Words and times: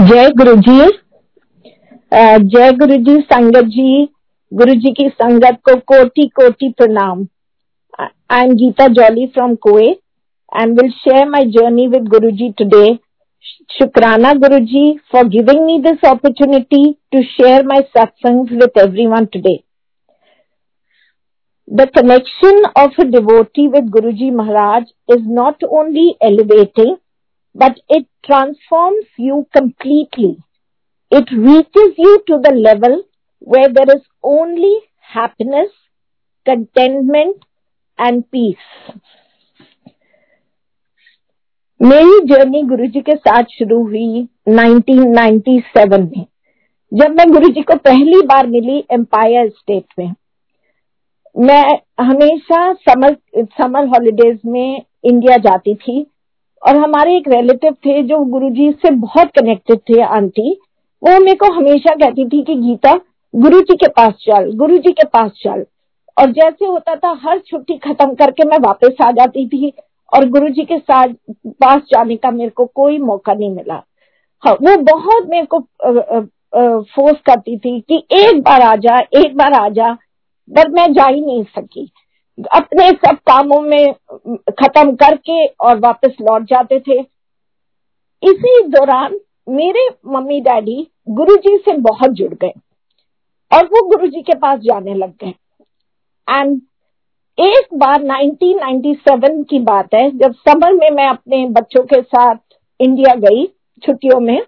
जय 0.00 0.28
गुरु 0.38 0.54
जी 0.66 0.76
जय 2.52 2.70
गुरु 2.72 2.96
जी 3.06 3.14
संगत 3.22 3.64
जी। 3.72 4.04
गुरु 4.52 4.74
जी 4.74 4.92
की 4.92 5.08
संगत 5.08 5.58
को 5.68 5.74
कोटि 5.90 6.26
कोटि 6.36 6.68
प्रणाम। 6.78 7.26
I 8.00 8.44
am 8.44 8.52
Geeta 8.60 8.86
Jolly 8.98 9.26
from 9.34 9.54
कोए 9.66 9.86
and 9.86 10.80
will 10.80 10.90
share 10.90 11.28
my 11.28 11.44
journey 11.56 11.86
with 11.86 12.08
Guru 12.14 12.30
ji 12.38 12.48
today 12.58 12.88
शुक्राना 13.78 14.32
Guru 14.44 14.58
ji 14.70 14.84
for 15.12 15.26
giving 15.34 15.64
me 15.66 15.78
this 15.88 16.08
opportunity 16.10 16.82
to 17.12 17.22
share 17.32 17.66
my 17.66 17.82
satsang 17.98 18.48
with 18.52 18.78
everyone 18.84 19.24
today 19.34 19.56
The 21.68 21.86
connection 21.86 22.56
of 22.78 22.96
a 22.98 23.04
devotee 23.04 23.68
with 23.68 23.90
Guruji 23.92 24.32
Maharaj 24.36 24.88
is 25.08 25.20
not 25.34 25.62
only 25.70 26.16
elevating, 26.20 26.96
but 27.54 27.80
it 27.88 28.06
transforms 28.24 29.06
you 29.16 29.46
completely. 29.56 30.42
It 31.12 31.30
reaches 31.32 31.94
you 31.98 32.22
to 32.26 32.38
the 32.42 32.54
level 32.54 33.02
where 33.40 33.68
there 33.68 33.96
is 33.96 34.02
only 34.22 34.74
happiness, 35.00 35.70
contentment 36.46 37.36
and 37.98 38.30
peace. 38.30 38.66
मेरी 41.80 42.18
journey 42.26 42.62
Guruji 42.62 43.00
के 43.00 43.14
साथ 43.16 43.44
शुरू 43.50 43.82
हुई 43.84 44.28
1997 44.48 46.00
में 46.00 46.26
जब 46.92 47.14
मैं 47.16 47.28
गुरुजी 47.30 47.62
को 47.62 47.76
पहली 47.76 48.20
बार 48.26 48.46
मिली 48.46 48.78
एम्पायर 48.92 49.48
स्टेट 49.48 49.84
में 49.98 50.14
मैं 51.36 51.64
हमेशा 52.00 52.72
समर 52.88 53.16
समर 53.60 53.86
हॉलिडेज 53.86 54.38
में 54.46 54.82
इंडिया 55.04 55.36
जाती 55.48 55.74
थी 55.74 56.09
और 56.62 56.76
हमारे 56.76 57.16
एक 57.16 57.28
रिलेटिव 57.28 57.72
थे 57.86 58.02
जो 58.02 58.18
गुरुजी 58.26 58.70
से 58.72 58.90
बहुत 58.96 59.30
कनेक्टेड 59.38 59.78
थे, 59.80 60.00
आंटी। 60.02 60.52
वो 61.02 61.18
मेरे 61.20 61.34
को 61.34 61.52
हमेशा 61.52 61.94
कहती 61.96 62.28
थी 62.28 62.42
कि 62.44 62.54
गीता 62.56 62.94
गुरु 63.34 63.60
जी 63.60 63.76
के 63.76 63.88
पास 63.90 64.12
चल 64.22 64.50
गुरु 64.56 64.78
जी 64.78 64.92
के 64.92 65.06
पास 65.08 65.30
चल। 65.42 65.64
और 66.16 66.30
जैसे 66.32 66.66
होता 66.66 66.94
था, 66.96 67.10
हर 67.22 67.38
छुट्टी 67.40 67.76
खत्म 67.78 68.14
करके 68.14 68.48
मैं 68.48 68.58
वापस 68.58 68.96
आ 69.02 69.10
जाती 69.12 69.46
थी 69.48 69.72
और 70.12 70.28
गुरु 70.28 70.48
जी 70.48 70.64
के 70.64 70.78
साथ 70.78 71.14
पास 71.60 71.80
जाने 71.90 72.16
का 72.16 72.30
मेरे 72.30 72.50
को 72.50 72.64
कोई 72.66 72.98
मौका 73.00 73.34
नहीं 73.34 73.50
मिला। 73.50 73.82
हाँ 74.42 74.52
वो 74.54 74.76
बहुत 74.84 75.28
मेरे 75.30 75.46
को 75.46 75.60
फोर्स 76.84 77.20
करती 77.26 77.56
थी 77.58 77.80
कि 77.82 78.02
एक 78.14 78.40
बार 78.42 78.62
आ 78.62 78.74
जा, 78.76 78.98
एक 78.98 79.36
बार 79.36 79.52
आ 79.54 79.68
जा 79.70 79.92
पर 80.50 80.68
मैं 80.70 80.92
जा 80.92 81.06
ही 81.06 81.20
नहीं 81.20 81.42
सकी। 81.44 81.90
अपने 82.46 82.88
सब 82.98 83.16
कामों 83.28 83.60
में 83.62 83.92
खत्म 84.52 84.94
करके 84.96 85.44
और 85.46 85.78
वापस 85.78 86.16
लौट 86.20 86.42
जाते 86.44 86.78
थे। 86.80 86.98
इसी 88.22 88.62
दौरान 88.68 89.18
मेरे 89.48 89.88
मम्मी 90.06 90.40
डैडी 90.40 90.86
गुरुजी 91.10 91.56
से 91.58 91.76
बहुत 91.80 92.10
जुड़ 92.12 92.32
गए 92.34 92.52
और 93.50 93.64
वो 93.66 93.86
गुरुजी 93.88 94.20
के 94.22 94.36
पास 94.38 94.58
जाने 94.60 94.94
लग 94.94 95.12
गए। 95.24 95.34
एंड 96.28 96.60
एक 97.38 97.74
बार 97.74 98.02
1997 98.02 99.42
की 99.44 99.58
बात 99.60 99.94
है, 99.94 100.10
जब 100.10 100.34
समर 100.38 100.72
में 100.72 100.90
मैं 100.90 101.08
अपने 101.08 101.44
बच्चों 101.50 101.82
के 101.84 102.00
साथ 102.02 102.36
इंडिया 102.80 103.14
गई 103.20 103.46
छुट्टियों 103.82 104.20
में 104.20 104.40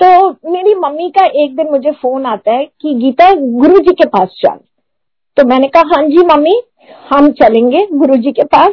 तो 0.00 0.28
मेरी 0.50 0.74
मम्मी 0.76 1.08
का 1.10 1.24
एक 1.36 1.56
दिन 1.56 1.70
मुझे 1.70 1.90
फ़ोन 1.92 2.26
आता 2.26 2.52
है 2.52 2.64
कि 2.80 2.94
गीता 2.94 3.32
गुरुजी 3.34 3.94
के 3.94 4.06
पास 4.08 4.28
चल 4.38 4.58
तो 5.38 5.44
मैंने 5.48 5.66
कहा 5.68 5.82
हाँ 5.88 6.02
जी 6.04 6.24
मम्मी 6.26 6.60
हम 7.10 7.30
चलेंगे 7.32 7.86
गुरुजी 7.92 8.30
के 8.32 8.44
पास। 8.46 8.72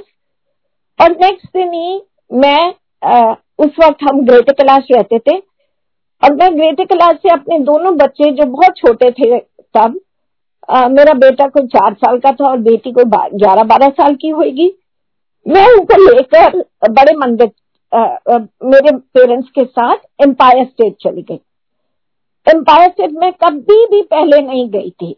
और 1.00 1.12
नेक्स्ट 1.12 1.48
दिन 1.48 1.74
ही 1.74 2.02
मैं 2.32 2.74
आ, 3.04 3.34
उस 3.60 3.76
वक्त 3.80 4.04
हम 4.04 4.22
ग्रेटर 4.26 4.54
क्लास 4.54 4.88
रहते 4.92 5.20
थे। 5.20 5.38
और 6.22 6.34
मैं 6.34 6.56
ग्रेटर 6.56 6.86
क्लास 6.86 7.16
से 7.16 7.30
अपने 7.30 7.60
दोनों 7.66 7.96
बच्चे 7.98 8.32
जो 8.32 8.46
बहुत 8.52 8.78
छोटे 8.78 9.12
थे 9.12 9.38
तब 9.40 10.00
आ, 10.70 10.88
मेरा 10.88 11.14
बेटा 11.16 11.48
कोई 11.48 11.68
चार 11.68 11.94
साल 11.96 12.18
का 12.20 12.32
था 12.32 12.48
और 12.50 12.58
बेटी 12.62 12.92
कोई 12.92 13.04
ग्यारह 13.06 13.64
बारह 13.66 13.90
साल 14.00 14.16
की 14.16 14.30
होगी 14.32 14.68
मैं 15.46 15.68
उनको 15.70 16.02
लेकर 16.06 16.58
बड़े 16.92 17.16
मंदिर 17.18 17.52
मेरे 18.66 18.96
पेरेंट्स 19.14 19.50
के 19.50 19.64
साथ 19.66 19.98
एम्पायर 20.24 20.66
स्टेट 20.66 20.96
चली 21.02 21.22
गई। 21.22 21.40
एम्पायर 22.48 22.90
स्टेट 22.90 23.12
में 23.14 23.32
कभी 23.44 23.86
भी 23.86 24.02
पहले 24.04 24.42
नहीं 24.42 24.70
गई 24.70 24.90
थी। 24.92 25.16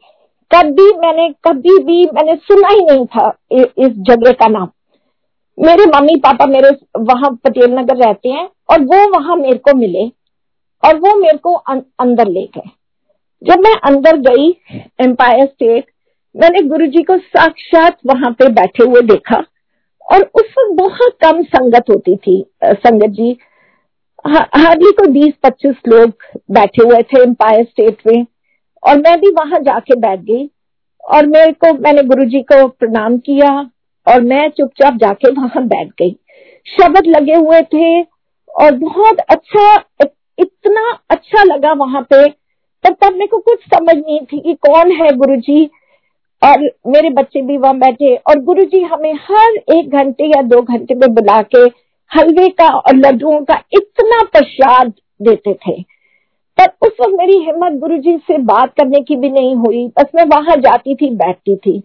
कभी 0.51 0.91
मैंने 0.97 1.27
कभी 1.45 1.77
भी 1.83 2.03
मैंने 2.15 2.35
सुना 2.35 2.67
ही 2.69 2.81
नहीं 2.81 3.05
था 3.05 3.27
इ, 3.51 3.61
इस 3.61 3.89
जगह 4.09 4.31
का 4.31 4.47
नाम। 4.47 4.69
मेरे 5.57 5.85
मम्मी 5.87 6.15
पापा 6.19 6.45
मेरे 6.45 6.69
वहाँ 7.01 7.31
पटेल 7.43 7.71
नगर 7.71 7.97
रहते 7.97 8.29
हैं 8.29 8.47
और 8.71 8.81
वो 8.83 9.07
वहाँ 9.11 9.35
मेरे 9.35 9.57
को 9.59 9.75
मिले 9.77 10.05
और 10.83 10.95
वो 10.95 11.15
मेरे 11.15 11.37
को 11.37 11.53
अं, 11.53 11.79
अंदर 11.99 12.27
ले 12.27 12.43
गए। 12.55 12.69
जब 13.41 13.59
मैं 13.59 13.73
अंदर 13.85 14.17
गई 14.19 14.49
एम्पायर 15.01 15.45
स्टेट 15.45 15.85
मैंने 16.35 16.61
गुरुजी 16.69 17.03
को 17.03 17.17
साक्षात 17.17 17.97
वहाँ 18.07 18.31
पे 18.31 18.47
बैठे 18.53 18.83
हुए 18.83 19.01
देखा 19.07 19.43
और 20.05 20.21
उस 20.35 20.53
वक्त 20.57 20.75
बहुत 20.77 21.17
कम 21.23 21.41
संगत 21.45 21.89
होती 21.89 22.15
थी 22.17 22.43
संगत 22.63 23.13
जी। 23.15 23.37
हार्डली 24.27 24.91
को 24.91 25.07
बीस 25.11 25.33
पच्चीस 25.43 25.75
लोग 25.87 26.11
बैठे 26.51 26.83
हुए 26.83 27.01
थे 27.03 27.21
एम्पायर 27.23 27.63
स्टेट 27.65 27.97
में। 28.07 28.25
और 28.83 28.97
मैं 28.97 29.19
भी 29.19 29.31
वहाँ 29.31 29.59
जाके 29.59 29.95
बैठ 29.95 30.19
गई। 30.19 30.49
और 31.03 31.25
मेरे 31.25 31.51
को, 31.51 31.73
मैंने 31.73 32.03
गुरुजी 32.03 32.41
को 32.41 32.67
प्रणाम 32.67 33.17
किया 33.17 33.49
और 34.07 34.21
मैं 34.21 34.49
चुपचाप 34.49 34.97
जाके 34.97 35.31
वहाँ 35.31 35.65
बैठ 35.67 35.87
गई। 35.99 36.15
शब्द 36.67 37.07
लगे 37.07 37.35
हुए 37.35 37.61
थे 37.73 38.01
और 38.55 38.75
बहुत 38.75 39.19
अच्छा 39.19 39.75
इतना 40.39 40.91
अच्छा 41.09 41.43
लगा 41.43 41.73
वहाँ 41.73 42.01
पे। 42.01 42.27
तब 42.83 42.95
तब 43.01 43.13
मेरे 43.13 43.27
को 43.27 43.37
कुछ 43.39 43.63
समझ 43.65 43.95
नहीं 43.95 44.19
थी 44.21 44.39
कि 44.39 44.53
कौन 44.67 44.91
है 44.91 45.11
गुरुजी। 45.17 45.69
और 46.41 46.61
मेरे 46.87 47.09
बच्चे 47.09 47.41
भी 47.41 47.57
वहाँ 47.57 47.77
बैठे 47.77 48.15
और 48.15 48.39
गुरुजी 48.39 48.81
हमें 48.81 49.13
हर 49.21 49.55
एक 49.75 49.89
घंटे 49.89 50.25
या 50.25 50.41
दो 50.41 50.61
घंटे 50.61 50.95
में 50.95 51.13
बुला 51.13 51.41
के 51.55 51.61
हलवे 52.11 52.47
का 52.49 52.67
और 52.69 52.95
लड्डुओं 52.95 53.39
का 53.41 53.55
इतना 53.73 54.21
प्रसाद 54.23 54.93
देते 55.21 55.53
थे। 55.53 55.96
पर 56.57 56.87
उस 56.87 56.91
वक्त 57.01 57.15
मेरी 57.17 57.37
हिम्मत 57.37 57.79
गुरुजी 57.79 58.17
से 58.27 58.37
बात 58.45 58.73
करने 58.77 59.01
की 59.01 59.15
भी 59.15 59.29
नहीं 59.29 59.55
हुई। 59.55 59.87
बस 59.97 60.05
मैं 60.15 60.23
वहाँ 60.27 60.55
जाती 60.57 60.95
थी, 60.95 61.09
बैठती 61.09 61.55
थी। 61.55 61.81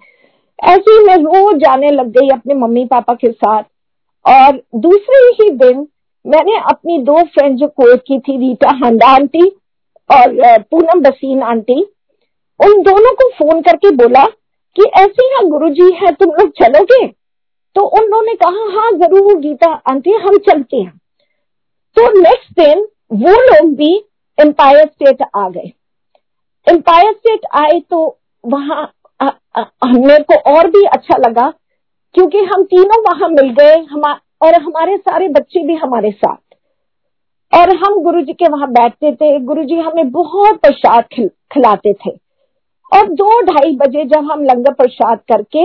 ऐसे 0.59 0.93
ही 0.93 1.05
मैं 1.05 1.17
रोज 1.17 1.61
जाने 1.61 1.91
लग 1.91 2.11
गई 2.11 2.29
अपने 2.29 2.55
मम्मी 2.55 2.85
पापा 2.85 3.15
के 3.15 3.31
साथ। 3.33 3.63
और 4.25 4.61
दूसरे 4.81 5.19
ही 5.35 5.49
दिन 5.57 5.87
मैंने 6.25 6.57
अपनी 6.71 6.99
दो 6.99 7.23
फ्रेंड 7.25 7.57
जो 7.59 7.67
कोर्ट 7.67 8.01
की 8.01 8.19
थी, 8.19 8.37
रीटा 8.39 8.71
हंडा 8.85 9.07
आंटी 9.07 9.49
और 10.11 10.63
पूनम 10.63 11.01
बसीन 11.01 11.43
आंटी, 11.43 11.81
उन 12.61 12.83
दोनों 12.83 13.13
को 13.15 13.29
फ़ोन 13.31 13.61
करके 13.63 13.91
बोला 13.97 14.25
कि 14.77 14.83
ऐसे 14.97 15.27
यहाँ 15.27 15.49
गुरु 15.49 15.69
जी 15.69 15.91
है, 15.95 16.13
तुम 16.13 16.31
लोग 16.31 16.51
चलोगे? 16.53 17.07
तो 17.77 17.83
उन 17.89 18.05
लोगों 18.05 18.23
ने 18.23 18.35
कहा 18.35 18.71
हाँ 18.73 18.91
ज़रूर 18.93 19.39
गीता 19.39 19.71
आंटी, 19.91 20.11
हम 20.13 20.39
चलते 20.39 20.77
हैं। 20.77 21.01
तो 21.97 22.09
नेक्स्ट 22.21 22.61
दिन 22.61 22.87
वो 23.15 23.33
लोग 23.43 23.75
भी 23.77 23.95
एम्पायर 24.43 24.87
स्टेट 24.87 25.23
आ 25.37 25.49
गए। 25.49 25.73
एम्पायर 26.67 27.13
स्टेट 27.13 27.47
आए 27.57 27.81
तो 27.91 28.05
वहाँ 28.45 28.93
मेरे 29.87 30.23
को 30.25 30.35
और 30.51 30.69
भी 30.71 30.85
अच्छा 30.87 31.17
लगा 31.19 31.49
क्योंकि 32.15 32.39
हम 32.45 32.63
तीनों 32.65 33.01
वहाँ 33.03 33.29
मिल 33.31 33.51
गए 33.55 33.77
हम 33.85 34.03
और 34.43 34.55
हमारे 34.55 34.97
सारे 34.99 35.29
बच्चे 35.31 35.63
भी 35.67 35.75
हमारे 35.77 36.11
साथ। 36.13 36.37
और 37.53 37.75
हम 37.77 38.03
गुरुजी 38.03 38.33
के 38.33 38.49
वहाँ 38.49 38.69
बैठते 38.73 39.13
थे 39.13 39.39
गुरुजी 39.41 39.79
हमें 39.79 40.11
बहुत 40.11 40.61
प्रसाद 40.61 41.05
खिल, 41.13 41.29
खिलाते 41.53 41.93
थे। 41.95 42.11
और 42.93 43.09
दो 43.11 43.41
ढाई 43.43 43.75
बजे 43.77 44.05
जब 44.07 44.31
हम 44.31 44.43
लंगर 44.45 44.73
प्रसाद 44.75 45.19
करके 45.29 45.61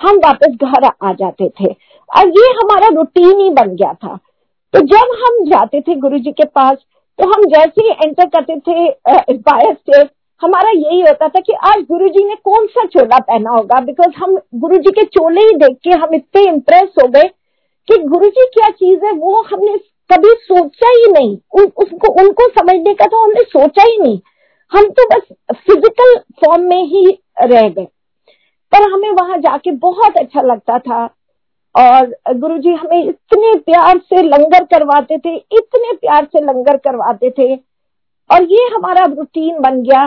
हम 0.00 0.16
वापस 0.18 0.56
घर 0.62 0.84
आ 0.84 1.12
जाते 1.12 1.48
थे। 1.50 1.72
और 2.08 2.28
ये 2.30 2.52
हमारा 2.54 2.88
रूटीन 2.94 3.40
ही 3.40 3.50
बन 3.52 3.74
गया 3.74 3.92
था। 3.94 4.16
तो 4.74 4.80
जब 4.86 5.16
हम 5.18 5.44
जाते 5.46 5.80
थे 5.80 5.94
गुरुजी 5.96 6.32
के 6.32 6.44
पास 6.46 6.76
तो 7.18 7.26
हम 7.26 7.44
जैसे 7.46 7.84
ही 7.84 7.90
एंटर 8.04 8.26
करते 8.28 8.58
थे 8.58 8.84
इंपायर 9.32 9.72
स्टेट 9.74 10.10
हमारा 10.42 10.70
यही 10.70 11.00
होता 11.00 11.28
था 11.28 11.40
कि 11.40 11.52
आज 11.64 11.82
गुरुजी 11.90 12.24
ने 12.24 12.34
कौन 12.44 12.66
सा 12.66 12.84
चोला 12.84 13.18
पहना 13.20 13.50
होगा? 13.50 13.80
बिकॉज़ 13.80 14.14
हम 14.16 14.36
गुरुजी 14.54 14.90
के 14.90 15.04
चोले 15.16 15.40
ही 15.40 15.56
देख 15.56 15.76
के 15.84 15.90
हम 15.98 16.14
इतने 16.14 16.42
इम्प्रेस 16.48 16.88
हो 17.02 17.08
गए 17.08 17.28
कि 17.88 17.98
गुरुजी 18.04 18.46
क्या 18.54 18.68
चीज़ 18.70 19.04
है 19.04 19.12
वो 19.12 19.42
हमने 19.42 19.76
कभी 20.10 20.32
सोचा 20.40 20.88
ही 20.88 21.12
नहीं। 21.12 21.36
उन, 21.52 21.64
उसको 21.76 22.12
उनको 22.22 22.48
समझने 22.50 22.94
का 22.94 23.06
तो 23.06 23.22
हमने 23.22 23.42
सोचा 23.48 23.82
ही 23.82 23.98
नहीं। 23.98 24.18
हम 24.72 24.88
तो 24.90 25.04
बस 25.08 25.22
फ़िज़िकल 25.56 26.16
फॉर्म 26.40 26.62
में 26.62 26.82
ही 26.84 27.06
रह 27.42 27.68
गए। 27.68 27.86
पर 28.72 28.90
हमें 28.92 29.10
वहाँ 29.10 29.38
जाके 29.38 29.70
बहुत 29.80 30.16
अच्छा 30.16 30.42
लगता 30.42 30.78
था। 30.78 31.04
और 31.76 32.34
गुरुजी 32.34 32.70
हमें 32.70 33.04
इतने 33.04 33.58
प्यार 33.58 33.98
से 33.98 34.22
लंगर 34.22 34.64
करवाते 34.64 35.18
थे, 35.18 35.34
इतने 35.36 35.92
प्यार 35.96 36.24
से 36.24 36.40
लंगर 36.40 36.76
करवाते 36.76 37.30
थे। 37.30 37.54
और 38.30 38.42
ये 38.42 38.64
हमारा 38.74 39.04
रूटीन 39.04 39.60
बन 39.60 39.82
गया। 39.82 40.04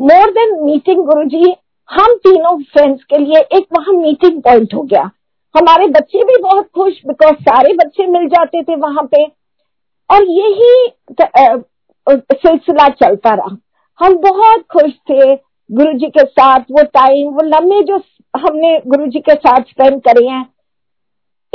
मोर 0.00 0.30
देन 0.30 0.64
मीटिंग 0.64 1.04
गुरुजी, 1.04 1.54
हम 1.90 2.14
तीनों 2.16 2.62
फ्रेंड्स 2.62 3.04
के 3.04 3.18
लिए 3.18 3.40
एक 3.56 3.66
वहाँ 3.78 3.94
मीटिंग 3.94 4.42
पॉइंट 4.42 4.74
हो 4.74 4.82
गया। 4.82 5.10
हमारे 5.54 5.86
बच्चे 5.86 6.24
भी 6.24 6.42
बहुत 6.42 6.68
खुश 6.74 7.00
बिकॉज़ 7.06 7.34
सारे 7.34 7.72
बच्चे 7.74 8.06
मिल 8.06 8.26
जाते 8.28 8.62
थे 8.62 8.76
वहाँ 8.76 9.04
पे। 9.04 9.24
और 10.10 10.24
यही 10.24 10.88
सिलसिला 12.08 12.88
चलता 12.88 13.34
रहा। 13.34 13.56
हम 14.00 14.16
बहुत 14.16 14.60
खुश 14.72 14.92
थे 15.10 15.34
गुरु 15.70 15.92
जी 15.92 16.06
के 16.06 16.24
साथ। 16.24 16.60
वो 16.60 16.82
टाइम 16.84 17.30
वो 17.30 17.42
लम्हे 17.42 17.80
जो 17.82 17.96
हमने 18.36 18.80
गुरु 18.86 19.06
जी 19.06 19.20
के 19.20 19.34
साथ 19.34 19.60
स्पेंड 19.60 20.00
करे 20.02 20.26
हैं 20.26 20.55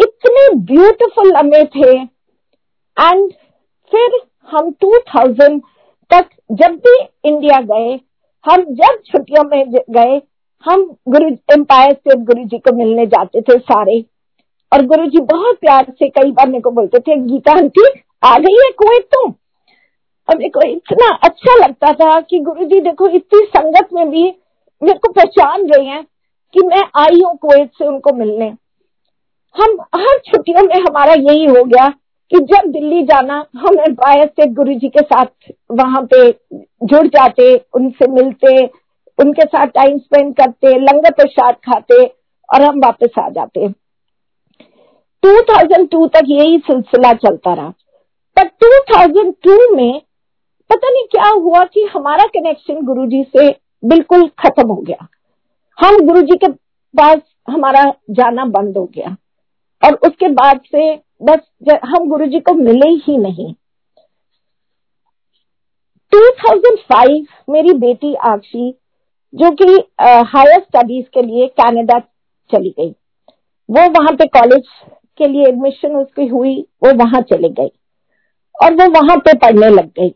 इतने 0.01 0.55
ब्यूटीफुल 0.55 1.31
लम्हे 1.37 1.63
थे। 1.65 1.97
एंड 2.97 3.31
फिर 3.91 4.19
हम 4.49 4.69
2000 4.71 5.59
तक 6.11 6.29
जब 6.51 6.75
भी 6.75 6.97
इंडिया 7.25 7.61
गए, 7.61 7.99
हम 8.45 8.63
जब 8.63 9.01
छुट्टियों 9.05 9.43
में 9.43 9.71
गए, 9.71 10.21
हम 10.63 10.95
गुरु 11.07 11.29
एम्पायर 11.29 11.93
स्टेट 11.93 12.17
गुरु 12.17 12.43
जी 12.43 12.57
को 12.57 12.75
मिलने 12.75 13.05
जाते 13.05 13.41
थे 13.41 13.57
सारे। 13.59 14.05
और 14.73 14.85
गुरु 14.85 15.05
जी 15.05 15.19
बहुत 15.19 15.55
प्यार 15.55 15.85
से 15.89 16.09
कई 16.09 16.31
बार 16.31 16.47
मेरे 16.47 16.61
को 16.61 16.71
बोलते 16.71 16.99
थे, 16.99 17.15
गीता 17.15 17.51
आंटी, 17.51 17.85
आ 18.23 18.37
गई 18.37 18.53
है 18.53 18.71
कुवैत 18.71 19.03
तो? 19.03 19.27
और 20.29 20.37
मेरे 20.37 20.49
को 20.49 20.61
इतना 20.61 21.13
अच्छा 21.23 21.55
लगता 21.55 21.93
था 21.93 22.21
कि 22.21 22.39
गुरु 22.39 22.65
जी 22.65 22.79
देखो, 22.79 23.07
इतनी 23.07 23.45
संगत 23.45 23.87
में 23.93 24.09
भी 24.09 24.23
मेरे 24.83 24.99
को 24.99 25.11
पहचान 25.11 25.67
रहे 25.67 25.85
हैं 25.85 26.03
कि 26.53 26.59
मैं 26.65 26.83
आई 26.95 27.21
हूँ 27.25 27.37
कुवैत 27.37 27.71
से 27.77 27.87
उनको 27.87 28.13
मिलने। 28.13 28.53
हम, 29.57 29.77
हर 29.95 30.19
छुट्टियों 30.25 30.67
में 30.67 30.75
हमारा 30.75 31.13
यही 31.13 31.45
हो 31.45 31.63
गया 31.63 31.87
कि 32.29 32.37
जब 32.37 32.71
दिल्ली 32.71 33.03
जाना, 33.03 33.45
हम 33.55 33.79
एम्पायर 33.79 34.25
स्टेट 34.25 34.49
गुरु 34.49 34.73
जी 34.73 34.89
के 34.89 34.99
साथ 34.99 35.25
वहाँ 35.71 36.07
पे 36.13 36.31
जुड़ 36.83 37.07
जाते, 37.07 37.55
उनसे 37.73 38.11
मिलते, 38.11 38.65
उनके 39.19 39.41
साथ 39.41 39.67
टाइम 39.67 39.97
स्पेंड 39.97 40.35
करते, 40.35 40.67
लंगर 40.67 41.11
प्रसाद 41.11 41.55
खाते 41.55 42.05
और 42.53 42.61
हम 42.61 42.77
वापस 42.77 43.09
आ 43.19 43.29
जाते। 43.29 43.67
2002 45.25 46.07
तक 46.07 46.21
यही 46.25 46.57
सिलसिला 46.57 47.13
चलता 47.13 47.53
रहा। 47.53 47.69
पर 48.39 48.43
2002 48.43 49.75
में 49.75 50.01
पता 50.69 50.89
नहीं 50.89 51.03
क्या 51.11 51.29
हुआ 51.29 51.63
कि 51.63 51.83
हमारा 51.93 52.23
कनेक्शन 52.23 52.81
गुरुजी 52.81 53.23
से 53.23 53.49
बिल्कुल 53.85 54.27
खत्म 54.27 54.67
हो 54.67 54.75
गया। 54.75 55.07
हम 55.85 56.07
गुरुजी 56.07 56.37
के 56.37 56.51
पास 56.97 57.17
हमारा 57.49 57.93
जाना 58.09 58.45
बंद 58.45 58.77
हो 58.77 58.85
गया। 58.85 59.15
और 59.81 59.93
उसके 60.07 60.27
बाद 60.31 60.59
से 60.65 60.95
बस 61.23 61.39
हम 61.85 62.09
गुरु 62.09 62.25
जी 62.27 62.39
को 62.39 62.53
मिले 62.55 62.89
ही 63.03 63.17
नहीं। 63.17 63.53
2005 66.11 67.25
मेरी 67.49 67.73
बेटी 67.79 68.13
आक्षी 68.29 68.71
जो 69.33 69.51
कि 69.53 69.65
हायर 70.01 70.59
स्टडीज़ 70.61 71.05
के 71.13 71.21
लिए 71.21 71.47
कनाडा 71.59 71.99
चली 72.49 72.69
गई। 72.79 72.89
वो 73.69 73.81
वहाँ 73.91 74.13
पे 74.13 74.25
कॉलेज 74.29 74.63
के 75.17 75.27
लिए 75.27 75.45
एडमिशन 75.47 75.95
उसकी 75.95 76.25
हुई, 76.27 76.59
वो 76.83 76.93
वहाँ 76.95 77.21
चले 77.23 77.49
गई 77.49 77.71
और 78.55 78.73
वो 78.73 78.89
वहाँ 78.91 79.17
पे 79.17 79.33
पढ़ने 79.37 79.69
लग 79.69 79.87
गई। 79.99 80.09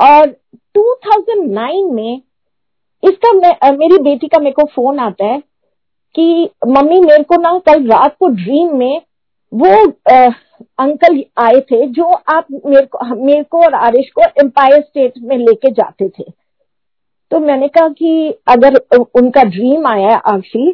और 0.00 0.26
2009 0.74 1.92
में 1.92 2.22
इसका 3.02 3.32
मेरी 3.72 3.98
बेटी 4.02 4.28
का 4.28 4.38
मेरे 4.38 4.52
को 4.52 4.64
फ़ोन 4.66 4.98
आता 5.00 5.24
है 5.24 5.42
कि 6.16 6.50
मम्मी 6.68 7.00
मेरे 7.00 7.22
को 7.24 7.36
ना 7.42 7.58
कल 7.66 7.86
रात 7.88 8.16
को 8.20 8.28
ड्रीम 8.34 8.76
में 8.78 9.02
वो 9.52 9.74
आ, 10.12 10.28
अंकल 10.80 11.22
आए 11.38 11.60
थे 11.62 11.86
जो 11.88 12.04
आप 12.04 12.46
मेरे 12.52 12.86
को 12.86 13.14
मेरे 13.16 13.42
को 13.42 13.62
और 13.64 13.74
आरिश 13.76 14.10
को 14.10 14.22
एम्पायर 14.40 14.80
स्टेट 14.80 15.18
में 15.22 15.36
लेके 15.38 15.70
जाते 15.72 16.08
थे। 16.08 16.24
तो 17.32 17.38
मैंने 17.40 17.68
कहा 17.68 17.88
कि 17.90 18.34
अगर 18.48 18.76
उनका 19.14 19.42
ड्रीम 19.44 19.86
आया 19.86 20.08
है 20.08 20.20
आशी 20.26 20.72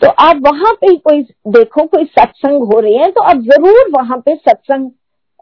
तो 0.00 0.08
आप 0.20 0.40
वहाँ 0.44 0.72
पे 0.74 0.94
कोई 0.98 1.22
देखो 1.48 1.86
कोई 1.86 2.04
सत्संग 2.08 2.62
हो 2.72 2.78
रहे 2.80 2.94
हैं 2.94 3.10
तो 3.12 3.22
आप 3.22 3.40
ज़रूर 3.42 3.90
वहाँ 3.90 4.18
पे 4.18 4.34
सत्संग 4.36 4.90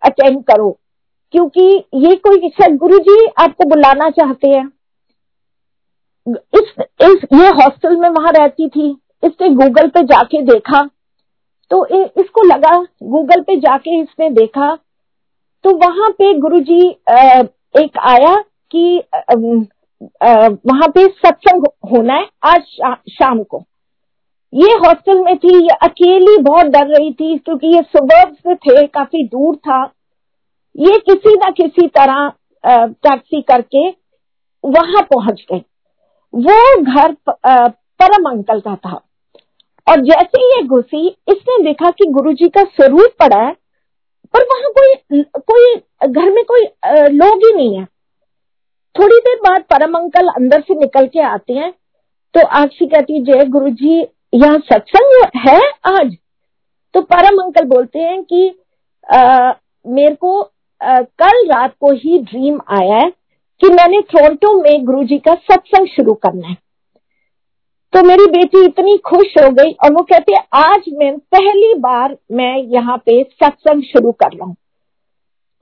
अटेंड 0.02 0.42
करो। 0.44 0.70
क्योंकि 1.34 1.62
ये 1.96 2.14
कोई 2.18 2.48
शायद 2.48 2.76
गुरु 2.76 2.98
जी 2.98 3.26
आपको 3.38 3.68
बुलाना 3.68 4.08
चाहते 4.10 4.48
हैं। 4.48 4.66
इस, 6.26 6.72
इस 7.02 7.24
ये 7.32 7.48
हॉस्टल 7.52 7.96
में 7.96 8.08
वहाँ 8.08 8.32
रहती 8.32 8.68
थी। 8.68 8.90
इसने 9.22 9.48
गूगल 9.50 9.88
पे 9.88 10.02
जाके 10.04 10.42
देखा। 10.44 10.82
तो 11.70 11.86
इसको 12.20 12.42
लगा 12.44 12.76
गूगल 13.04 13.42
पे 13.42 13.56
जाके 13.60 14.00
इसने 14.00 14.28
देखा। 14.32 14.74
तो 15.64 15.74
वहाँ 15.78 16.10
पे 16.12 16.32
गुरुजी 16.40 16.80
एक 17.78 17.98
आया 18.00 18.34
कि 18.72 19.02
वहाँ 20.22 20.88
पे 20.88 21.06
सत्संग 21.06 21.66
होना 21.90 22.14
है 22.14 22.26
आज 22.46 22.60
शा, 22.62 22.94
शाम 23.10 23.42
को। 23.42 23.62
ये 24.52 24.72
हॉस्टल 24.76 25.22
में 25.24 25.36
थी 25.38 25.54
ये 25.56 25.76
अकेली 25.82 26.36
बहुत 26.42 26.66
डर 26.66 26.86
रही 26.88 27.12
थी 27.12 27.36
क्योंकि 27.38 27.66
ये 27.66 27.82
सुबह 27.88 28.24
से 28.24 28.54
थे 28.56 28.86
काफ़ी 28.88 29.24
दूर 29.26 29.56
था। 29.58 29.82
ये 30.74 30.98
किसी 31.00 31.34
न 31.36 31.50
किसी 31.52 31.86
तरह 31.88 32.28
टैक्सी 32.64 33.40
करके 33.42 33.88
वहाँ 34.64 35.02
पहुँच 35.04 35.44
गए 35.52 35.62
वो 36.34 36.82
घर 36.82 37.14
परम 37.26 38.28
अंकल 38.30 38.60
का 38.60 38.74
था। 38.76 39.00
और 39.86 40.00
जैसे 40.04 40.40
ही 40.40 40.48
ये 40.48 40.62
घुसी 40.64 41.06
इसने 41.08 41.62
देखा 41.64 41.90
कि 41.90 42.06
गुरुजी 42.12 42.48
का 42.48 42.62
स्वरूप 42.66 43.14
पड़ा 43.20 43.38
है 43.38 43.52
पर 44.34 44.44
वहाँ 44.44 44.70
कोई 44.72 45.22
कोई 45.42 45.74
घर 46.08 46.30
में 46.30 46.42
कोई 46.44 46.62
लोग 47.10 47.44
ही 47.44 47.52
नहीं 47.56 47.78
है। 47.78 47.84
थोड़ी 48.94 49.18
देर 49.18 49.36
बाद 49.38 49.62
परम 49.70 49.94
अंकल 49.98 50.28
अंदर 50.28 50.60
से 50.60 50.74
निकल 50.74 51.06
के 51.06 51.20
आते 51.24 51.54
हैं 51.54 51.72
तो 52.34 52.46
आक्षी 52.56 52.86
कहती 52.86 53.14
है 53.14 53.24
जय 53.24 53.44
गुरु 53.48 53.68
जी 53.70 54.00
यहाँ 54.34 54.58
सत्संग 54.64 55.38
है 55.46 55.60
आज? 55.88 56.16
तो 56.94 57.00
परम 57.02 57.42
अंकल 57.42 57.64
बोलते 57.66 57.98
हैं 57.98 58.22
कि 58.24 58.48
आ, 59.06 59.52
मेरे 59.84 60.14
को 60.14 60.40
आ, 60.80 61.00
कल 61.00 61.46
रात 61.48 61.74
को 61.80 61.92
ही 61.94 62.18
ड्रीम 62.20 62.60
आया 62.70 62.96
है 62.96 63.10
कि 63.60 63.68
मैंने 63.70 64.00
टोरंटो 64.10 64.52
में 64.62 64.84
गुरुजी 64.84 65.18
का 65.18 65.34
सत्संग 65.34 65.86
शुरू 65.88 66.14
करना 66.16 66.48
है। 66.48 66.56
तो 67.92 68.02
मेरी 68.02 68.26
बेटी 68.26 68.64
इतनी 68.64 68.96
खुश 69.06 69.32
हो 69.38 69.48
गई 69.50 69.72
और 69.84 69.92
वो 69.92 70.02
कहती 70.02 70.34
है 70.34 70.42
आज 70.54 70.84
मैं 70.98 71.16
पहली 71.34 71.72
बार 71.78 72.16
मैं 72.32 72.56
यहाँ 72.74 72.96
पे 72.96 73.22
सत्संग 73.22 73.82
शुरू 73.82 74.12
कर 74.12 74.32
रहा 74.32 74.46
हूँ। 74.46 74.54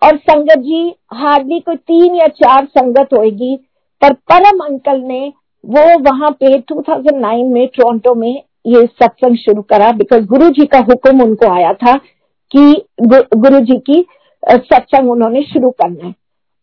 और 0.02 0.16
संगत 0.18 0.58
जी 0.58 0.82
हार्डली 1.14 1.60
कोई 1.60 1.76
तीन 1.76 2.14
या 2.16 2.26
चार 2.42 2.66
संगत 2.68 3.14
होगी 3.14 3.56
पर 4.02 4.12
परम 4.32 4.64
अंकल 4.64 5.00
ने 5.02 5.26
वो 5.64 5.86
वहाँ 6.02 6.30
पे 6.32 6.58
2009 6.72 7.48
में 7.52 7.66
टोरंटो 7.68 8.14
में 8.14 8.30
ये 8.66 8.86
सत्संग 8.86 9.36
शुरू 9.38 9.62
करा 9.62 9.90
बिकॉज़ 9.94 10.24
गुरु 10.26 10.48
जी 10.50 10.66
का 10.66 10.78
हुक्म 10.90 11.22
उनको 11.22 11.52
आया 11.54 11.72
था 11.74 11.96
कि 11.96 12.86
गु, 13.02 13.22
गुरु 13.36 13.60
जी 13.60 13.78
की 13.80 14.04
सत्संग 14.42 15.10
उन्होंने 15.10 15.42
शुरू 15.44 15.70
करना 15.82 16.06
है। 16.06 16.14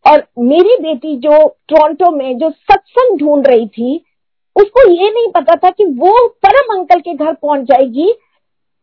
और 0.06 0.26
मेरी 0.46 0.76
बेटी 0.82 1.18
जो 1.20 1.48
टोरंटो 1.70 2.12
में 2.12 2.38
जो 2.38 2.50
सत्संग 2.50 3.20
ढूंढ 3.20 3.48
रही 3.48 3.68
थी 3.68 4.04
उसको 4.56 4.90
ये 4.92 5.10
नहीं 5.12 5.32
पता 5.32 5.56
था 5.56 5.70
कि 5.70 5.86
वो 5.98 6.28
परम 6.46 6.74
अंकल 6.74 7.00
के 7.00 7.14
घर 7.16 7.34
पहुँच 7.34 7.62
जाएगी 7.62 8.12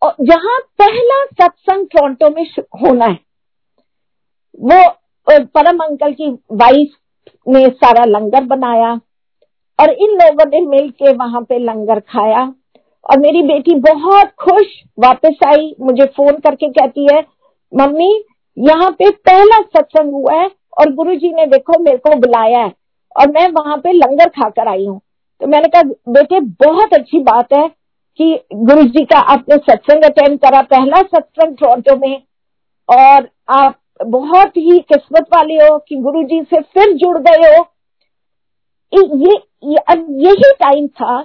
और 0.02 0.14
जहाँ 0.22 0.58
पहला 0.78 1.24
सत्संग 1.24 1.86
टोरंटो 1.86 2.30
में 2.30 2.46
होना 2.82 3.04
है। 3.04 3.18
वो 4.60 5.38
परम 5.54 5.78
अंकल 5.80 6.12
की 6.12 6.30
वाइफ 6.54 6.96
ने 7.46 7.66
सारा 7.68 8.04
लंगर 8.06 8.44
बनाया 8.46 8.90
और 9.78 9.90
इन 9.92 10.10
लोगों 10.12 10.48
ने 10.50 10.60
मिल 10.62 10.90
के 10.92 11.12
वहाँ 11.14 11.42
पे 11.42 11.58
लंगर 11.58 12.00
खाया 12.00 12.42
और 13.06 13.18
मेरी 13.18 13.42
बेटी 13.42 13.74
बहुत 13.82 14.32
खुश 14.40 14.66
वापस 14.98 15.38
आई, 15.46 15.74
मुझे 15.80 16.04
फ़ोन 16.06 16.38
करके 16.38 16.68
कहती 16.70 17.06
है, 17.12 17.20
मम्मी, 17.72 18.24
यहाँ 18.56 18.90
पे 18.90 19.10
पहला 19.10 19.60
सत्संग 19.60 20.12
हुआ 20.12 20.34
है 20.34 20.50
और 20.78 20.92
गुरुजी 20.94 21.32
ने 21.32 21.46
देखो 21.46 21.78
मेरे 21.82 21.98
को 21.98 22.14
बुलाया 22.16 22.58
है 22.58 22.72
और 23.16 23.30
मैं 23.30 23.48
वहाँ 23.52 23.76
पे 23.76 23.92
लंगर 23.92 24.28
खाकर 24.30 24.68
आई 24.68 24.86
हूँ। 24.86 25.00
तो 25.42 25.48
मैंने 25.48 25.68
कहा 25.68 25.82
बेटे 26.08 26.40
बहुत 26.40 26.94
अच्छी 26.94 27.18
बात 27.18 27.52
है 27.52 27.68
कि 28.18 28.44
गुरु 28.54 28.82
जी 28.82 29.04
का 29.04 29.18
आपने 29.18 29.56
सत्संग 29.56 30.02
अटेंड 30.04 30.38
करा 30.38 30.60
पहला 30.62 31.00
सत्संग 31.02 31.56
टोरंटो 31.56 31.96
में 31.96 32.22
और 32.88 33.28
आप 33.48 33.78
बहुत 34.06 34.56
ही 34.56 34.78
किस्मत 34.78 35.26
वाले 35.34 35.54
हो 35.54 35.78
कि 35.78 35.96
गुरु 35.96 36.22
जी 36.22 36.40
से 36.42 36.60
फिर 36.60 36.92
जुड़ 36.92 37.18
गए 37.18 37.48
हो। 37.48 37.66
ये, 38.94 39.36
यही 40.24 40.52
टाइम 40.52 40.86
था 40.86 41.22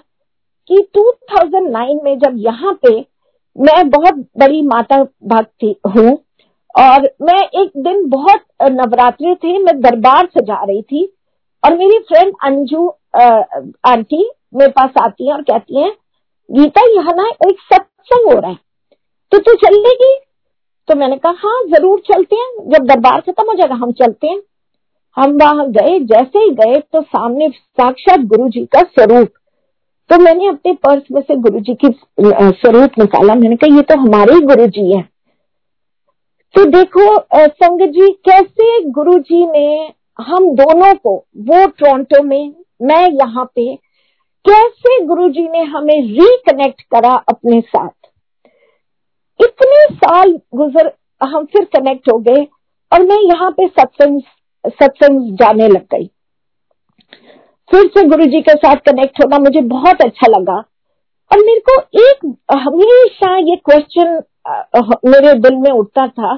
कि 0.67 0.87
2009 0.97 2.03
में 2.03 2.19
जब 2.19 2.35
यहाँ 2.37 2.73
पे 2.73 2.99
मैं 3.55 3.89
बहुत 3.89 4.13
बड़ी 4.13 4.61
माता 4.61 5.03
भक्त 5.03 5.75
हूँ 5.87 6.17
और 6.79 7.09
मैं 7.21 7.39
एक 7.61 7.71
दिन 7.77 8.09
बहुत 8.09 8.43
नवरात्रि 8.71 9.35
थे 9.35 9.59
मैं 9.59 9.81
दरबार 9.81 10.25
सजा 10.25 10.63
रही 10.63 10.81
थी 10.81 11.13
और 11.65 11.77
मेरी 11.77 11.99
फ्रेंड 11.99 12.33
अंजू 12.43 12.93
आंटी 13.17 14.29
मेरे 14.55 14.71
पास 14.71 14.91
आती 15.01 15.27
है 15.27 15.33
और 15.33 15.41
कहती 15.43 15.81
है, 15.81 15.89
गीता, 16.49 16.81
यहाँ 16.91 17.13
ना 17.15 17.27
एक 17.47 17.59
सत्संग 17.63 18.31
हो 18.33 18.39
रहा 18.39 18.51
है। 18.51 18.57
तो 19.31 19.37
तू 19.39 19.53
चल 19.57 19.75
लेगी 19.77 20.15
तो 20.87 20.95
मैंने 20.95 21.15
कहा 21.17 21.33
हाँ 21.39 21.63
ज़रूर 21.69 21.99
चलते 22.07 22.35
हैं। 22.35 22.69
जब 22.69 22.85
दरबार 22.87 23.21
खत्म 23.21 23.43
हो 23.43 23.53
जाएगा, 23.53 23.75
हम 23.75 23.91
चलते 23.93 24.27
हैं। 24.27 24.41
हम 25.17 25.31
वहाँ 25.37 25.65
गए। 25.71 25.99
जैसे 26.01 26.39
ही 26.39 26.49
गए 26.51 26.79
तो 26.93 27.01
सामने 27.03 27.49
साक्षात 27.49 28.19
गुरु 28.27 28.47
जी 28.49 28.65
का 28.65 28.81
स्वरूप। 28.81 29.29
तो 30.09 30.17
मैंने 30.19 30.47
अपने 30.47 30.73
पर्स 30.75 31.03
में 31.11 31.21
से 31.21 31.35
गुरु 31.37 31.59
जी 31.59 31.73
की 31.75 31.87
स्वरूप 32.19 32.99
निकाला। 32.99 33.35
मैंने 33.35 33.55
कहा, 33.55 33.75
ये 33.75 33.81
तो 33.81 33.97
हमारे 33.99 34.33
ही 34.33 34.41
गुरु 34.43 34.67
जी 34.67 34.91
है। 34.91 35.01
तो 36.55 36.65
देखो 36.67 37.15
संग 37.35 37.81
जी, 37.83 38.09
कैसे 38.25 38.81
गुरु 38.91 39.17
जी 39.21 39.45
ने 39.47 39.93
हम 40.19 40.49
दोनों 40.55 40.93
को, 40.95 41.15
वो 41.39 41.65
टोरंटो 41.69 42.21
में 42.23 42.53
मैं 42.81 43.07
यहाँ 43.11 43.45
पे 43.55 43.75
कैसे 44.45 44.99
गुरु 45.05 45.27
जी 45.29 45.47
ने 45.49 45.63
हमें 45.65 46.01
रिकनेक्ट 46.01 46.81
करा 46.81 47.13
अपने 47.29 47.59
साथ? 47.61 47.89
इतने 49.39 49.85
साल 49.95 50.31
गुजर, 50.55 50.91
हम 51.21 51.45
फिर 51.45 51.65
कनेक्ट 51.75 52.09
हो 52.11 52.17
गए 52.19 52.43
और 52.91 53.03
मैं 53.03 53.19
यहाँ 53.19 53.49
पे 53.51 53.67
सत्संग 53.69 54.21
सत्संग 54.65 55.35
जाने 55.37 55.67
लग 55.67 55.85
गई। 55.93 56.09
फिर 57.71 57.87
से 57.87 58.03
गुरु 58.07 58.25
जी 58.25 58.41
के 58.41 58.53
साथ 58.55 58.75
कनेक्ट 58.85 59.19
होना 59.19 59.37
मुझे 59.39 59.61
बहुत 59.67 60.01
अच्छा 60.01 60.27
लगा। 60.29 60.57
और 61.31 61.39
मेरे 61.39 61.59
को 61.59 61.79
एक, 62.01 62.25
हमेशा 62.57 63.37
ये 63.39 63.55
क्वेश्चन 63.65 64.21
मेरे 65.05 65.33
दिल 65.39 65.55
में 65.55 65.71
उठता 65.71 66.07
था 66.07 66.35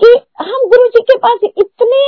कि 0.00 0.12
हम 0.40 0.68
गुरु 0.68 0.88
जी 0.88 1.02
के 1.02 1.16
पास 1.18 1.38
इतने 1.44 2.02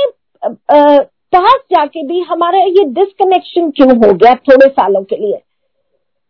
पास 1.35 1.59
जाके 1.71 2.03
भी 2.07 2.19
हमारा 2.21 2.59
ये 2.59 2.83
डिसकनेक्शन 2.83 3.69
क्यों 3.71 3.95
हो 3.97 4.13
गया 4.13 4.35
थोड़े 4.35 4.67
सालों 4.69 5.03
के 5.03 5.15
लिए? 5.15 5.37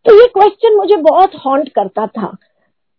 तो 0.06 0.22
ये 0.22 0.28
क्वेश्चन 0.28 0.76
मुझे 0.76 0.96
बहुत 0.96 1.36
हॉन्ट 1.46 1.70
करता 1.70 2.08
था। 2.08 2.38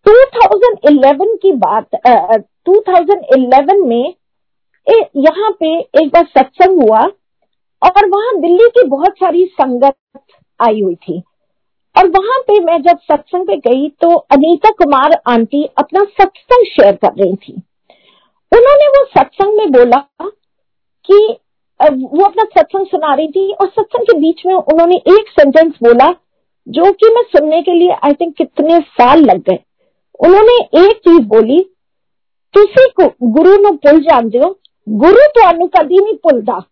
2011 0.07 1.37
की 1.43 1.53
बात 1.53 1.89
uh, 2.07 2.39
2011 2.69 3.87
में 3.87 4.15
ए, 4.87 5.11
यहाँ 5.17 5.51
पे 5.61 5.79
एक 5.79 6.09
बार 6.09 6.25
सत्संग 6.39 6.83
हुआ 6.83 7.01
और 7.83 8.09
वहाँ 8.09 8.41
दिल्ली 8.41 8.69
की 8.69 8.87
बहुत 8.89 9.19
सारी 9.19 9.45
संगत 9.47 9.97
आई 10.61 10.81
हुई 10.83 10.95
थी। 10.95 11.23
और 11.99 12.09
वहाँ 12.09 12.39
पे 12.41 12.61
मैं 12.61 12.83
जब 12.83 12.99
सत्संग 12.99 13.47
पे 13.47 13.57
गई 13.57 13.89
तो 13.89 14.15
अनीता 14.17 14.71
कुमार 14.71 15.21
आंटी 15.27 15.65
अपना 15.79 16.05
सत्संग 16.05 16.65
शेयर 16.67 16.97
कर 16.97 17.13
रही 17.23 17.37
थी। 17.37 17.53
उन्होंने 18.53 18.89
वो 18.89 19.05
सत्संग 19.05 19.57
में 19.57 19.73
बोला 19.73 19.99
कि 21.09 21.37
वो 21.83 22.25
अपना 22.25 22.45
सत्संग 22.45 22.87
सुना 22.87 23.15
रही 23.15 23.29
थी 23.29 23.53
और 23.53 23.69
सत्संग 23.69 24.03
के 24.03 24.19
बीच 24.19 24.43
में 24.47 24.55
उन्होंने 24.55 24.97
एक 24.97 25.25
सेंटेंस 25.29 25.73
बोला 25.83 26.15
जो 26.69 26.93
कि 26.93 27.15
मैं 27.15 27.23
सुनने 27.23 27.63
के 27.63 27.73
लिए 27.73 27.91
आई 27.91 28.13
थिंक 28.13 28.35
कितने 28.37 28.79
साल 28.81 29.21
लग 29.21 29.39
गए। 29.39 29.59
उन्होंने 30.21 30.87
एक 30.87 30.97
चीज़ 30.97 31.27
बोली, 31.29 31.61
तुसी 32.55 32.89
को 33.01 33.07
गुरु 33.23 33.57
नु 33.57 33.71
भुल 33.71 34.01
जानते 34.01 34.39
हो, 34.39 34.59
गुरु 34.89 35.27
तो 35.39 35.67
कभी 35.67 35.99
नहीं 35.99 36.15
भुलता 36.15 36.63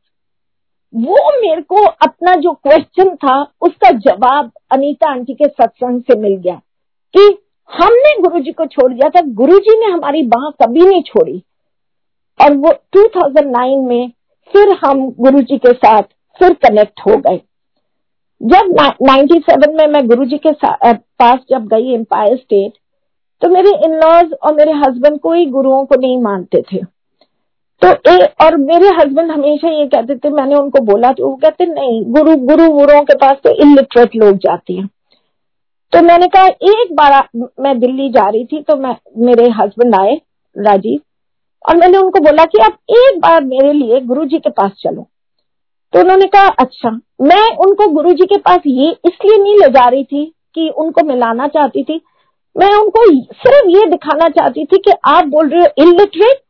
वो 0.95 1.41
मेरे 1.41 1.63
को 1.63 1.77
अपना 1.77 2.35
जो 2.35 2.53
क्वेश्चन 2.53 3.15
था, 3.17 3.43
उसका 3.63 3.91
जवाब 3.91 4.51
अनीता 4.71 5.11
आंटी 5.11 5.35
के 5.35 5.45
सत्संग 5.45 6.01
से 6.01 6.19
मिल 6.19 6.37
गया 6.37 6.55
कि 7.17 7.39
हमने 7.71 8.23
गुरु 8.23 8.41
जी 8.41 8.53
को 8.53 8.67
छोड़ 8.67 8.93
दिया 8.93 9.09
था 9.09 9.21
गुरु 9.27 9.59
जी 9.59 9.79
ने 9.79 9.87
हमारी 9.87 10.23
बाह 10.23 10.67
कभी 10.67 10.81
नहीं 10.81 11.03
छोड़ी। 11.03 11.43
और 12.41 12.57
वो 12.57 12.73
2009 12.97 13.89
में 13.89 14.13
फिर 14.51 14.77
हम 14.85 15.09
गुरु 15.21 15.41
जी 15.41 15.59
के 15.59 15.73
साथ 15.75 16.03
फिर 16.41 16.53
कनेक्ट 16.63 17.01
हो 17.01 17.17
गए। 17.19 17.41
जब 18.41 18.73
97 19.03 19.75
में 19.79 19.87
मैं 19.89 20.07
गुरु 20.09 20.25
जी 20.25 20.39
के 20.39 20.53
पास 20.63 21.39
जब 21.51 21.67
गई 21.69 21.93
एम्पायर 21.95 22.37
स्टेट 22.37 22.73
तो 23.43 23.49
मेरे 23.49 23.71
इन 23.85 23.95
लॉज 23.97 24.33
और 24.35 24.55
मेरे 24.55 24.73
हस्बैंड 24.79 25.19
कोई 25.21 25.47
गुरुओं 25.49 25.85
को 25.85 26.01
नहीं 26.01 26.21
मानते 26.23 26.63
थे। 26.63 26.79
तो 27.83 27.89
ए, 28.11 28.27
और 28.43 28.57
मेरे 28.59 28.89
हस्बैंड 28.97 29.31
हमेशा 29.31 29.69
ये 29.71 29.87
कहते 29.87 30.17
थे 30.17 30.31
मैंने 30.31 30.55
उनको 30.55 30.81
बोला 30.85 31.13
तो 31.13 31.29
वो 31.29 31.35
कहते 31.37 31.67
नहीं 31.67 32.03
गुरु 32.15 32.37
गुरु 32.47 32.69
गुरुओं 32.71 33.03
के 33.03 33.15
पास 33.17 33.37
तो 33.45 33.51
इलिटरेट 33.63 34.17
लोग 34.17 34.37
जाते 34.39 34.75
हैं। 34.75 34.87
तो 35.93 36.03
मैंने 36.03 36.27
कहा 36.29 36.47
एक 36.47 36.93
बार 36.95 37.29
मैं 37.61 37.79
दिल्ली 37.81 38.09
जा 38.11 38.29
रही 38.29 38.45
थी 38.45 38.61
तो 38.63 38.77
मैं 38.77 38.95
मेरे 39.27 39.49
हस्बैंड 39.53 39.95
आए 39.95 40.15
राजीव 40.57 41.01
और 41.65 41.77
मैंने 41.77 41.99
उनको 41.99 42.21
बोला 42.21 42.45
कि 42.45 42.59
आप 42.65 42.79
एक 42.91 43.19
बार 43.21 43.45
मेरे 43.45 43.73
लिए 43.73 44.01
गुरु 44.03 44.25
जी 44.25 44.39
के 44.39 44.51
पास 44.51 44.71
चलो। 44.83 45.07
तो 45.93 46.01
उन्होंने 46.01 46.27
कहा 46.27 46.49
अच्छा 46.61 46.91
मैं 47.23 47.45
उनको 47.65 47.89
गुरु 47.93 48.13
जी 48.13 48.27
के 48.27 48.37
पास 48.39 48.61
ये 48.67 48.91
इसलिए 49.07 49.43
नहीं 49.43 49.55
ले 49.55 49.69
जा 49.71 49.89
रही 49.89 50.05
थी 50.05 50.25
कि 50.55 50.69
उनको 50.79 51.07
मिलाना 51.07 51.47
चाहती 51.49 51.83
थी। 51.83 52.01
मैं 52.57 52.73
उनको 52.77 53.05
सिर्फ़ 53.35 53.69
ये 53.69 53.85
दिखाना 53.91 54.29
चाहती 54.31 54.65
थी 54.65 54.79
कि 54.79 54.93
आप 55.07 55.27
बोल 55.27 55.49
रहे 55.49 55.61
हो 55.61 55.85
इलिटरेट 55.85 56.43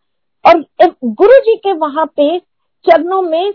और 0.45 0.95
गुरु 1.05 1.39
जी 1.41 1.57
के 1.57 1.73
वहाँ 1.79 2.07
पे 2.17 2.39
चरणों 2.87 3.21
में 3.23 3.53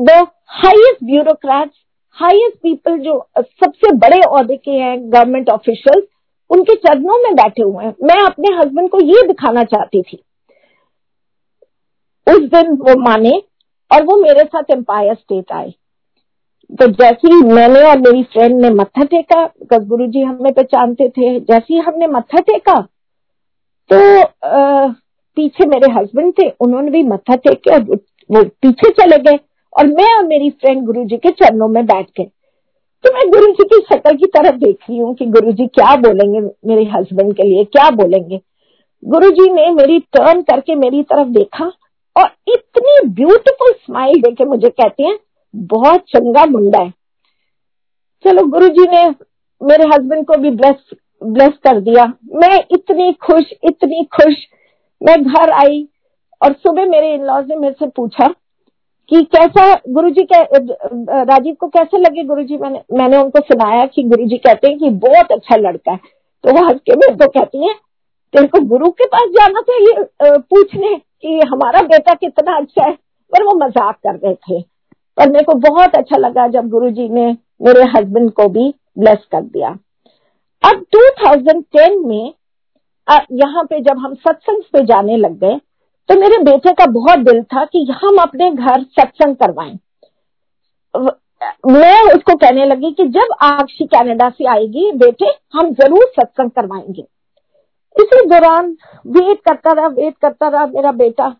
the 0.00 0.26
highest 0.58 1.04
bureaucrats 1.04 1.76
highest 2.16 2.56
people 2.56 2.98
जो 2.98 3.18
सबसे 3.34 3.92
बड़े 3.96 4.20
औहदे 4.20 4.56
के 4.56 4.70
हैं 4.72 4.96
गवर्नमेंट 5.12 5.50
ऑफिशियल 5.50 6.02
उनके 6.50 6.74
चरणों 6.76 7.18
में 7.24 7.34
बैठे 7.34 7.62
हुए 7.62 7.84
हैं। 7.84 7.94
मैं 8.02 8.20
अपने 8.22 8.54
हस्बैंड 8.56 8.88
को 8.90 9.00
ये 9.00 9.22
दिखाना 9.26 9.64
चाहती 9.64 10.02
थी। 10.02 10.22
उस 12.28 12.48
दिन 12.50 12.72
वो 12.78 12.98
माने 13.00 13.42
और 13.90 14.04
वो 14.04 14.16
मेरे 14.16 14.44
साथ 14.44 14.70
एम्पायर 14.70 15.14
स्टेट 15.14 15.52
आए। 15.52 15.72
तो 16.70 16.86
जैसे 16.88 17.32
ही 17.32 17.42
मैंने 17.52 17.82
और 17.82 17.98
मेरी 17.98 18.22
फ्रेंड 18.32 18.60
ने 18.62 18.70
मत्था 18.70 19.04
टेका 19.04 19.44
बिकॉज़ 19.44 19.84
गुरु 19.88 20.06
जी 20.06 20.22
हमें 20.22 20.52
पहचानते 20.52 21.08
थे 21.08 21.38
जैसे 21.40 21.74
ही 21.74 21.80
हमने 21.80 22.06
मत्था 22.06 22.40
टेका 22.42 22.80
तो 23.90 23.98
आ, 24.20 24.88
पीछे 25.36 25.66
मेरे 25.66 25.90
हस्बैंड 25.92 26.32
थे 26.38 26.48
उन्होंने 26.60 26.90
भी 26.90 27.02
मत्था 27.04 27.36
टेके 27.36 27.70
और 27.70 27.82
वो 28.30 28.42
पीछे 28.62 28.90
चले 28.92 29.18
गए 29.20 29.38
और 29.72 29.86
मैं 29.88 30.12
और 30.16 30.26
मेरी 30.26 30.50
फ्रेंड 30.50 30.84
गुरु 30.86 31.04
जी 31.04 31.16
के 31.16 31.30
चरणों 31.32 31.68
में 31.68 31.84
बैठ 31.86 32.06
गए। 32.18 32.24
तो 33.04 33.12
मैं 33.14 33.28
गुरु 33.30 33.52
जी 33.52 33.64
की 33.64 33.80
शक्ल 33.88 34.14
की 34.16 34.26
तरफ़ 34.28 34.56
देख 34.56 34.76
रही 34.88 34.98
हूँ 34.98 35.14
कि 35.14 35.26
गुरु 35.28 35.52
जी 35.52 35.66
क्या 35.74 35.94
बोलेंगे 35.96 36.40
मेरे 36.40 36.84
हस्बैंड 36.90 37.34
के 37.36 37.42
लिए 37.42 37.64
क्या 37.66 37.88
बोलेंगे। 37.96 38.40
गुरु 39.02 39.30
जी 39.30 39.50
ने 39.52 39.70
मेरी 39.72 39.98
टर्न 40.12 40.42
करके 40.42 40.74
मेरी 40.76 41.02
तरफ़ 41.04 41.28
देखा 41.28 41.70
और 42.18 42.30
इतनी 42.48 43.08
ब्यूटीफुल 43.14 43.72
स्माइल 43.74 44.20
देके 44.22 44.44
मुझे 44.44 44.68
कहते 44.70 45.02
हैं, 45.02 45.18
बहुत 45.54 46.00
चंगा 46.08 46.44
मुंडा 46.46 46.78
है। 46.78 46.92
चलो 48.24 48.46
गुरु 48.48 48.68
जी 48.68 48.88
ने 48.88 49.04
मेरे 49.60 49.84
हस्बैंड 49.88 50.24
को 50.26 50.36
भी 50.36 50.50
ब्लेस 50.52 50.90
ब्लेस 51.22 51.52
कर 51.64 51.80
दिया। 51.80 52.04
मैं 52.34 52.58
इतनी 52.72 53.12
खुश 53.22 53.52
इतनी 53.64 54.02
खुश। 54.12 54.34
मैं 55.00 55.22
घर 55.24 55.50
आई 55.52 55.86
और 56.42 56.52
सुबह 56.54 56.86
मेरे 56.86 57.12
इन 57.14 57.24
लॉज 57.26 57.48
ने 57.48 57.56
मेरे 57.56 57.74
से 57.78 57.86
पूछा 57.96 58.26
कि 59.10 59.22
कैसा 59.26 59.72
गुरुजी 59.88 60.22
के, 60.24 60.42
राजीव 61.24 61.54
को 61.54 61.68
कैसे 61.68 61.98
लगे 61.98 62.22
गुरुजी? 62.24 62.56
मैंने 62.56 62.80
मैंने 62.92 63.16
उनको 63.16 63.40
सुनाया 63.42 63.84
कि 63.86 64.02
गुरुजी 64.04 64.38
कहते 64.38 64.68
हैं 64.68 64.78
कि 64.78 64.90
बहुत 65.06 65.32
अच्छा 65.32 65.56
लड़का 65.58 65.92
है। 65.92 65.98
तो 66.44 66.52
वो 66.52 66.66
हंस 66.66 66.80
के 66.80 66.96
मेरे 66.96 67.14
को 67.16 67.30
कहती 67.30 67.66
है, 67.66 67.74
तेरे 68.34 68.46
को 68.48 68.60
गुरु 68.68 68.90
के 68.90 69.06
पास 69.06 69.28
जाना 69.30 69.60
ये 69.70 70.04
पूछने? 70.20 70.94
कि 71.24 71.40
हमारा 71.48 71.82
बेटा 71.84 72.14
कितना 72.16 72.56
अच्छा 72.56 72.84
है, 72.84 72.92
पर 72.92 73.44
वो 73.44 73.54
मज़ाक 73.58 73.96
कर 73.96 74.14
रहे 74.16 74.34
थे। 74.34 74.60
पर 75.18 75.30
मेरे 75.30 75.44
को 75.44 75.54
बहुत 75.60 75.94
अच्छा 75.96 76.16
लगा 76.18 76.46
जब 76.48 76.68
गुरुजी 76.70 77.08
ने 77.10 77.26
मेरे 77.60 77.82
हस्बैंड 77.90 78.30
को 78.32 78.48
भी 78.48 78.68
ब्लेस 78.98 79.26
कर 79.32 79.42
दिया। 79.42 79.68
अब 80.62 80.84
2010 80.94 81.96
में 82.06 82.34
यहाँ 83.32 83.64
पे 83.64 83.80
जब 83.80 83.98
हम 83.98 84.14
सत्संग 84.16 84.62
पे 84.72 84.84
जाने 84.86 85.16
लग 85.16 85.38
गए 85.40 85.58
तो 86.08 86.18
मेरे 86.20 86.38
बेटे 86.42 86.72
का 86.72 86.86
बहुत 86.92 87.18
दिल 87.20 87.42
था 87.44 87.64
कि 87.64 87.84
हम 87.94 88.16
अपने 88.18 88.50
घर 88.50 88.82
सत्संग 88.92 89.36
करवाएँ। 89.36 89.78
मैं 91.66 92.02
उसको 92.04 92.34
कहने 92.36 92.64
लगी 92.66 92.90
कि 92.92 93.04
जब 93.08 93.34
आक्षी 93.42 93.84
कनाडा 93.86 94.28
से 94.30 94.46
आएगी, 94.48 94.90
बेटे, 94.92 95.26
हम 95.54 95.72
ज़रूर 95.74 96.04
सत्संग 96.10 96.50
करवाएँगे। 96.50 97.02
इसी 97.98 98.24
दौरान 98.26 98.76
वेट 99.06 99.40
करता 99.40 99.72
रहा 99.72 99.86
वेट 99.88 100.14
करता 100.22 100.48
रहा 100.48 100.66
मेरा 100.66 100.92
बेटा। 100.94 101.34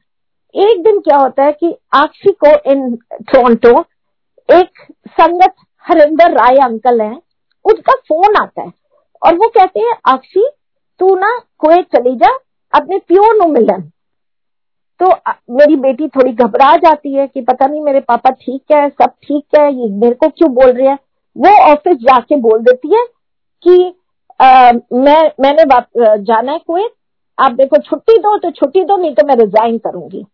एक 0.55 0.83
दिन 0.85 0.99
क्या 1.01 1.17
होता 1.17 1.45
है 1.45 1.53
कि 1.53 1.75
आक्षी 1.95 2.33
को 2.45 2.55
इन 2.71 2.95
टोरंटो 3.25 3.79
एक 4.49 4.87
संगत 5.11 5.55
हरिंदर 5.85 6.33
राय 6.33 6.57
अंकल 6.65 7.01
हैं, 7.01 7.21
उनका 7.65 7.93
फ़ोन 8.09 8.37
आता 8.37 8.63
है 8.63 8.73
और 9.23 9.35
वो 9.35 9.49
कहते 9.49 9.81
हैं, 9.81 9.95
आक्षी, 10.07 10.49
तू 11.01 11.15
ना 11.17 11.39
कुएत 11.59 11.87
चली 11.97 12.15
जा, 12.17 12.39
अपने 12.73 12.99
प्योर 12.99 13.37
नु 13.37 13.47
मिलन। 13.53 13.91
तो 15.01 15.07
मेरी 15.57 15.77
बेटी 15.77 16.09
थोड़ी 16.09 16.33
घबरा 16.35 16.75
जाती 16.77 17.13
है 17.15 17.27
कि 17.27 17.41
पता 17.43 17.67
नहीं 17.67 17.81
मेरे 17.83 18.01
पापा 18.01 18.31
ठीक 18.33 18.73
है, 18.73 18.89
सब 18.89 19.11
ठीक 19.23 19.59
है, 19.59 19.73
ये 19.73 19.89
मेरे 19.91 20.15
को 20.15 20.29
क्यों 20.29 20.53
बोल 20.55 20.71
रहे 20.71 20.89
हैं? 20.89 20.99
वो 21.37 21.51
ऑफ़िस 21.65 21.97
जाके 21.99 22.37
बोल 22.39 22.59
देती 22.61 22.95
है 22.95 23.05
कि 23.65 23.95
मैं, 24.41 25.33
मैंने 25.41 25.65
जाना 26.23 26.53
है 26.53 26.59
कुएत 26.59 26.93
आप 27.39 27.57
को 27.61 27.79
छुट्टी 27.79 28.19
दो 28.19 28.37
तो 28.39 28.51
छुट्टी 28.51 28.85
दो, 28.85 28.97
नहीं 28.97 29.15
तो 29.15 29.27
मैं 29.27 29.35
रिजाइन 29.37 29.79
करूँगी। 29.79 30.25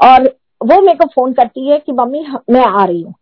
और 0.00 0.22
वो 0.60 0.80
मेरे 0.80 0.98
को 0.98 1.06
फ़ोन 1.06 1.32
करती 1.32 1.68
है 1.68 1.78
कि, 1.78 1.92
मम्मी 1.92 2.26
मैं 2.50 2.64
आ 2.64 2.84
रही 2.84 3.02
हूँ। 3.02 3.14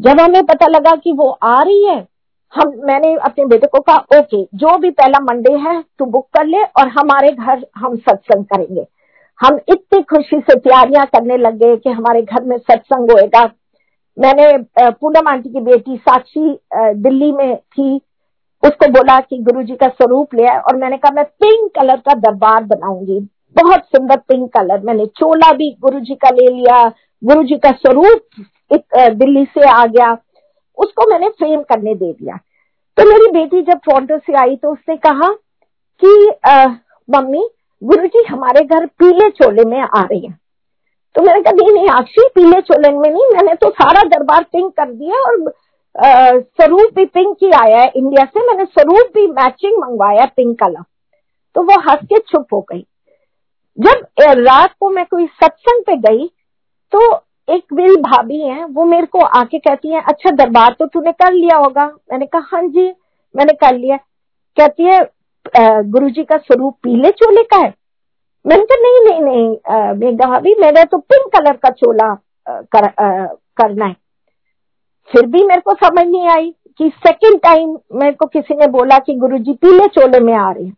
जब 0.00 0.20
हमें 0.20 0.44
पता 0.46 0.66
लगा 0.66 0.94
कि 0.96 1.12
वो 1.12 1.28
आ 1.30 1.62
रही 1.62 1.84
है, 1.84 2.06
हम, 2.54 2.72
मैंने 2.84 3.14
अपने 3.14 3.44
बेटे 3.46 3.66
को 3.66 3.80
कहा, 3.80 3.96
ओके, 3.96 4.42
जो 4.54 4.76
भी 4.78 4.90
पहला 4.90 5.18
मंडे 5.20 5.52
है, 5.52 5.82
तू 5.98 6.04
बुक 6.04 6.28
कर 6.36 6.46
ले 6.46 6.62
और 6.62 6.88
हमारे 6.88 7.32
घर 7.32 7.66
हम 7.76 7.96
सत्संग 7.96 8.44
करेंगे। 8.44 8.86
हम 9.40 9.58
इतनी 9.68 10.02
खुशी 10.02 10.40
से 10.40 10.54
तैयारियाँ 10.54 11.06
करने 11.06 11.36
लग 11.36 11.58
गए 11.58 11.76
कि 11.76 11.90
हमारे 11.90 12.22
घर 12.22 12.44
में 12.44 12.56
सत्संग 12.58 13.10
होएगा। 13.10 13.50
मैंने 14.16 14.90
पूनम 14.90 15.28
आंटी 15.28 15.48
की 15.48 15.60
बेटी 15.60 15.96
साक्षी 15.96 16.58
दिल्ली 16.74 17.32
में 17.32 17.56
थी। 17.56 18.00
उसको 18.62 18.86
बोला 18.92 19.18
कि 19.20 19.38
गुरु 19.40 19.62
जी 19.62 19.74
का 19.76 19.88
स्वरूप 19.88 20.34
ले 20.34 20.46
आए। 20.46 20.58
और 20.58 20.76
मैंने 20.76 20.96
कहा, 20.96 21.12
मैं 21.12 21.24
पिंक 21.24 21.70
कलर 21.74 21.96
का 21.98 22.14
दरबार 22.16 22.64
बनाऊँगी। 22.64 23.20
बहुत 23.56 23.84
सुंदर 23.86 24.16
पिंक 24.28 24.50
कलर 24.52 24.80
मैंने 24.84 25.06
चोला 25.18 25.52
भी 25.52 25.70
गुरु 25.80 26.00
जी 26.00 26.14
का 26.16 26.30
ले 26.30 26.46
लिया। 26.48 26.82
गुरु 27.22 27.42
जी 27.44 27.56
का 27.56 27.70
स्वरूप 27.72 28.44
दिल्ली 28.92 29.44
से 29.48 29.68
आ 29.70 29.84
गया। 29.86 30.16
उसको 30.78 31.10
मैंने 31.10 31.28
फ्रेम 31.30 31.62
करने 31.64 31.94
दे 31.94 32.12
दिया। 32.12 32.36
तो 32.96 33.04
मेरी 33.08 33.30
बेटी 33.32 33.62
जब 33.62 33.78
टोरंटो 33.80 34.18
से 34.18 34.36
आई 34.38 34.56
तो 34.56 34.72
उसने 34.72 34.96
कहा 34.98 35.28
कि 36.02 36.12
मम्मी 37.08 37.48
गुरु 37.82 38.06
जी 38.06 38.24
हमारे 38.24 38.64
घर 38.66 38.86
पीले 38.98 39.28
चोले 39.32 39.64
में 39.64 39.80
आ 39.80 40.02
रही 40.02 40.20
है। 40.20 40.32
तो 41.14 41.22
मैंने 41.22 41.40
कहा, 41.40 41.52
नहीं 41.52 41.72
नहीं 41.74 41.88
आक्षी 41.90 42.26
पीले 42.34 42.60
चोले 42.62 42.90
में 42.90 43.10
नहीं। 43.10 43.32
मैंने 43.34 43.54
तो 43.54 43.70
सारा 43.72 44.02
दरबार 44.08 44.42
पिंक 44.52 44.72
कर 44.72 44.92
दिया 44.92 45.20
और 45.22 45.52
स्वरूप 45.98 46.94
भी 46.94 47.04
पिंक 47.06 47.36
ही 47.42 47.50
आया 47.56 47.80
है 47.80 47.90
इंडिया 47.90 48.24
से। 48.24 48.46
मैंने 48.46 48.64
स्वरूप 48.66 49.10
भी 49.14 49.26
मैचिंग 49.28 49.78
मंगवाया 49.78 50.24
पिंक 50.36 50.58
कलर 50.58 50.82
तो 51.56 51.62
वो 51.62 51.80
हंस 51.82 52.04
के 52.04 52.18
चुप 52.22 52.46
हो 52.52 52.60
गई। 52.70 52.84
जब 53.78 54.04
रात 54.38 54.74
को 54.80 54.90
मैं 54.90 55.04
कोई 55.06 55.26
सत्संग 55.42 55.82
पे 55.84 55.96
गई 55.98 56.26
तो 56.92 57.00
एक 57.48 57.72
मेरी 57.72 57.96
भाभी 57.98 58.40
है 58.40 58.64
वो 58.66 58.84
मेरे 58.84 59.06
को 59.06 59.20
आके 59.36 59.58
कहती 59.58 59.92
है 59.92 60.02
अच्छा 60.08 60.30
दरबार 60.36 60.74
तो 60.78 60.86
तूने 60.86 61.12
कर 61.14 61.32
लिया 61.32 61.56
होगा। 61.56 61.86
मैंने 61.86 62.26
कहा 62.26 62.48
हाँ 62.52 62.62
जी 62.64 62.86
मैंने 63.34 63.52
कर 63.56 63.76
लिया। 63.76 63.96
कहती 64.56 64.84
है 64.84 65.00
गुरु 65.84 66.08
जी 66.10 66.24
का 66.24 66.36
स्वरूप 66.38 66.74
पीले 66.82 67.10
चोले 67.12 67.42
का 67.44 67.56
है? 67.56 67.72
मैंने 68.44 68.64
कहा 68.64 68.82
नहीं 68.82 69.00
नहीं 69.04 69.20
नहीं 69.22 69.94
मेघा 70.00 70.26
भाभी 70.26 70.54
मैंने 70.60 70.84
तो 70.84 70.98
पिंक 70.98 71.32
कलर 71.32 71.56
का 71.56 71.70
चोला 71.70 72.14
कर, 72.46 72.84
आ, 72.84 73.26
करना 73.56 73.86
है। 73.86 73.96
फिर 75.10 75.26
भी 75.26 75.44
मेरे 75.46 75.60
को 75.60 75.74
समझ 75.76 76.06
नहीं 76.06 76.28
आई 76.28 76.50
कि 76.78 76.90
सेकंड 76.96 77.40
टाइम 77.40 77.76
मेरे 77.92 78.12
को 78.12 78.26
किसी 78.26 78.54
ने 78.54 78.66
बोला 78.68 78.98
कि 78.98 79.14
गुरुजी 79.16 79.52
पीले 79.54 79.86
चोले 79.90 80.20
में 80.20 80.34
आ 80.34 80.50
रहे 80.50 80.64
हैं। 80.64 80.76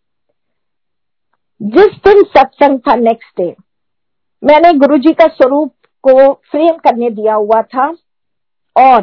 जिस 1.60 1.96
दिन 2.06 2.22
सत्संग 2.28 2.78
था 2.78 2.94
नेक्स्ट 2.96 3.40
डे 3.40 3.54
मैंने 4.42 4.72
गुरुजी 4.72 5.12
का 5.12 5.26
स्वरूप 5.26 5.72
को 6.04 6.32
फ्रेम 6.50 6.76
करने 6.78 7.10
दिया 7.10 7.34
हुआ 7.34 7.60
था 7.64 7.86
और 8.76 9.02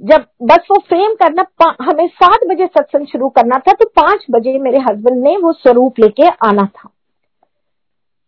जब 0.00 0.24
बस 0.42 0.66
वो 0.70 0.78
फ्रेम 0.88 1.14
करना 1.14 1.44
हमें 1.82 2.06
सात 2.08 2.46
बजे 2.48 2.66
सत्संग 2.68 3.06
शुरू 3.06 3.28
करना 3.28 3.58
था 3.58 3.72
तो 3.72 3.86
पाँच 3.96 4.24
बजे 4.30 4.58
मेरे 4.58 4.78
हस्बैंड 4.80 5.22
ने 5.22 5.36
वो 5.36 5.52
स्वरूप 5.52 5.98
लेके 6.00 6.28
आना 6.46 6.64
था। 6.66 6.88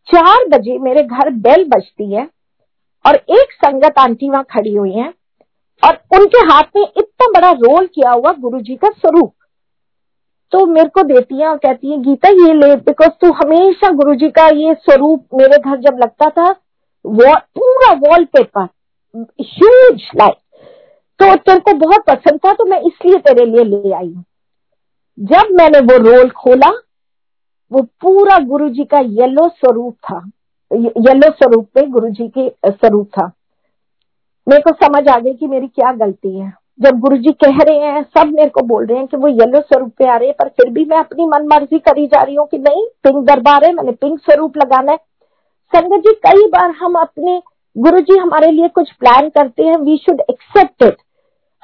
चार 0.09 0.45
बजे 0.49 0.79
मेरे 0.79 1.03
घर 1.03 1.31
बेल 1.41 1.65
बजती 1.69 2.13
है 2.13 2.29
और 3.05 3.15
एक 3.15 3.53
संगत 3.55 3.99
आंटी 3.99 4.29
वहाँ 4.31 4.45
खड़ी 4.51 4.75
हुई 4.75 4.93
है। 4.93 5.13
और 5.83 5.99
उनके 6.19 6.39
हाथ 6.47 6.77
में 6.77 6.83
इतना 6.83 7.27
बड़ा 7.31 7.51
रोल 7.53 7.87
किया 7.87 8.11
हुआ 8.11 8.33
गुरु 8.41 8.61
जी 8.61 8.77
का 8.77 8.89
स्वरूप। 8.91 9.33
तो 10.53 10.65
मेरे 10.67 10.89
को 10.89 11.03
देती 11.05 11.41
है 11.41 11.47
और 11.49 11.57
कहती 11.59 11.91
है, 11.91 11.97
गीता, 11.99 12.29
ये 12.29 12.53
ले 12.55 12.75
बिकॉज़ 12.79 13.11
तू 13.21 13.31
हमेशा 13.35 13.91
गुरु 13.93 14.15
जी 14.15 14.29
का 14.31 14.47
ये 14.49 14.75
स्वरूप 14.77 15.27
मेरे 15.35 15.59
घर 15.59 15.77
जब 15.81 15.99
लगता 16.03 16.29
था 16.31 16.51
वो 17.05 17.35
पूरा 17.55 17.93
वॉल 18.01 18.25
पेपर 18.33 18.69
ह्यूज 19.15 20.11
लाइट 20.17 20.37
तो 21.21 21.35
तेरे 21.37 21.61
को 21.61 21.73
बहुत 21.79 22.05
पसंद 22.07 22.41
था 22.45 22.53
तो 22.53 22.65
मैं 22.65 22.81
इसलिए 22.81 23.19
तेरे 23.21 23.45
लिए 23.47 23.65
ले 23.67 23.93
आई 23.95 24.15
जब 25.19 25.49
मैंने 25.53 25.81
वो 25.83 25.97
रोल 26.01 26.31
खोला, 26.33 26.71
वो 27.73 27.83
पूरा 28.01 28.39
गुरु 28.47 28.69
जी 28.69 28.85
का 28.85 28.99
येलो 29.01 29.49
स्वरूप 29.51 29.95
था 30.05 30.21
येलो 30.71 31.31
स्वरूप 31.33 31.69
पे 31.75 31.87
गुरु 31.89 32.11
जी 32.11 32.29
के 32.29 32.49
स्वरूप 32.71 33.09
था। 33.09 33.31
मेरे 34.47 34.63
को 34.63 34.73
समझ 34.77 35.07
आ 35.09 35.19
गई 35.19 35.33
कि 35.35 35.47
मेरी 35.47 35.67
क्या 35.69 35.93
गलती 35.95 36.39
है। 36.39 36.53
जब 36.81 36.99
गुरु 37.01 37.17
जी 37.17 37.33
कह 37.45 37.59
रहे 37.61 37.79
हैं 37.81 38.03
सब 38.17 38.33
मेरे 38.35 38.49
को 38.49 38.63
बोल 38.67 38.87
रहे 38.87 38.99
हैं 38.99 39.07
कि 39.07 39.17
वो 39.17 39.29
येलो 39.29 39.61
स्वरूप 39.61 39.93
पे 39.99 40.07
आ 40.07 40.17
रहे 40.17 40.29
हैं 40.29 40.35
पर 40.39 40.49
फिर 40.51 40.71
भी 40.73 40.85
मैं 40.85 40.97
अपनी 40.99 41.27
मन 41.27 41.47
मर्ज़ी 41.47 41.79
करी 41.81 42.07
जा 42.07 42.23
रही 42.23 42.35
हूँ 42.35 42.47
कि 42.47 42.59
नहीं 42.59 42.87
पिंक 43.05 43.25
दरबार 43.27 43.65
है 43.65 43.73
मैंने 43.75 43.93
पिंक 43.93 44.19
स्वरूप 44.21 44.57
लगाना 44.57 44.93
है। 44.93 44.99
संगत 45.73 46.03
जी 46.05 46.15
कई 46.27 46.47
बार 46.49 46.71
हम 46.81 46.95
अपने 47.01 47.41
गुरु 47.77 48.01
जी 48.01 48.17
हमारे 48.19 48.51
लिए 48.51 48.69
कुछ 48.71 48.93
प्लान 48.93 49.29
करते 49.29 49.63
हैं 49.63 49.77
वी 49.79 49.97
शुड 49.97 50.21
एक्सेप्ट 50.31 50.83
इट 50.83 50.97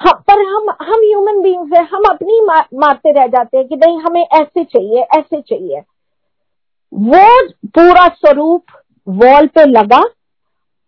पर 0.01 0.41
हम 0.47 0.69
हम 0.81 1.01
ह्यूमन 1.01 1.41
बींग्स 1.41 1.73
हैं 1.73 1.83
हम 1.87 2.03
अपनी 2.09 2.39
मा, 2.41 2.59
मारते 2.73 3.11
रह 3.11 3.25
जाते 3.27 3.57
हैं 3.57 3.67
कि 3.67 3.75
नहीं 3.75 3.97
हमें 3.99 4.21
ऐसे 4.21 4.63
चाहिए 4.63 5.01
ऐसे 5.17 5.41
चाहिए। 5.41 5.81
वो 6.93 7.47
पूरा 7.67 8.07
स्वरूप 8.09 8.63
वॉल 9.07 9.47
पे 9.47 9.65
लगा 9.65 10.01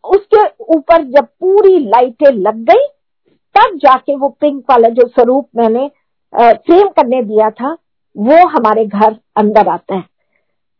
उसके 0.03 0.45
ऊपर 0.75 1.03
जब 1.05 1.25
पूरी 1.41 1.77
लाइटें 1.79 2.31
लग 2.31 2.63
गई, 2.65 2.85
तब 3.55 3.77
जाके 3.77 4.15
वो 4.15 4.29
पिंक 4.41 4.63
वाला 4.69 4.89
जो 4.89 5.07
स्वरूप 5.07 5.47
मैंने 5.57 5.89
फ्रेम 6.33 6.87
करने 6.89 7.21
दिया 7.23 7.49
था, 7.49 7.71
वो 8.15 8.47
हमारे 8.49 8.85
घर 8.85 9.15
अंदर 9.37 9.67
आता 9.67 9.95
है। 9.95 10.03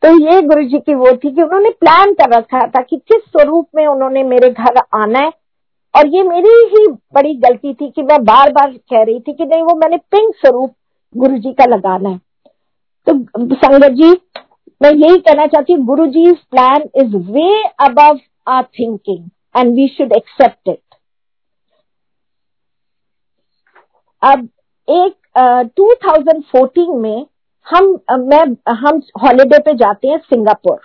तो 0.02 0.08
ये 0.20 0.40
गुरु 0.42 0.62
जी 0.62 0.78
की 0.78 0.94
वो 0.94 1.12
थी 1.14 1.30
कि 1.30 1.42
उन्होंने 1.42 1.70
प्लान 1.80 2.12
कर 2.14 2.30
रखा 2.30 2.66
था 2.66 2.80
कि 2.82 2.96
किस 2.98 3.22
स्वरूप 3.22 3.66
में 3.76 3.86
उन्होंने 3.86 4.22
मेरे 4.24 4.50
घर 4.50 4.80
आना 4.94 5.18
है। 5.18 5.30
और 5.94 6.06
ये 6.06 6.22
मेरी 6.22 6.50
ही 6.68 6.86
बड़ी 7.14 7.34
गलती 7.36 7.72
थी 7.74 7.88
कि 7.90 8.02
मैं 8.02 8.22
बार 8.24 8.52
बार 8.52 8.70
कह 8.70 9.02
रही 9.02 9.20
थी 9.20 9.32
कि 9.32 9.44
नहीं, 9.44 9.62
वो 9.62 9.74
मैंने 9.76 9.96
पिंक 9.96 10.34
स्वरूप 10.36 10.74
गुरु 11.14 11.38
जी 11.38 11.52
का 11.52 11.64
लगाना 11.66 12.08
है। 12.08 12.18
तो 13.06 13.12
संगत 13.54 13.92
जी, 13.92 14.10
मैं 14.80 14.92
यही 14.92 15.18
कहना 15.18 15.46
चाहती 15.46 15.72
हूँ 15.72 15.84
Guru 15.86 16.06
ji 16.06 16.32
plan 16.32 16.88
is 16.96 17.16
way 17.32 17.62
above 17.86 18.18
our 18.46 18.62
thinking 18.62 19.28
and 19.56 19.74
we 19.74 19.88
should 19.88 20.12
accept 20.12 20.68
it 20.68 20.80
अब 24.22 24.48
एक 24.88 25.16
uh, 25.38 25.64
2014 25.80 26.94
में 27.02 27.26
हम 27.66 27.86
मैं 28.20 28.44
हम 28.74 29.00
हॉलीडे 29.22 29.58
पे 29.58 29.74
जाते 29.74 30.08
हैं 30.08 30.18
सिंगापुर। 30.18 30.80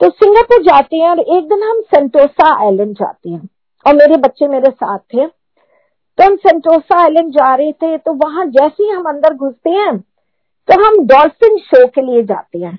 तो 0.00 0.10
सिंगापुर 0.10 0.62
जाते 0.62 0.96
हैं 0.96 1.08
और 1.10 1.20
एक 1.20 1.48
दिन 1.48 1.62
हम 1.62 1.80
सेंटोसा 1.80 2.48
आइलैंड 2.64 2.94
जाते 2.94 3.30
हैं। 3.30 3.48
और 3.86 3.94
मेरे 3.94 4.16
बच्चे 4.16 4.48
मेरे 4.48 4.70
साथ 4.70 4.98
थे। 4.98 5.26
तो 5.26 6.24
हम 6.24 6.36
सेंटोसा 6.36 7.00
आइलैंड 7.02 7.32
जा 7.32 7.54
रहे 7.54 7.72
थे 7.72 7.96
तो 7.98 8.12
वहाँ 8.14 8.46
जैसे 8.46 8.84
ही 8.84 8.90
हम 8.90 9.08
अंदर 9.08 9.34
घुसते 9.34 9.70
हैं 9.70 9.98
तो 10.68 10.84
हम 10.84 11.06
डॉल्फिन 11.06 11.58
शो 11.58 11.86
के 11.86 12.02
लिए 12.02 12.22
जाते 12.22 12.58
हैं। 12.58 12.78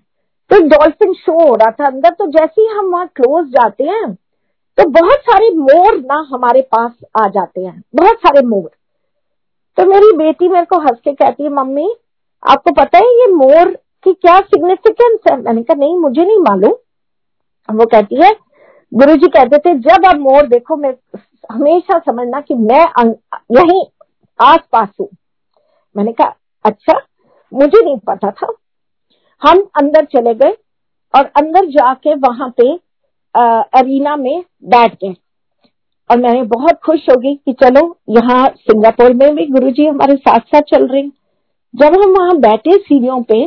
तो 0.50 0.60
डॉल्फिन 0.68 1.14
शो 1.16 1.34
हो 1.40 1.56
रहा 1.56 1.72
था 1.72 1.88
अंदर 1.88 2.10
तो 2.12 2.26
जैसे 2.30 2.62
ही 2.62 2.68
हम 2.70 2.86
वहाँ 2.86 3.08
क्लोज 3.16 3.48
जाते 3.50 3.84
हैं 3.84 4.14
तो 4.78 4.88
बहुत 4.92 5.20
सारे 5.22 5.50
मोर 5.52 5.98
ना 6.02 6.16
हमारे 6.30 6.62
पास 6.72 6.92
आ 7.18 7.28
जाते 7.28 7.62
हैं, 7.62 7.84
बहुत 7.96 8.18
सारे 8.18 8.46
मोर। 8.48 8.70
तो 9.78 9.86
मेरी 9.86 10.12
बेटी 10.18 10.48
मेरे 10.50 10.66
को 10.66 10.80
हंस 10.80 11.00
के 11.04 11.14
कहती 11.14 11.44
है, 11.44 11.50
मम्मी, 11.52 11.90
आपको 12.44 12.72
पता 12.74 12.98
है 12.98 13.10
ये 13.20 13.28
मोर 13.34 13.72
की 14.04 14.14
क्या 14.14 14.40
सिग्निफिकेंस 14.40 15.20
है? 15.30 15.36
मैंने 15.38 15.64
कहा, 15.64 15.76
नहीं, 15.76 15.98
मुझे 15.98 16.22
नहीं 16.22 16.38
मालूम। 16.40 16.74
वो 17.70 17.86
कहती 17.86 18.22
है 18.22 18.32
गुरु 18.92 19.16
जी 19.16 19.28
कहते 19.30 19.58
थे, 19.60 19.74
जब 19.76 20.06
आप 20.06 20.16
मोर 20.18 20.48
देखो, 20.48 20.76
मैं 20.78 20.94
हमेशा 21.52 22.00
समझना 22.00 22.42
कि 22.42 22.54
मैं 22.56 22.86
यही 23.52 23.86
आस 24.40 24.60
पास 24.72 24.90
हूँ। 25.00 25.08
मैंने 25.96 26.12
कहा 26.14 26.36
अच्छा 26.66 27.00
मुझे 27.52 27.84
नहीं 27.84 27.98
पता 28.08 28.32
था। 28.32 28.48
हम 29.42 29.60
अंदर 29.78 30.06
चले 30.08 30.34
गए 30.36 30.56
और 31.14 31.26
अंदर 31.38 31.66
जाके 31.70 32.14
वहाँ 32.18 32.50
पे 32.58 32.72
अरीना 33.80 34.16
में 34.16 34.44
बैठ 34.66 34.94
गए। 34.96 35.14
और 36.10 36.18
मैंने 36.18 36.42
बहुत 36.46 36.80
खुश 36.86 37.06
हो 37.10 37.16
गई 37.18 37.36
कि 37.36 37.54
चलो, 37.54 37.98
यहाँ 38.10 38.48
सिंगापुर 38.50 39.14
में 39.14 39.36
भी 39.36 39.46
गुरुजी 39.48 39.86
हमारे 39.86 40.16
साथ 40.18 40.40
साथ 40.46 40.62
चल 40.70 40.88
रहे 40.88 41.04
जब 41.74 41.96
हम 41.96 42.12
वहाँ 42.12 42.38
बैठे 42.42 42.78
सीढ़ियों 42.78 43.22
पे 43.24 43.44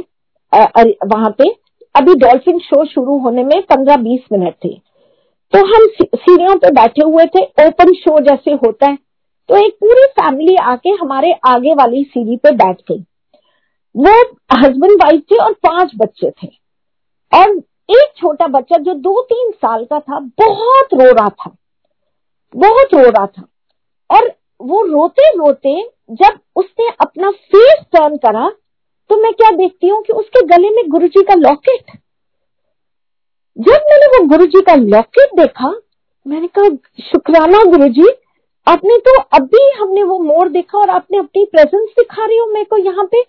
वहाँ 0.53 1.31
पे, 1.39 1.49
अभी 1.95 2.15
डॉल्फिन 2.17 2.59
शो 2.61 2.85
शुरू 2.87 3.19
होने 3.19 3.43
में 3.45 3.61
पंद्रह 3.63 3.97
बीस 3.99 4.21
मिनट 4.33 4.55
थे। 4.55 4.75
तो 5.53 5.65
हम 5.67 5.87
सीढ़ियों 5.97 6.55
पे 6.57 6.71
बैठे 6.73 7.05
हुए 7.05 7.25
थे, 7.27 7.43
ओपन 7.67 7.93
शो 7.95 8.19
जैसे 8.21 8.53
होता 8.57 8.87
है। 8.87 8.97
तो 9.49 9.57
एक 9.57 9.75
पूरी 9.75 10.07
फैमिली 10.13 10.57
आके 10.65 10.91
हमारे 10.93 11.33
आगे 11.47 11.75
वाली 11.75 12.03
सीढ़ी 12.05 12.37
पे 12.37 12.51
बैठ 12.53 12.81
गई। 12.91 13.05
वो 13.95 14.13
हस्बैंड 14.57 14.93
वाइफ 14.95 15.23
थे 15.31 15.37
और 15.37 15.53
पाँच 15.63 15.91
बच्चे 15.97 16.31
थे। 16.33 16.49
और 17.33 17.57
एक 17.91 18.13
छोटा 18.17 18.47
बच्चा 18.49 18.79
जो 18.79 18.95
दो 18.97 19.21
तीन 19.23 19.51
साल 19.53 19.85
का 19.85 19.99
था, 20.01 20.19
बहुत 20.19 20.95
रो 20.95 21.11
रहा 21.13 21.29
था। 21.29 21.57
बहुत 22.55 22.95
रो 22.95 23.09
रहा 23.09 23.27
था। 23.27 23.47
और 24.11 24.33
वो 24.61 24.83
रोते 24.85 25.29
रोते 25.37 25.81
जब 26.13 26.39
उसने 26.57 26.89
अपना 27.01 27.31
फेस 27.31 27.85
टर्न 27.93 28.17
करा 28.19 28.49
तो 29.11 29.17
मैं 29.17 29.33
क्या 29.33 29.51
देखती 29.51 29.89
हूँ 29.89 30.03
कि 30.03 30.13
उसके 30.13 30.47
गले 30.47 30.71
में 30.71 30.89
गुरुजी 30.91 31.23
का 31.23 31.35
लॉकेट 31.39 31.91
जब 33.57 33.89
मैंने 33.89 34.07
वो 34.09 34.27
गुरुजी 34.29 34.61
का 34.61 34.75
लॉकेट 34.75 35.35
देखा, 35.37 35.69
मैंने 36.27 36.47
कहा, 36.49 36.69
शुक्राना 37.03 37.63
गुरुजी, 37.71 38.09
आपने 38.67 38.97
तो 38.99 39.19
अभी 39.37 39.69
हमने 39.79 40.03
वो 40.03 40.19
मोर 40.19 40.49
देखा 40.49 40.79
और 40.79 40.91
आपने 40.91 41.19
अपनी 41.19 41.45
प्रेजेंस 41.47 41.89
दिखा 41.91 42.25
रही 42.27 42.39
हो 42.39 42.47
मेरे 42.47 42.65
को 42.65 42.77
यहाँ 42.79 43.05
पे। 43.07 43.23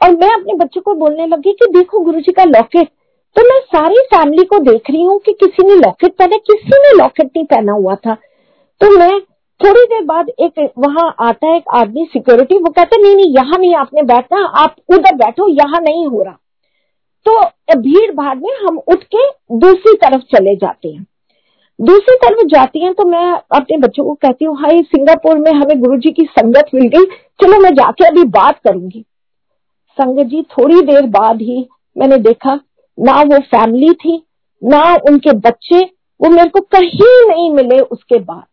और 0.00 0.10
मैं 0.12 0.34
अपने 0.34 0.54
बच्चों 0.54 0.80
को 0.80 0.94
बोलने 0.94 1.26
लगी 1.26 1.52
कि 1.52 1.66
देखो 1.72 2.00
गुरुजी 2.00 2.32
का 2.32 2.44
लॉकेट 2.46 2.88
तो 3.36 3.42
मैं 3.44 3.60
सारी 3.68 4.02
फैमिली 4.06 4.44
को 4.44 4.58
देख 4.64 4.90
रही 4.90 5.02
हूँ 5.02 5.18
कि 5.18 5.32
किसी 5.34 5.66
ने 5.66 5.74
लॉकेट 5.76 6.12
पहना, 6.16 6.36
किसी 6.38 6.78
ने 6.78 6.96
लॉकेट 6.96 7.26
नहीं 7.26 7.44
पहना 7.46 7.72
हुआ 7.72 7.94
था। 7.96 8.14
तो 8.80 8.90
मैं 8.90 9.20
थोड़ी 9.60 9.84
देर 9.84 10.04
बाद 10.04 10.28
एक, 10.30 10.72
वहाँ 10.78 11.14
आता 11.20 11.46
है 11.46 11.56
एक 11.56 11.68
आदमी 11.74 12.04
सिक्योरिटी 12.12 12.58
वो 12.58 12.70
कहता, 12.70 12.96
नहीं 12.96 13.14
नहीं, 13.14 13.34
यहाँ 13.34 13.58
नहीं 13.58 13.74
आपने 13.76 14.02
बैठना, 14.04 14.44
आप 14.44 14.76
उधर 14.90 15.14
बैठो, 15.14 15.48
यहाँ 15.50 15.80
नहीं 15.80 16.06
हो 16.06 16.22
रहा। 16.22 16.36
तो 17.26 17.80
भीड़ 17.80 18.10
भाड़ 18.12 18.36
में 18.36 18.52
हम 18.58 18.78
उठ 18.78 19.02
के 19.14 19.28
दूसरी 19.58 19.94
तरफ़ 19.98 20.22
चले 20.34 20.54
जाते 20.56 20.88
हैं। 20.88 21.06
दूसरी 21.78 22.16
तरफ़ 22.18 22.46
जाती 22.48 22.80
हैं 22.80 22.92
तो 22.94 23.04
मैं 23.06 23.24
अपने 23.52 23.76
बच्चों 23.78 24.04
को 24.04 24.14
कहती 24.16 24.44
हूँ 24.44 24.56
हाई 24.60 24.82
सिंगापुर 24.84 25.38
में 25.38 25.50
हमें 25.52 25.80
गुरु 25.80 25.96
जी 25.98 26.10
की 26.12 26.24
संगत 26.30 26.70
मिल 26.74 26.88
गई, 26.88 27.04
चलो 27.40 27.60
मैं 27.60 27.74
जाके 27.74 28.06
अभी 28.06 28.24
बात 28.30 28.58
करूँगी। 28.58 29.04
संगत 30.00 30.26
जी, 30.26 30.42
थोड़ी 30.42 30.80
देर 30.82 31.06
बाद 31.10 31.42
ही 31.42 31.66
मैंने 31.96 32.16
देखा, 32.18 32.54
ना 32.98 33.20
वो 33.22 33.38
फैमिली 33.46 33.92
थी, 33.94 34.16
ना 34.62 34.82
उनके 35.08 35.32
बच्चे, 35.38 35.80
वो 36.20 36.30
मेरे 36.30 36.48
को 36.48 36.60
कहीं 36.60 37.26
नहीं 37.28 37.50
मिले 37.50 37.78
उसके 37.80 38.18
बाद। 38.18 38.46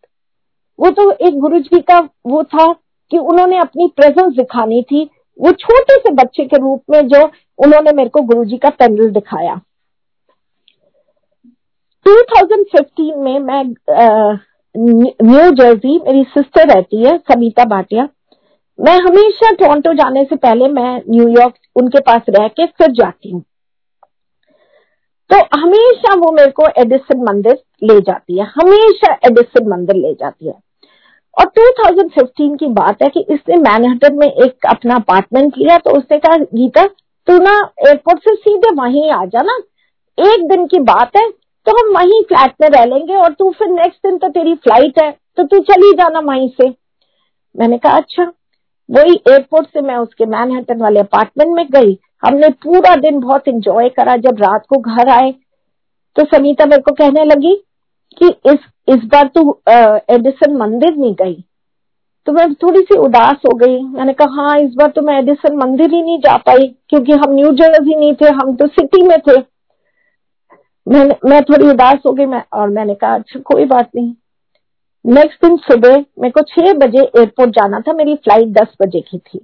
वो 0.79 0.89
तो 0.89 1.11
एक 1.27 1.39
गुरु 1.39 1.59
जी 1.59 1.79
का 1.81 1.99
वो 2.25 2.43
था 2.43 2.71
कि 3.11 3.17
उन्होंने 3.17 3.57
अपनी 3.57 3.87
प्रेजेंस 3.87 4.33
दिखानी 4.33 4.81
थी, 4.81 5.03
वो 5.39 5.51
छोटे 5.51 5.95
से 5.95 6.11
बच्चे 6.13 6.45
के 6.45 6.57
रूप 6.57 6.83
में 6.89 7.07
जो 7.07 7.25
उन्होंने 7.59 7.91
मेरे 7.91 8.09
को 8.09 8.21
गुरु 8.21 8.45
जी 8.45 8.57
का 8.57 8.69
पेंडल 8.69 9.09
दिखाया। 9.09 9.59
2015 12.05 13.15
में 13.15 13.39
मैं 13.39 13.63
न्यू 14.75 15.49
जर्सी 15.51 15.97
मेरी 15.99 16.23
सिस्टर 16.23 16.67
रहती 16.67 17.03
है 17.03 17.17
सविता 17.17 17.65
भाटिया 17.65 18.07
मैं 18.79 18.97
हमेशा 18.99 19.51
टोरंटो 19.51 19.93
जाने 19.93 20.23
से 20.23 20.35
पहले 20.37 20.67
मैं 20.69 21.01
न्यूयॉर्क 21.09 21.53
उनके 21.75 21.99
पास 22.01 22.21
रह 22.29 22.47
के 22.49 22.65
फिर 22.67 22.91
जाती 22.93 23.31
हूँ। 23.31 23.41
तो 25.29 25.37
हमेशा 25.55 26.13
वो 26.15 26.31
मेरे 26.31 26.51
को 26.51 26.67
एडिसन 26.81 27.21
मंदिर 27.23 27.57
ले 27.83 27.99
जाती 28.01 28.39
है, 28.39 28.45
हमेशा 28.55 29.13
एडिसन 29.25 29.69
मंदिर 29.69 29.95
ले 29.97 30.13
जाती 30.13 30.47
है। 30.47 30.53
और 31.37 31.45
2015 31.49 32.55
की 32.57 32.67
बात 32.73 33.03
है 33.03 33.09
कि 33.09 33.25
इसने 33.29 33.55
मैनहटन 33.59 34.17
में 34.17 34.27
एक 34.27 34.65
अपना 34.69 34.95
अपार्टमेंट 34.95 35.57
लिया 35.57 35.77
तो 35.77 35.97
उसने 35.97 36.17
कहा, 36.17 36.37
गीता, 36.37 36.85
तू 37.27 37.37
ना 37.37 37.53
एयरपोर्ट 37.79 38.19
से 38.19 38.35
सीधे 38.35 38.73
वहीं 38.75 39.09
आ 39.11 39.23
जाना 39.27 39.57
एक 40.17 40.47
दिन 40.49 40.65
की 40.67 40.79
बात 40.85 41.17
है 41.17 41.29
तो 41.67 41.71
हम 41.77 41.95
वहीं 41.95 42.21
फ्लैट 42.23 42.53
में 42.61 42.67
रह 42.69 42.85
लेंगे 42.87 43.15
और 43.15 43.33
तू 43.33 43.49
फिर 43.51 43.67
नेक्स्ट 43.69 44.07
दिन 44.07 44.17
तो 44.17 44.29
तेरी 44.29 44.55
फ़्लाइट 44.57 44.99
है 44.99 45.11
तो 45.37 45.43
तू 45.45 45.59
चली 45.63 45.91
जाना 45.93 46.19
वहीं 46.25 46.49
से। 46.51 46.69
मैंने 47.55 47.77
कहा 47.77 47.97
अच्छा 47.97 48.31
वही 48.91 49.13
एयरपोर्ट 49.29 49.67
से 49.67 49.81
मैं 49.81 49.95
उसके 49.97 50.25
मैनहट्टन 50.27 50.81
वाले 50.81 50.99
अपार्टमेंट 50.99 51.55
में 51.55 51.65
गई। 51.73 51.97
हमने 52.25 52.49
पूरा 52.63 52.95
दिन 52.97 53.19
बहुत 53.19 53.47
एंजॉय 53.47 53.89
करा। 53.89 54.15
जब 54.17 54.41
रात 54.41 54.65
को 54.69 54.77
घर 54.79 55.09
आए 55.11 55.31
तो 56.15 56.23
सनीता 56.25 56.65
मेरे 56.65 56.81
को 56.81 56.91
कहने 56.93 57.23
लगी 57.25 57.55
कि 58.17 58.27
इस 58.51 58.59
इस 58.89 59.03
बार 59.05 59.27
तू 59.35 59.41
एडिसन 59.69 60.55
मंदिर 60.57 60.95
नहीं 60.95 61.13
गई। 61.15 61.43
तो 62.27 62.31
मैं 62.33 62.53
थोड़ी 62.53 62.79
सी 62.81 62.97
उदास 62.97 63.37
हो 63.45 63.55
गई। 63.57 63.81
मैंने 63.83 64.13
कहा 64.13 64.41
हाँ 64.41 64.57
इस 64.59 64.73
बार 64.77 64.89
तो 64.89 65.01
मैं 65.01 65.17
एडिसन 65.17 65.55
मंदिर 65.57 65.93
ही 65.93 66.01
नहीं 66.01 66.17
जा 66.19 66.35
पाई, 66.39 66.67
क्योंकि 66.89 67.11
हम 67.13 67.33
न्यू 67.33 67.51
जर्सी 67.53 67.95
नहीं 67.95 68.13
थे, 68.15 68.29
हम 68.31 68.55
तो 68.55 68.67
सिटी 68.69 69.01
में 69.03 69.17
थे। 69.19 69.37
मैं 70.87 71.05
मैं 71.25 71.41
थोड़ी 71.43 71.69
उदास 71.69 71.99
हो 72.05 72.11
गई। 72.11 72.25
मैं, 72.25 72.43
और 72.53 72.69
मैंने 72.69 72.95
कहा 72.95 73.15
अच्छा 73.15 73.39
कोई 73.45 73.65
बात 73.65 73.89
नहीं। 73.95 74.13
नेक्स्ट 75.05 75.45
दिन 75.45 75.55
सुबह 75.59 75.95
मेरे 75.95 76.31
को 76.31 76.41
छह 76.43 76.73
बजे 76.79 77.01
एयरपोर्ट 77.01 77.49
जाना 77.51 77.79
था। 77.79 77.93
मेरी 77.93 78.15
फ़्लाइट 78.15 78.47
दस 78.53 78.75
बजे 78.81 78.99
की 79.01 79.17
थी। 79.17 79.39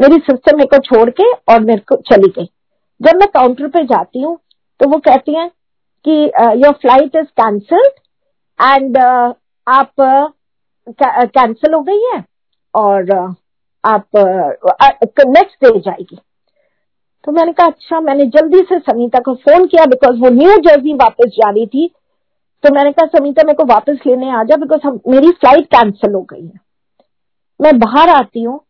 मेरी 0.00 0.18
सिस्टर 0.20 0.56
मेरे 0.56 0.66
को 0.68 0.78
छोड़ 0.80 1.08
के 1.10 1.30
और 1.52 1.60
मेरे 1.60 1.82
को 1.88 1.96
चली 2.10 2.28
गई। 2.36 2.48
जब 3.00 3.18
मैं 3.20 3.28
काउंटर 3.34 3.68
पे 3.68 3.84
जाती 3.84 4.22
हूँ 4.22 4.38
तो 4.80 4.88
वो 4.90 4.98
कहती 5.00 5.34
हैं 5.34 5.48
कि 6.04 6.12
your 6.64 6.72
flight 6.72 7.16
is 7.16 7.26
cancelled 7.40 7.92
and 8.58 8.96
आप 9.66 9.92
कैंसिल 10.88 11.70
uh, 11.70 11.76
हो 11.76 11.80
गई 11.82 12.02
है 12.04 12.24
और 12.74 13.10
uh, 13.10 13.34
आप 13.84 14.06
नेक्स्ट 14.16 15.56
uh, 15.56 15.62
डे 15.64 15.78
जाएगी। 15.80 16.18
तो 17.24 17.32
मैंने 17.32 17.52
कहा 17.52 17.66
अच्छा 17.66 18.00
मैंने 18.00 18.24
जल्दी 18.36 18.60
से 18.68 18.78
सनीता 18.80 19.18
को 19.20 19.34
फ़ोन 19.44 19.66
किया 19.66 19.84
बिकॉज़ 19.86 20.20
वो 20.20 20.28
न्यू 20.30 20.56
जर्सी 20.60 20.94
वापस 20.94 21.28
जा 21.34 21.50
रही 21.50 21.66
थी 21.66 21.90
तो 22.64 22.74
मैंने 22.74 22.90
कहा 22.92 23.06
समीता 23.08 23.42
मेरे 23.46 23.56
को 23.56 23.64
वापस 23.66 23.98
लेने 24.06 24.30
आ 24.30 24.42
जा 24.44 24.56
बिकॉज़ 24.56 24.86
हम, 24.86 25.00
मेरी 25.08 25.30
फ़्लाइट 25.30 25.66
कैंसिल 25.66 26.12
हो 26.14 26.22
गई 26.22 26.42
है। 26.42 26.60
मैं 27.60 27.78
बाहर 27.78 28.08
आती 28.10 28.42
हूँ, 28.42 28.60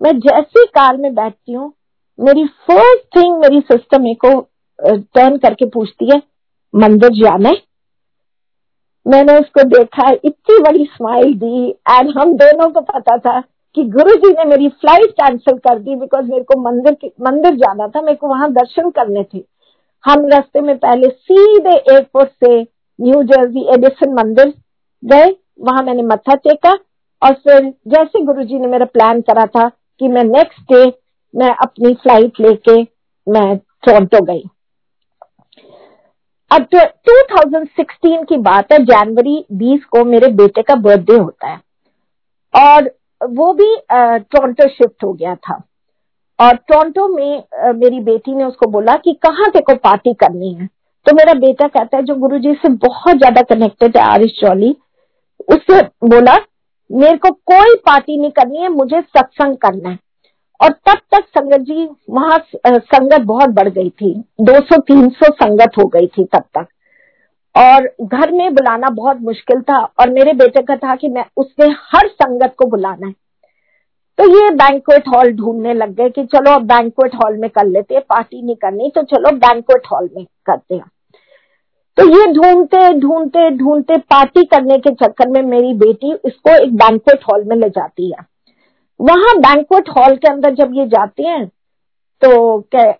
मैं 0.00 0.18
जैसी 0.20 0.64
कार 0.68 0.96
में 0.96 1.14
बैठती 1.14 1.52
हूँ, 1.52 1.72
मेरी 2.18 2.44
फ़र्स्ट 2.46 3.04
थिंग 3.16 3.38
मेरी 3.38 3.60
सिस्टर 3.62 4.00
मेरे 4.00 4.14
को 4.24 4.40
टर्न 5.14 5.36
करके 5.38 5.66
पूछती 5.68 6.10
है, 6.10 6.20
मंदिर 6.74 7.10
जाना 7.14 7.48
है? 7.48 7.62
मैंने 9.06 9.38
उसको 9.40 9.62
देखा, 9.68 10.10
इतनी 10.10 10.58
बड़ी 10.62 10.84
स्माइल 10.86 11.34
दी 11.34 11.68
एंड 11.68 12.10
हम 12.18 12.32
दोनों 12.36 12.68
को 12.70 12.80
पता 12.82 13.16
था 13.18 13.40
कि 13.76 13.82
गुरु 13.86 14.14
जी 14.16 14.32
ने 14.32 14.44
मेरी 14.46 14.68
फ़्लाइट 14.70 15.10
कैंसिल 15.12 15.58
कर 15.58 15.78
दी 15.78 15.94
बिकॉज़ 15.96 16.26
मेरे 16.26 16.44
को 16.44 16.60
मंदिर 16.60 17.10
मंदिर 17.22 17.54
जाना 17.56 17.88
था, 17.88 18.00
मेरे 18.00 18.16
को 18.16 18.28
वहाँ 18.28 18.50
दर्शन 18.52 18.90
करने 18.90 19.24
थे। 19.24 19.44
हम 20.04 20.26
रास्ते 20.28 20.60
में 20.60 20.76
पहले 20.78 21.08
सीधे 21.08 21.74
एयरपोर्ट 21.74 22.28
से 22.44 22.62
न्यू 22.98 23.22
जर्सी 23.24 23.66
एडिसन 23.74 24.12
मंदिर 24.14 24.52
गए, 25.02 25.30
वहाँ 25.60 25.82
मैंने 25.82 26.02
मत्था 26.02 26.34
टेका 26.36 26.72
और 27.22 27.32
फिर 27.34 27.62
जैसे 27.88 28.22
गुरुजी 28.24 28.58
ने 28.58 28.66
मेरा 28.66 28.86
प्लान 28.86 29.20
करा 29.20 29.46
था 29.46 29.68
कि 30.00 30.08
मैं 30.08 30.24
नेक्स्ट 30.24 30.72
डे 30.72 30.84
मैं 31.34 31.50
अपनी 31.56 31.94
फ़्लाइट 31.94 32.40
लेके 32.40 32.82
मैं 33.26 33.56
टोरंटो 33.56 34.24
गई। 34.24 34.42
अब 36.50 36.66
तो 36.74 36.84
2016 37.06 38.24
की 38.24 38.36
बात 38.38 38.72
है 38.72 38.78
जनवरी 38.84 39.44
20 39.54 39.84
को 39.84 40.04
मेरे 40.04 40.28
बेटे 40.34 40.62
का 40.62 40.74
बर्थडे 40.76 41.16
होता 41.16 41.48
है। 41.48 41.60
और 42.54 42.90
वो 43.20 43.52
भी 43.54 43.74
टोरंटो 43.90 44.68
शिफ्ट 44.68 45.04
हो 45.04 45.12
गया 45.12 45.34
था। 45.34 45.62
और 46.38 46.56
टोरंटो 46.68 47.08
में 47.08 47.42
मेरी 47.74 48.00
बेटी 48.02 48.34
ने 48.34 48.44
उसको 48.44 48.66
बोला 48.70 48.94
कि 48.96 49.12
कहाँ 49.22 49.50
ते 49.50 49.60
को 49.60 49.74
पार्टी 49.74 50.12
करनी 50.14 50.52
है? 50.54 50.68
तो 51.06 51.14
मेरा 51.14 51.32
बेटा 51.36 51.66
कहता 51.68 51.96
है, 51.96 52.02
जो 52.02 52.14
गुरुजी 52.16 52.52
से 52.54 52.68
बहुत 52.78 53.16
ज़्यादा 53.16 53.42
कनेक्टेड 53.48 53.96
है, 53.96 54.02
आरिश 54.04 54.38
चौली, 54.40 54.76
उससे 55.48 55.80
बोला, 56.06 56.36
मेरे 56.90 57.16
को 57.16 57.30
कोई 57.30 57.74
पार्टी 57.86 58.16
नहीं 58.18 58.30
करनी 58.30 58.58
है, 58.58 58.68
मुझे 58.68 59.00
सत्संग 59.00 59.56
करना 59.56 59.88
है। 59.88 59.98
और 60.60 60.70
तब 60.88 60.98
तक 61.12 61.24
संगत 61.28 61.60
जी, 61.60 61.88
वहाँ 62.10 62.38
संगत 62.66 63.20
बहुत 63.22 63.50
बढ़ 63.50 63.68
गई 63.68 63.90
थी 63.92 64.12
200-300 64.40 65.32
संगत 65.34 65.78
हो 65.78 65.86
गई 65.88 66.06
थी 66.08 66.24
तब 66.24 66.44
तक। 66.56 66.66
और 67.54 67.86
घर 68.02 68.32
में 68.32 68.54
बुलाना 68.54 68.88
बहुत 68.92 69.20
मुश्किल 69.22 69.60
था, 69.62 69.78
और 69.78 70.10
मेरे 70.10 70.32
बेटे 70.34 70.62
का 70.62 70.76
था 70.76 70.96
कि 70.96 71.08
मैं, 71.08 71.24
उसने 71.36 71.66
हर 71.84 72.08
संगत 72.08 72.54
को 72.58 72.66
बुलाना 72.66 73.06
है। 73.06 73.14
तो 74.18 74.24
ये 74.30 74.50
बैंकुएट 74.52 75.08
हॉल 75.08 75.32
ढूँढने 75.32 75.72
लग 75.74 75.94
गए 75.94 76.10
कि 76.10 76.24
चलो 76.26 76.50
अब 76.50 76.66
बैंकुएट 76.66 77.14
हॉल 77.14 77.36
में 77.36 77.48
कर 77.50 77.66
लेते 77.66 77.94
हैं, 77.94 78.02
पार्टी 78.08 78.42
नहीं 78.42 78.56
करनी 78.56 78.90
तो 78.94 79.02
चलो 79.04 79.36
बैंकुएट 79.38 79.86
हॉल 79.92 80.08
में 80.16 80.24
करते 80.46 80.74
हैं। 80.74 80.90
तो 81.98 82.04
ये 82.08 82.26
ढूंढते 82.32 82.92
ढूंढते 83.00 83.48
ढूंढते 83.56 83.96
पार्टी 84.10 84.44
करने 84.44 84.78
के 84.78 84.90
चक्कर 84.94 85.28
में 85.28 85.42
मेरी 85.42 85.72
बेटी 85.76 86.12
इसको 86.26 86.54
एक 86.54 86.76
बैंकुएट 86.76 87.22
हॉल 87.24 87.44
में 87.44 87.56
ले 87.56 87.68
जाती 87.70 88.10
है। 88.10 88.24
वहाँ 89.00 89.36
बैंकुएट 89.40 89.88
हॉल 89.88 90.16
के 90.16 90.28
अंदर 90.28 90.54
जब 90.54 90.74
ये 90.74 90.86
जाती 90.88 91.26
हैं 91.26 91.46
तो 92.22 92.30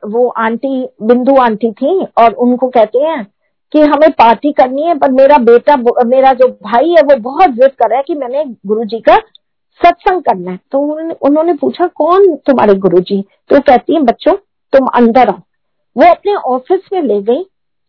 वो 0.08 0.26
आंटी, 0.28 0.88
बिंदु 1.02 1.36
आंटी 1.40 1.70
थी 1.72 2.04
और 2.18 2.32
उनको 2.34 2.68
कहते 2.68 2.98
हैं 3.00 3.24
कि 3.72 3.80
हमें 3.82 4.10
पार्टी 4.12 4.52
करनी 4.52 4.82
है, 4.82 4.94
पर 4.94 5.10
मेरा 5.12 5.38
बेटा, 5.40 5.76
मेरा 5.76 6.32
जो 6.32 6.48
भाई 6.48 6.90
है 6.90 7.02
वो 7.04 7.16
बहुत 7.22 7.50
जिद 7.52 7.70
कर 7.72 7.88
रहा 7.88 7.96
है 7.96 8.04
कि 8.06 8.14
मैंने 8.14 8.44
गुरु 8.66 8.84
जी 8.84 9.00
का 9.00 9.16
सत्संग 9.80 10.22
करना 10.22 10.50
है। 10.50 10.58
तो 10.72 10.78
उन्होंने 11.20 11.54
पूछा, 11.54 11.86
कौन 11.86 12.34
तुम्हारे 12.36 12.74
गुरु 12.76 13.00
जी 13.00 13.20
तो 13.50 13.60
कहती 13.60 13.94
है, 13.94 14.00
बच्चों, 14.02 14.34
तुम 14.72 14.86
अंदर 14.94 15.28
आओ। 15.28 15.40
वो 15.96 16.10
अपने 16.10 16.34
ऑफ़िस 16.34 16.80
में 16.92 17.02
ले 17.02 17.20
गई। 17.22 17.44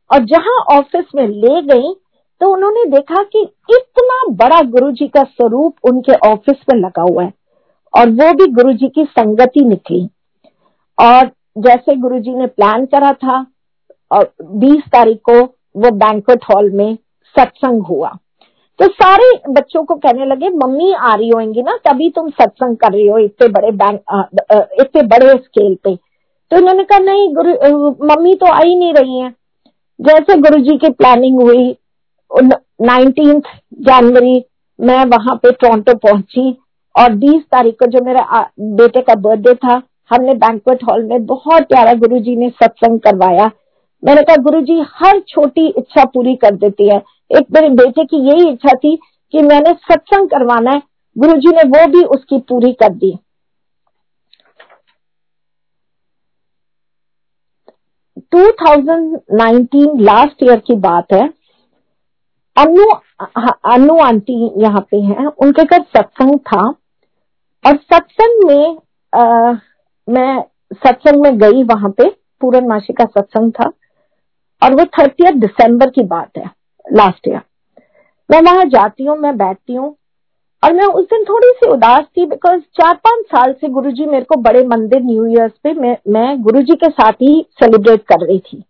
और 0.09 0.25
जहाँ 0.25 0.57
ऑफ़िस 0.71 1.05
में 1.15 1.27
ले 1.27 1.61
गई 1.63 1.93
तो 2.41 2.51
उन्होंने 2.53 2.83
देखा 2.89 3.23
कि 3.25 3.41
इतना 3.69 4.23
बड़ा 4.35 4.61
गुरुजी 4.69 5.07
का 5.07 5.23
स्वरूप 5.23 5.75
उनके 5.85 6.13
ऑफ़िस 6.29 6.57
में 6.69 6.79
लगा 6.79 7.01
हुआ 7.01 7.23
है 7.23 7.33
और 7.93 8.09
वो 8.11 8.31
भी 8.33 8.51
गुरुजी 8.53 8.87
की 8.89 9.03
संगति 9.09 9.65
निकली 9.65 10.07
और 10.97 11.29
जैसे 11.59 11.95
गुरुजी 11.95 12.33
ने 12.33 12.45
प्लान 12.47 12.85
करा 12.85 13.11
था, 13.13 13.45
और 14.11 14.31
20 14.55 14.81
तारीख 14.93 15.19
को 15.29 15.39
वो 15.75 15.91
बैंकवेट 15.93 16.43
हॉल 16.45 16.69
में 16.71 16.95
सत्संग 17.35 17.81
हुआ। 17.83 18.09
तो 18.79 18.87
सारे 18.87 19.31
बच्चों 19.49 19.83
को 19.83 19.95
कहने 19.95 20.25
लगे, 20.25 20.49
मम्मी 20.49 20.91
आ 20.93 21.13
रही 21.15 21.29
होंगी 21.29 21.61
ना, 21.61 21.77
तभी 21.85 22.09
तुम 22.09 22.29
सत्संग 22.31 22.77
कर 22.77 22.91
रही 22.93 23.07
हो 23.07 23.17
इतने 23.19 23.47
बड़े 23.49 23.71
बैंक 23.73 23.99
इतने 24.81 25.01
बड़े 25.07 25.33
स्केल 25.33 25.75
पे। 25.83 25.95
तो 25.95 26.57
उन्होंने 26.57 26.83
कहा, 26.83 26.99
नहीं 26.99 27.33
गुरु 27.35 27.89
मम्मी 28.05 28.35
तो 28.35 28.45
आ 28.45 28.59
ही 28.59 28.75
नहीं 28.75 28.93
रही 28.93 29.19
है। 29.19 29.33
जैसे 29.99 30.35
गुरु 30.37 30.59
जी 30.59 30.77
की 30.77 30.89
प्लानिंग 30.89 31.41
हुई 31.41 31.75
नाइनटीन 32.31 33.39
जनवरी 33.81 34.43
मैं 34.79 35.03
वहाँ 35.05 35.35
पे 35.35 35.51
टोरंटो 35.51 35.95
पहुँची 35.97 36.51
और 36.95 37.13
20 37.15 37.41
तारीख 37.51 37.75
को 37.79 37.85
जो 37.85 38.03
मेरा 38.05 38.49
बेटे 38.59 39.01
का 39.01 39.15
बर्थडे 39.15 39.53
था, 39.55 39.81
हमने 40.09 40.33
बैंकवेट 40.33 40.83
हॉल 40.83 41.03
में 41.03 41.25
बहुत 41.25 41.63
प्यारा 41.63 41.93
गुरु 41.93 42.19
जी 42.19 42.35
ने 42.35 42.49
सत्संग 42.49 42.99
करवाया। 42.99 43.51
मैंने 44.03 44.21
कहा 44.21 44.35
गुरु 44.35 44.61
जी 44.61 44.79
हर 44.95 45.19
छोटी 45.19 45.67
इच्छा 45.67 46.05
पूरी 46.05 46.35
कर 46.35 46.55
देती 46.55 46.89
है। 46.89 47.01
एक 47.31 47.45
मेरे 47.53 47.69
बेटे 47.69 48.03
की 48.05 48.17
यही 48.27 48.49
इच्छा 48.49 48.73
थी 48.73 48.95
कि 49.33 49.41
मैंने 49.41 49.73
सत्संग 49.73 50.29
करवाना 50.29 50.71
है। 50.71 50.81
गुरु 51.15 51.33
जी 51.33 51.55
ने 51.55 51.63
वो 51.69 51.85
भी 51.87 52.03
उसकी 52.03 52.37
पूरी 52.39 52.71
कर 52.73 52.89
दी। 52.89 53.17
2019 58.31 59.99
लास्ट 60.01 60.43
ईयर 60.43 60.59
की 60.59 60.75
बात 60.75 61.13
है। 61.13 61.27
अनु 62.57 62.85
अनु 63.73 63.97
आंटी 63.97 64.61
यहाँ 64.61 64.81
पे 64.91 64.97
हैं। 64.97 65.25
उनके 65.25 65.63
घर 65.63 65.81
सत्संग 65.97 66.39
था। 66.39 66.61
और 67.65 67.77
सत्संग 67.77 68.43
में 68.47 68.77
आ, 69.13 69.51
मैं 70.09 70.43
सत्संग 70.73 71.21
में 71.21 71.37
गई 71.37 71.63
वहाँ 71.63 71.89
पे। 71.89 72.09
पूर्णमाशी 72.41 72.93
का 72.93 73.05
सत्संग 73.05 73.51
था। 73.51 73.71
और 74.61 74.75
वो 74.75 74.85
थर्टी 74.99 75.31
दिसंबर 75.31 75.89
की 75.89 76.03
बात 76.03 76.37
है 76.37 76.49
लास्ट 76.93 77.27
ईयर 77.27 77.41
मैं 78.29 78.41
वहाँ 78.41 78.65
जाती 78.65 79.03
हूँ 79.03 79.17
मैं 79.17 79.37
बैठती 79.37 79.73
हूँ। 79.73 79.95
और 80.63 80.73
मैं 80.73 80.85
उस 80.89 81.05
दिन 81.05 81.23
थोड़ी 81.23 81.47
सी 81.57 81.69
उदास 81.71 82.05
थी 82.17 82.25
बिकॉज़ 82.25 82.59
चार 82.79 82.93
पाँच 83.03 83.25
साल 83.25 83.53
से 83.61 83.67
गुरुजी 83.69 84.05
मेरे 84.05 84.25
को 84.25 84.35
बड़े 84.41 84.63
मंदिर 84.67 85.01
न्यू 85.01 85.25
ईयर्स 85.25 85.51
पे 85.63 85.73
मैं 85.73 85.95
मैं 86.13 86.41
गुरुजी 86.43 86.75
के 86.75 86.89
साथ 86.89 87.21
ही 87.21 87.45
सेलिब्रेट 87.61 88.01
कर 88.03 88.25
रही 88.25 88.39
थी। 88.39 88.63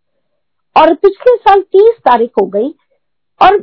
और 0.75 0.93
पिछले 0.95 1.35
साल 1.35 1.61
तीस 1.61 1.95
तारीख 2.05 2.31
हो 2.41 2.45
गई 2.47 2.73
और 3.41 3.57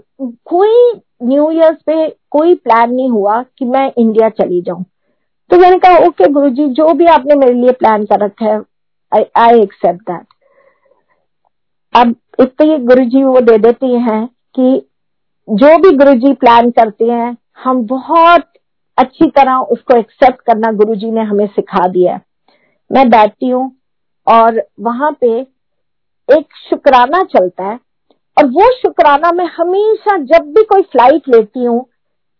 कोई 0.44 0.92
न्यू 1.22 1.50
ईयर्स 1.50 1.76
पे 1.86 2.08
कोई 2.30 2.54
प्लान 2.54 2.94
नहीं 2.94 3.08
हुआ 3.10 3.42
कि 3.58 3.64
मैं 3.64 3.90
इंडिया 3.98 4.28
चली 4.30 4.60
जाऊँ। 4.62 4.84
तो 5.50 5.58
मैंने 5.58 5.78
कहा 5.78 5.96
ओके 5.96 6.06
okay, 6.06 6.32
गुरुजी 6.32 6.66
जो 6.66 6.92
भी 6.94 7.06
आपने 7.06 7.34
मेरे 7.34 7.52
लिए 7.52 7.72
प्लान 7.72 8.04
कर 8.04 8.20
रखा 8.20 8.46
है 8.46 9.24
आई 9.38 9.60
एक्सेप्ट 9.60 10.10
दैट 10.10 10.26
अब 11.94 12.14
एक 12.40 12.54
तो 12.58 12.64
ये 12.64 12.78
गुरु 12.86 13.04
जी 13.04 13.22
वो 13.24 13.40
दे 13.40 13.58
देती 13.58 13.94
हैं 14.00 14.26
कि 14.56 14.86
जो 15.48 15.76
भी 15.78 15.96
गुरु 15.96 16.14
जी 16.20 16.32
प्लान 16.34 16.70
करते 16.70 17.04
हैं 17.04 17.36
हम 17.58 17.82
बहुत 17.86 18.48
अच्छी 18.98 19.30
तरह 19.30 19.56
उसको 19.72 19.96
एक्सेप्ट 19.96 20.40
करना 20.42 20.70
गुरु 20.72 20.94
जी 20.94 21.10
ने 21.10 21.22
हमें 21.22 21.46
सिखा 21.46 21.86
दिया 21.88 22.12
है। 22.14 22.20
मैं 22.90 23.08
बैठती 23.10 23.48
हूँ 23.48 23.70
और 24.26 24.62
वहाँ 24.80 25.10
पे 25.20 25.38
एक 26.28 26.56
शुक्राना 26.68 27.22
चलता 27.30 27.64
है 27.64 27.78
और 28.36 28.46
वो 28.48 28.70
शुक्राना 28.72 29.30
मैं 29.32 29.46
हमेशा 29.56 30.16
जब 30.26 30.52
भी 30.54 30.62
कोई 30.64 30.82
फ़्लाइट 30.82 31.28
लेती 31.28 31.64
हूँ, 31.64 31.82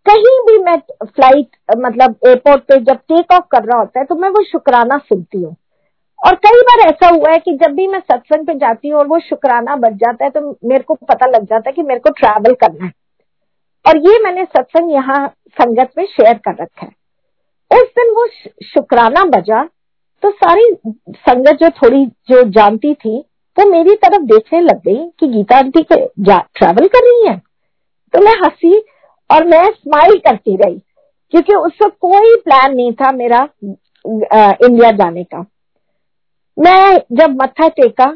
कहीं 0.06 0.38
भी 0.46 0.58
मैं 0.64 0.76
फ़्लाइट 1.04 1.56
मतलब 1.78 2.16
एयरपोर्ट 2.26 2.62
पे 2.62 2.78
जब 2.82 2.96
टेक 3.08 3.32
ऑफ़ 3.32 3.44
कर 3.50 3.64
रहा 3.64 3.78
होता 3.78 4.00
है 4.00 4.04
तो 4.06 4.14
मैं 4.14 4.28
वो 4.28 4.42
शुक्राना 4.44 4.98
सुनती 4.98 5.42
हूँ। 5.42 5.54
और 6.18 6.34
कई 6.44 6.60
बार 6.62 6.86
ऐसा 6.88 7.08
हुआ 7.08 7.30
है 7.30 7.38
कि 7.38 7.52
जब 7.56 7.74
भी 7.76 7.86
मैं 7.86 8.00
सत्संग 8.00 8.46
पे 8.46 8.54
जाती 8.54 8.88
हूँ 8.88 8.98
और 8.98 9.06
वो 9.06 9.18
शुक्राना 9.20 9.76
बच 9.76 9.92
जाता 9.98 10.24
है 10.24 10.30
तो 10.30 10.50
मेरे 10.64 10.84
को 10.84 10.94
पता 10.94 11.26
लग 11.26 11.44
जाता 11.44 11.68
है 11.68 11.72
कि 11.72 11.82
मेरे 11.82 12.00
को 12.00 12.10
ट्रैवल 12.12 12.54
करना 12.60 12.84
है। 12.84 12.92
और 13.84 13.96
ये 14.00 14.18
मैंने 14.24 14.44
सत्संग 14.46 14.92
यहाँ 14.92 15.26
संगत 15.56 15.90
में 15.98 16.04
शेयर 16.06 16.38
कर 16.38 16.62
रखा 16.62 16.86
है। 16.86 16.92
उस 17.70 17.88
दिन 17.98 18.14
वो 18.16 18.26
शुक्राना 18.64 19.24
बजा 19.30 19.62
तो 20.22 20.30
सारी 20.32 20.72
संगत 20.86 21.58
जो 21.62 21.70
थोड़ी 21.72 22.04
जो 22.30 22.42
जानती 22.50 22.92
थी 22.94 23.16
वो 23.56 23.68
मेरी 23.70 23.94
तरफ़ 23.96 24.22
देखने 24.24 24.60
लग 24.60 24.80
गई 24.86 25.04
कि 25.20 25.26
गीता 25.28 25.56
आंटी 25.56 25.82
के 25.82 25.96
ट्रैवल 25.96 26.86
कर 26.88 27.04
रही 27.04 27.26
है। 27.28 27.36
तो 28.14 28.20
मैं 28.20 28.34
हँसी 28.38 28.78
और 29.30 29.46
मैं 29.46 29.64
स्माइल 29.72 30.18
करती 30.20 30.56
रही 30.56 30.78
क्योंकि 31.32 31.54
उस 31.56 31.78
वक्त 31.82 31.96
कोई 32.00 32.34
प्लान 32.36 32.74
नहीं 32.74 32.92
था 32.92 33.10
मेरा 33.12 33.38
आ, 33.38 34.50
इंडिया 34.60 34.90
जाने 34.92 35.24
का। 35.24 35.44
मैं 36.56 36.98
जब 37.12 37.36
मत्था 37.42 37.68
टेका 37.70 38.06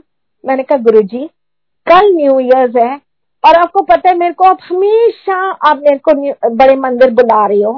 मैंने 0.44 0.62
कहा 0.62 0.78
गुरु 0.80 1.00
जी 1.02 1.26
कल 1.86 2.10
न्यू 2.14 2.38
ईयर्स 2.40 2.76
है 2.76 2.96
और 3.44 3.56
आपको 3.56 3.82
पता 3.82 4.08
है, 4.08 4.16
मेरे 4.16 4.32
को 4.32 4.44
आप 4.44 4.58
हमेशा, 4.62 5.36
आप 5.62 5.78
मेरे 5.78 5.98
को 6.08 6.54
बड़े 6.56 6.76
मंदिर 6.76 7.10
बुला 7.12 7.46
रही 7.46 7.62
हो। 7.62 7.72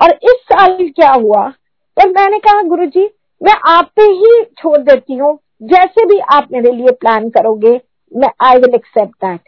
और 0.00 0.10
इस 0.12 0.42
साल 0.44 0.76
क्या 0.88 1.10
हुआ? 1.12 1.48
तो 1.96 2.08
मैंने 2.10 2.38
कहा 2.38 2.62
गुरु 2.64 2.86
जी 2.86 3.08
मैं 3.40 3.54
आप 3.68 3.90
पे 3.96 4.02
ही 4.02 4.42
छोड़ 4.58 4.78
देती 4.78 5.14
हूँ। 5.14 5.38
जैसे 5.62 6.04
भी 6.06 6.18
आप 6.32 6.48
मेरे 6.52 6.72
लिए 6.72 6.92
प्लान 6.92 7.28
करोगे, 7.30 7.80
मैं 8.12 8.28
आई 8.42 8.56
विल 8.56 8.74
एक्सेप्ट 8.74 9.24
दैट 9.24 9.40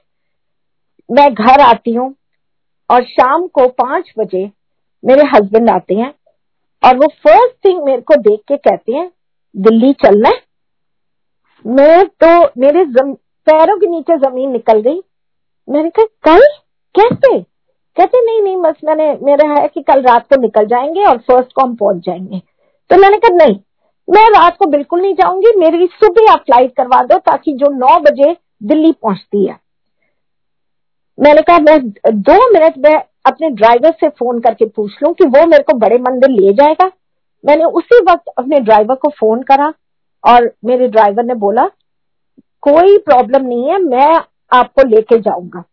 मैं 1.09 1.33
घर 1.35 1.61
आती 1.61 1.95
हूँ 1.95 2.15
और 2.91 3.05
शाम 3.05 3.47
को 3.49 3.67
पाँच 3.69 4.13
बजे 4.19 4.51
मेरे 5.05 5.23
हस्बैंड 5.27 5.71
आते 5.71 5.95
हैं 5.95 6.13
और 6.83 6.97
वो 6.97 7.07
फ़र्स्ट 7.25 7.55
थिंग 7.65 7.83
मेरे 7.85 8.03
को 8.03 8.15
देख 8.19 8.41
के 8.49 8.57
कहते 8.59 8.93
हैं, 8.93 9.11
दिल्ली 9.55 9.93
चलना 10.05 10.29
है? 10.29 10.43
मैं 11.65 12.07
तो 12.25 12.61
मेरे 12.61 12.85
पैरों 12.95 13.77
के 13.79 13.87
नीचे 13.87 14.17
ज़मीन 14.19 14.51
निकल 14.51 14.81
गई। 14.81 15.01
मैंने 15.69 15.91
कहा, 15.91 16.05
कल? 16.05 16.41
कैसे? 16.95 17.41
कहते, 17.97 18.27
नहीं 18.27 18.43
नहीं, 18.43 18.57
बस 18.57 18.75
मैंने, 18.85 19.19
मेरा 19.23 19.49
है 19.49 19.69
कि 19.69 19.83
कल 19.83 20.03
रात 20.03 20.23
को 20.23 20.41
निकल 20.41 20.67
जाएँगे 20.67 21.05
और 21.05 21.19
फ़र्स्ट 21.19 21.53
को 21.53 21.63
हम 21.63 21.75
पहुँच 21.75 21.97
जाएँगे. 21.97 22.43
तो 22.91 22.97
मैंने 22.97 23.17
कहा, 23.17 23.35
नहीं, 23.35 23.61
मैं 24.11 24.31
रात 24.31 24.57
को 24.57 24.67
बिल्कुल 24.67 25.01
नहीं 25.01 25.15
जाऊँगी, 25.15 25.53
मेरी 25.57 25.87
सुबह 25.87 26.33
आप 26.33 26.39
फ़्लाइट 26.39 26.77
करवा 26.77 27.03
दो 27.03 27.19
ताकि 27.19 27.53
जो 27.53 27.71
नौ 27.71 28.01
बजे 28.01 28.37
दिल्ली 28.63 28.93
पहुँचती 28.93 29.47
है. 29.47 29.61
मैंने 31.21 31.43
कहा, 31.43 31.59
मैं 31.59 31.91
दो 32.15 32.53
मिनट 32.53 32.79
में 32.79 33.03
अपने 33.27 33.51
ड्राइवर 33.51 33.91
से 33.91 34.09
फ़ोन 34.09 34.41
करके 34.41 34.65
पूछ 34.65 34.93
लूँ 35.03 35.13
कि 35.15 35.25
वो 35.25 35.47
मेरे 35.47 35.63
को 35.63 35.79
बड़े 35.79 35.99
मंदिर 35.99 36.31
ले 36.31 36.53
जाएगा? 36.53 36.91
मैंने 37.47 37.65
उसी 37.65 37.99
वक्त 38.11 38.23
अपने 38.39 38.61
ड्राइवर 38.61 38.95
को 38.95 39.09
फ़ोन 39.09 39.43
करा 39.43 39.73
और 40.25 40.53
मेरे 40.65 40.89
ड्राइवर 40.89 41.25
ने 41.25 41.35
बोला, 41.35 41.67
कोई 42.61 42.99
प्रॉब्लम 42.99 43.47
नहीं 43.47 43.71
है, 43.71 43.79
मैं 43.79 44.21
आपको 44.53 44.89
लेके 44.89 45.19
जाऊँगा। 45.21 45.65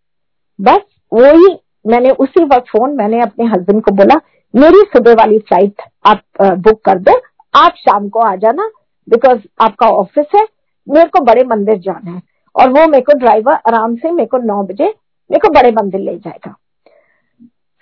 बस 0.60 0.82
वही 1.12 1.56
मैंने 1.86 2.10
उसी 2.12 2.44
वक्त 2.46 2.70
फ़ोन 2.70 2.96
मैंने 2.98 3.22
अपने 3.22 3.46
हस्बैंड 3.46 3.82
को 3.84 3.92
बोला, 3.94 4.16
मेरी 4.54 4.84
सुबह 4.88 5.14
वाली 5.14 5.40
फ़्लाइट 5.40 5.82
आप 6.06 6.22
बुक 6.42 6.82
कर 6.86 7.00
दो, 7.00 7.20
आप 7.54 7.76
शाम 7.78 8.08
को 8.10 8.20
आ 8.22 8.36
जाना 8.36 8.70
बिकॉज़ 9.08 9.40
आपका 9.62 9.88
ऑफ़िस 9.90 10.26
है, 10.36 10.46
मेरे 10.88 11.08
को 11.08 11.24
बड़े 11.26 11.44
मंदिर 11.46 11.78
जाना 11.80 12.12
है। 12.12 12.22
और 12.56 12.70
वो 12.70 12.86
मेरे 12.88 13.02
को 13.02 13.18
ड्राइवर 13.20 13.54
आराम 13.68 13.96
से 13.96 14.12
मेरे 14.12 14.28
को 14.28 14.38
नौ 14.38 14.62
बजे 14.64 14.86
मेरे 14.86 15.40
को 15.40 15.54
बड़े 15.54 15.72
मंदिर 15.74 16.02
ले 16.02 16.18
जाएगा। 16.18 16.56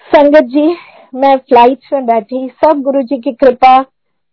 संगत 0.05 0.43
जी, 0.45 0.75
मैं 1.15 1.35
फ़्लाइट 1.37 1.93
में 1.93 2.05
बैठी, 2.05 2.47
सब 2.63 2.81
गुरु 2.81 3.01
जी 3.01 3.17
की 3.17 3.31
कृपा 3.33 3.81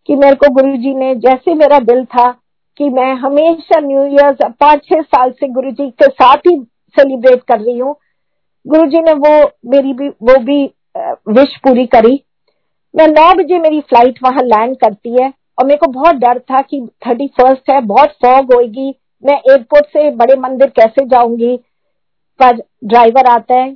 कि 0.09 0.15
मेरे 0.15 0.35
को 0.35 0.49
गुरु 0.53 0.75
जी 0.77 0.93
ने, 0.95 1.13
जैसे 1.15 1.53
मेरा 1.55 1.79
दिल 1.81 2.03
था 2.05 2.29
कि 2.79 2.89
मैं 2.89 3.13
हमेशा 3.15 3.79
न्यू 3.79 4.05
ईयर 4.05 4.49
पाँच 4.51 4.85
छह 4.85 5.01
साल 5.01 5.31
से 5.31 5.47
गुरु 5.49 5.71
जी 5.71 5.89
के 5.91 6.07
साथ 6.07 6.47
ही 6.47 6.55
सेलिब्रेट 6.95 7.43
कर 7.43 7.59
रही 7.59 7.77
हूँ। 7.77 7.95
गुरु 8.65 8.85
जी 8.87 9.01
ने 9.01 9.13
वो 9.15 9.33
मेरी 9.71 9.93
भी, 9.93 10.07
वो 10.07 10.37
भी 10.39 10.63
विश 11.31 11.55
पूरी 11.63 11.85
करी। 11.87 12.19
मैं 12.93 13.07
नौ 13.07 13.33
बजे 13.35 13.59
मेरी 13.59 13.79
फ़्लाइट 13.81 14.19
वहाँ 14.23 14.43
लैंड 14.43 14.75
करती 14.77 15.21
है 15.21 15.31
और 15.57 15.65
मेरे 15.65 15.77
को 15.77 15.91
बहुत 15.91 16.15
डर 16.15 16.39
था 16.41 16.61
कि 16.61 16.87
थर्टी 17.07 17.27
फ़र्स्ट 17.39 17.69
है, 17.69 17.79
बहुत 17.81 18.09
फॉग 18.25 18.53
होगी 18.53 18.93
मैं 19.23 19.35
एयरपोर्ट 19.35 19.85
से 19.87 20.09
बड़े 20.15 20.35
मंदिर 20.39 20.69
कैसे 20.71 21.05
जाऊँगी? 21.05 21.55
पर 22.39 22.61
ड्राइवर 22.85 23.27
आता 23.27 23.55
है। 23.55 23.75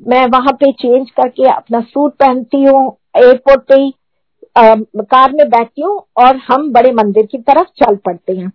मैं 0.00 0.26
वहाँ 0.28 0.52
पे 0.54 0.70
चेंज 0.72 1.10
करके 1.10 1.48
अपना 1.50 1.80
सूट 1.82 2.14
पहनती 2.14 2.62
हूँ 2.64 2.96
एयरपोर्ट 3.16 3.60
पे 3.68 3.74
ही। 3.74 3.92
कार 4.58 5.32
में 5.32 5.48
बैठती 5.50 5.82
हूँ 5.82 5.98
और 6.16 6.36
हम 6.36 6.70
बड़े 6.72 6.92
मंदिर 6.92 7.26
की 7.26 7.38
तरफ़ 7.38 7.68
चल 7.82 7.96
पड़ते 7.96 8.36
हैं। 8.36 8.52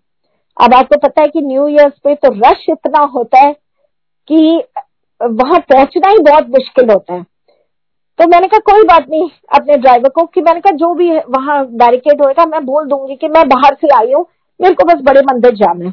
अब 0.58 0.74
आपको 0.74 0.98
पता 0.98 1.22
है 1.22 1.28
कि 1.28 1.42
न्यू 1.42 1.68
ईयर्स 1.68 1.94
पे 2.04 2.16
तो 2.16 2.30
रश 2.36 2.66
इतना 2.70 3.04
होता 3.06 3.40
है 3.40 3.54
कि 4.28 4.64
वहाँ 5.22 5.60
पहुँचना 5.60 6.10
ही 6.10 6.18
बहुत 6.20 6.50
मुश्किल 6.50 6.90
होता 6.90 7.14
है। 7.14 7.24
तो 8.20 8.28
मैंने 8.28 8.48
कहा, 8.48 8.60
कोई 8.60 8.84
बात 8.84 9.06
नहीं, 9.10 9.30
अपने 9.56 9.78
ड्राइवर 9.78 10.10
को, 10.10 10.26
कि 10.26 10.42
मैंने 10.42 10.60
कहा, 10.62 10.72
जो 10.72 10.94
भी 10.94 11.10
वहाँ 11.12 11.66
बैरिकेड 11.68 12.22
होएगा, 12.22 12.46
मैं 12.46 12.66
बोल 12.66 12.86
दूँगी 12.86 13.16
कि 13.16 13.28
मैं 13.28 13.48
बाहर 13.50 13.76
से 13.76 13.88
आई 13.96 14.12
हूँ, 14.14 14.26
मेरे 14.60 14.74
को 14.74 14.86
बस 14.86 15.02
बड़े 15.04 15.22
मंदिर 15.22 15.56
जाना 15.56 15.86
है। 15.86 15.92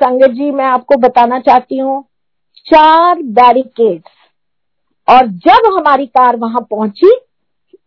संगत 0.00 0.30
जी, 0.30 0.50
मैं 0.50 0.64
आपको 0.64 0.96
बताना 0.96 1.38
चाहती 1.40 1.78
हूँ, 1.78 2.02
चार 2.66 3.22
बैरिकेड 3.22 4.02
और 5.08 5.26
जब 5.26 5.72
हमारी 5.78 6.06
कार 6.06 6.36
वहाँ 6.36 6.60
पहुँची 6.70 7.10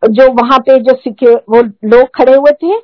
जो 0.04 0.32
वहाँ 0.34 0.58
पे 0.60 0.78
जो 0.80 0.94
सिक्योर 0.96 1.44
वो 1.50 1.62
लोग 1.62 2.08
खड़े 2.16 2.34
हुए 2.34 2.52
थे, 2.54 2.76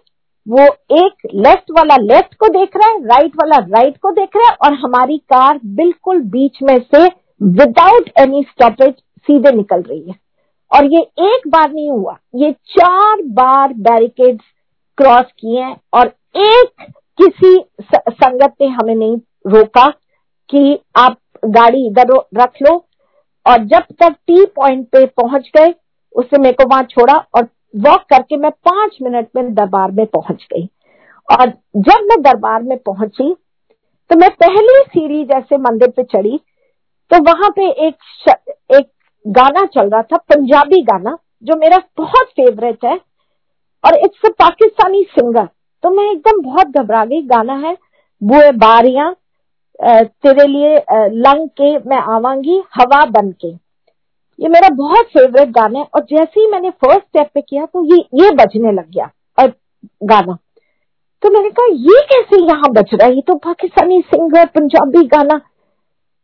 वो 0.48 0.66
एक 0.98 1.28
लेफ़्ट 1.36 1.72
वाला 1.72 1.96
लेफ़्ट 1.98 2.34
को 2.36 2.48
देख 2.50 2.78
रहा 2.78 2.90
है 2.90 3.04
राइट 3.06 3.36
वाला 3.36 3.58
राइट 3.70 3.98
को 3.98 4.12
देख 4.12 4.36
रहा 4.36 4.50
है 4.50 4.56
और 4.64 4.74
हमारी 4.80 5.18
कार 5.30 5.60
बिल्कुल 5.76 6.22
बीच 6.32 6.62
में 6.64 6.78
से 6.86 7.06
विदाउट 7.42 8.10
एनी 8.20 8.44
स्टॉपेज 8.44 8.94
सीधे 9.28 9.52
निकल 9.52 9.82
रही 9.82 10.02
है। 10.02 10.16
और 10.72 10.86
ये 10.86 11.00
एक 11.00 11.48
बार 11.48 11.72
नहीं 11.72 11.90
हुआ, 11.92 12.18
ये 12.36 12.52
चार 12.52 13.22
बार 13.34 13.74
बैरिकेड्स 13.76 14.44
क्रॉस 14.98 15.32
किए 15.40 15.62
हैं 15.62 15.76
और 15.94 16.08
एक 16.38 16.86
किसी 17.18 17.56
संगत 17.94 18.54
ने 18.62 18.68
हमें 18.70 18.96
नहीं 18.96 19.18
रोका 19.48 19.88
कि 20.50 20.80
आप 20.98 21.18
गाड़ी 21.46 21.86
इधर 21.88 22.14
रख 22.36 22.62
लो। 22.62 22.76
और 23.46 23.64
जब 23.66 23.84
तक 24.00 24.16
टी 24.28 24.46
पॉइंट 24.56 24.86
पे 24.88 25.06
पहुँच 25.18 25.50
गए 25.58 25.74
उसने 26.16 26.40
मेरे 26.40 26.54
को 26.54 26.68
वहाँ 26.70 26.84
छोड़ा 26.86 27.14
और 27.36 27.48
वॉक 27.78 28.04
करके 28.10 28.38
मैं 28.38 28.52
पाँच 28.66 28.98
मिनट 29.02 29.28
में 29.36 29.54
दरबार 29.56 29.92
में 29.92 30.06
पहुँच 30.08 30.48
गई। 30.54 30.68
और 31.30 31.50
जब 31.78 32.08
मैं 32.10 32.22
दरबार 32.22 32.62
में 32.64 32.78
पहुँची 32.80 33.34
तो 34.10 34.16
मैं 34.16 34.30
पहली 34.36 34.80
सीढ़ी 34.84 35.24
जैसे 35.26 35.58
मंदिर 35.60 35.90
पे 35.90 36.04
चढ़ी 36.06 36.40
तो 37.12 37.22
वहाँ 37.24 37.50
पे 37.50 37.70
एक 37.88 37.96
श, 38.20 38.34
एक 38.72 38.90
गाना 39.26 39.66
चल 39.68 39.90
रहा 39.90 40.02
था 40.04 40.18
पंजाबी 40.30 40.82
गाना 40.84 41.18
जो 41.44 41.56
मेरा 41.56 41.78
बहुत 41.98 42.28
फेवरेट 42.30 42.86
है। 42.86 43.00
और 43.84 43.96
इट्स 43.96 44.26
अ 44.26 44.30
पाकिस्तानी 44.40 45.04
सिंगर 45.10 45.46
तो 45.84 45.90
मैं 45.90 46.12
एकदम 46.12 46.42
बहुत 46.44 46.78
घबरा 46.78 47.04
गई 47.06 47.22
गाना 47.28 47.54
है 47.58 47.76
बुए 48.22 48.52
बारिया 48.60 49.14
तेरे 49.80 50.48
लिए 50.48 50.76
लंग 51.18 51.48
के 51.52 51.78
मैं 51.90 51.98
आवांगी 52.14 52.58
हवा 52.76 53.04
बन 53.12 53.32
के। 53.42 53.52
ये 54.40 54.50
मेरा 54.50 54.70
बहुत 54.76 55.06
फेवरेट 55.08 55.50
गाना 55.52 55.80
है 55.80 55.86
और 55.96 56.02
जैसे 56.10 56.40
ही 56.40 56.48
मैंने 56.52 56.70
फ़र्स्ट 56.70 57.02
स्टेप 57.02 57.30
पे 57.34 57.42
किया 57.42 57.66
तो 57.66 57.84
ये 57.86 57.98
ये 58.22 58.30
बजने 58.36 58.72
लग 58.72 58.90
गया 58.90 59.10
और 59.38 59.54
गाना। 60.04 60.38
तो 61.24 61.30
मैंने 61.30 61.50
कहा, 61.50 61.66
ये 61.68 62.02
कैसे 62.10 62.42
यहाँ 62.42 62.72
बज 62.74 62.94
रहा 62.94 63.08
है? 63.08 63.22
तो 63.22 63.36
पाकिस्तानी 63.38 64.00
सिंगर 64.04 64.46
पंजाबी 64.48 65.06
गाना। 65.08 65.40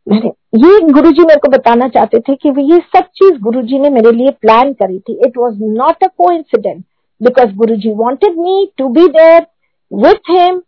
मैंने, 0.06 0.28
ये 0.56 0.80
गुरुजी 0.92 1.22
मेरे 1.22 1.40
को 1.40 1.50
बताना 1.52 1.88
चाहते 1.88 2.18
थे 2.20 2.34
कि 2.36 2.48
ये 2.72 2.78
सब 2.94 3.06
चीज़ 3.18 3.40
गुरुजी 3.42 3.78
ने 3.78 3.90
मेरे 3.90 4.10
लिए 4.12 4.30
प्लान 4.42 4.72
करी 4.74 4.98
थी। 4.98 5.18
It 5.26 5.38
was 5.38 5.62
not 5.76 6.04
a 6.04 6.06
co 6.08 6.32
incident 6.32 6.84
because 7.20 7.54
Guruji 7.56 7.92
wanted 7.94 8.38
me 8.38 8.72
to 8.78 8.88
be 8.88 9.06
there 9.10 9.46
with 9.90 10.30
him 10.30 10.60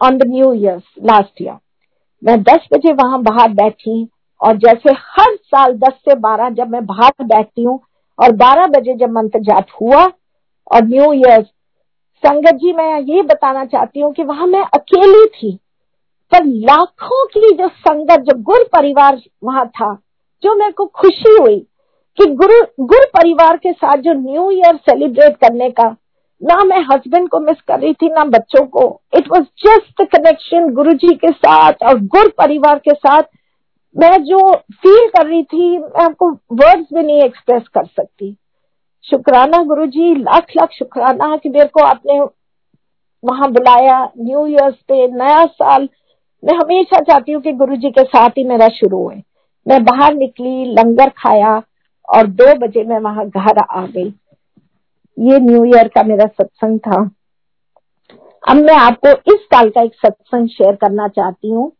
on 0.00 0.18
the 0.18 0.26
new 0.26 0.52
year 0.54 0.80
last 1.04 1.42
year 1.42 1.56
मैं 2.22 2.42
दस 2.42 2.68
बजे 2.72 2.92
वहाँ 2.94 3.22
बाहर 3.22 3.52
बैठी 3.54 4.04
और 4.40 4.56
जैसे 4.56 4.92
हर 4.92 5.34
साल 5.36 5.72
दस 5.74 5.94
से 6.04 6.14
बारह 6.16 6.50
जब 6.50 6.70
मैं 6.70 6.84
बाहर 6.86 7.24
बैठती 7.24 7.62
हूँ 7.62 7.78
और 8.18 8.32
बारह 8.36 8.66
बजे 8.68 8.94
जब 8.96 9.10
मंत्र 9.10 9.40
जाप 9.42 9.66
हुआ 9.80 10.04
और 10.70 10.84
न्यू 10.84 11.12
ईयर, 11.12 11.42
संगत 12.24 12.54
जी, 12.54 12.72
मैं 12.72 13.00
ये 13.00 13.22
बताना 13.22 13.64
चाहती 13.64 14.00
हूँ 14.00 14.12
कि 14.12 14.24
वहाँ 14.24 14.46
मैं 14.46 14.62
अकेली 14.74 15.24
थी, 15.26 15.58
पर 16.32 16.44
लाखों 16.44 17.24
की 17.26 17.52
जो 17.56 17.68
संगत, 17.68 18.20
जो 18.20 18.38
गुरु 18.42 18.64
परिवार 18.72 19.20
वहाँ 19.44 19.66
था, 19.68 19.94
जो 20.42 20.54
मेरे 20.54 20.72
को 20.72 20.86
खुशी 20.86 21.36
हुई 21.40 21.58
कि 22.18 22.26
गुरु 22.34 22.60
गुरु 22.80 23.06
परिवार 23.14 23.56
के 23.56 23.72
साथ 23.72 23.96
जो 23.96 24.12
न्यू 24.12 24.50
ईयर 24.50 24.76
सेलिब्रेट 24.88 25.36
करने 25.36 25.70
का, 25.70 25.88
ना 26.42 26.62
मैं 26.64 26.80
हस्बैंड 26.90 27.28
को 27.28 27.40
मिस 27.40 27.60
कर 27.60 27.78
रही 27.80 27.92
थी, 27.92 28.08
ना 28.08 28.24
बच्चों 28.26 28.64
को। 28.66 28.84
इट 29.16 29.28
वॉज़ 29.28 29.44
जस्ट 29.64 30.02
कनेक्शन 30.06 30.68
गुरु 30.74 30.92
जी 30.94 31.14
के 31.14 31.32
साथ 31.32 31.82
और 31.82 32.00
गुरु 32.06 32.28
परिवार 32.38 32.78
के 32.78 32.94
साथ 32.94 33.22
मैं 33.98 34.22
जो 34.22 34.38
फील 34.54 35.08
कर 35.08 35.26
रही 35.26 35.42
थी, 35.42 35.78
मैं 35.78 36.04
आपको 36.04 36.30
वर्ड्स 36.30 36.86
में 36.92 37.02
नहीं 37.02 37.22
एक्सप्रेस 37.22 37.62
कर 37.74 37.86
सकती। 37.86 38.36
शुक्राना 39.04 39.62
गुरु 39.62 39.86
जी 39.86 40.14
लाख 40.14 40.46
लाख 40.56 40.72
शुक्राना 40.72 41.36
कि 41.36 41.48
मेरे 41.48 41.68
को 41.68 41.84
आपने 41.84 42.20
वहाँ 43.24 43.50
बुलाया 43.52 44.12
न्यू 44.18 44.46
ईयर्स 44.46 44.74
पे, 44.74 45.06
नया 45.08 45.44
साल। 45.46 45.88
मैं 46.44 46.54
हमेशा 46.54 47.00
चाहती 47.00 47.32
हूँ 47.32 47.42
कि 47.42 47.52
गुरु 47.52 47.76
जी 47.76 47.90
के 47.90 48.04
साथ 48.04 48.30
ही 48.30 48.44
मेरा 48.44 48.68
शुरू 48.68 49.02
हुए। 49.02 49.22
मैं 49.66 49.84
बाहर 49.84 50.14
निकली, 50.14 50.64
लंगर 50.64 51.08
खाया 51.08 51.62
और 52.08 52.26
दो 52.26 52.54
बजे 52.54 52.84
मैं 52.84 52.98
वहाँ 53.00 53.28
घर 53.28 53.58
आ 53.70 53.86
गई। 53.86 54.12
ये 55.18 55.38
न्यू 55.40 55.64
ईयर 55.64 55.88
का 55.88 56.02
मेरा 56.02 56.26
सत्संग 56.26 56.78
था। 56.78 57.10
अब 58.48 58.56
मैं 58.56 58.74
आपको 58.74 59.34
इस 59.34 59.40
साल 59.40 59.70
का 59.70 59.82
एक 59.82 59.94
सत्संग 59.94 60.48
शेयर 60.48 60.76
करना 60.76 61.08
चाहती 61.08 61.50
हूँ। 61.50 61.72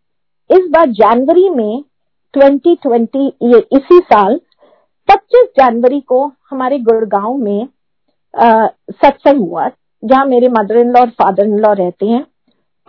इस 0.50 0.68
बार 0.70 0.86
जनवरी 0.86 1.48
में 1.50 1.84
2020 2.34 3.30
ये 3.44 3.58
इसी 3.72 3.98
साल 4.04 4.40
25 5.08 5.46
जनवरी 5.58 6.00
को 6.00 6.24
हमारे 6.50 6.78
गुड़गांव 6.80 7.36
में 7.36 7.68
सत्संग 8.34 9.40
हुआ, 9.40 9.68
जहाँ 10.02 10.24
मेरे 10.26 10.48
मदर 10.50 10.76
इन 10.76 10.90
लॉ 10.90 11.00
और 11.00 11.10
फादर 11.12 11.46
इन 11.46 11.58
लॉ 11.58 11.72
रहते 11.74 12.06
हैं, 12.06 12.24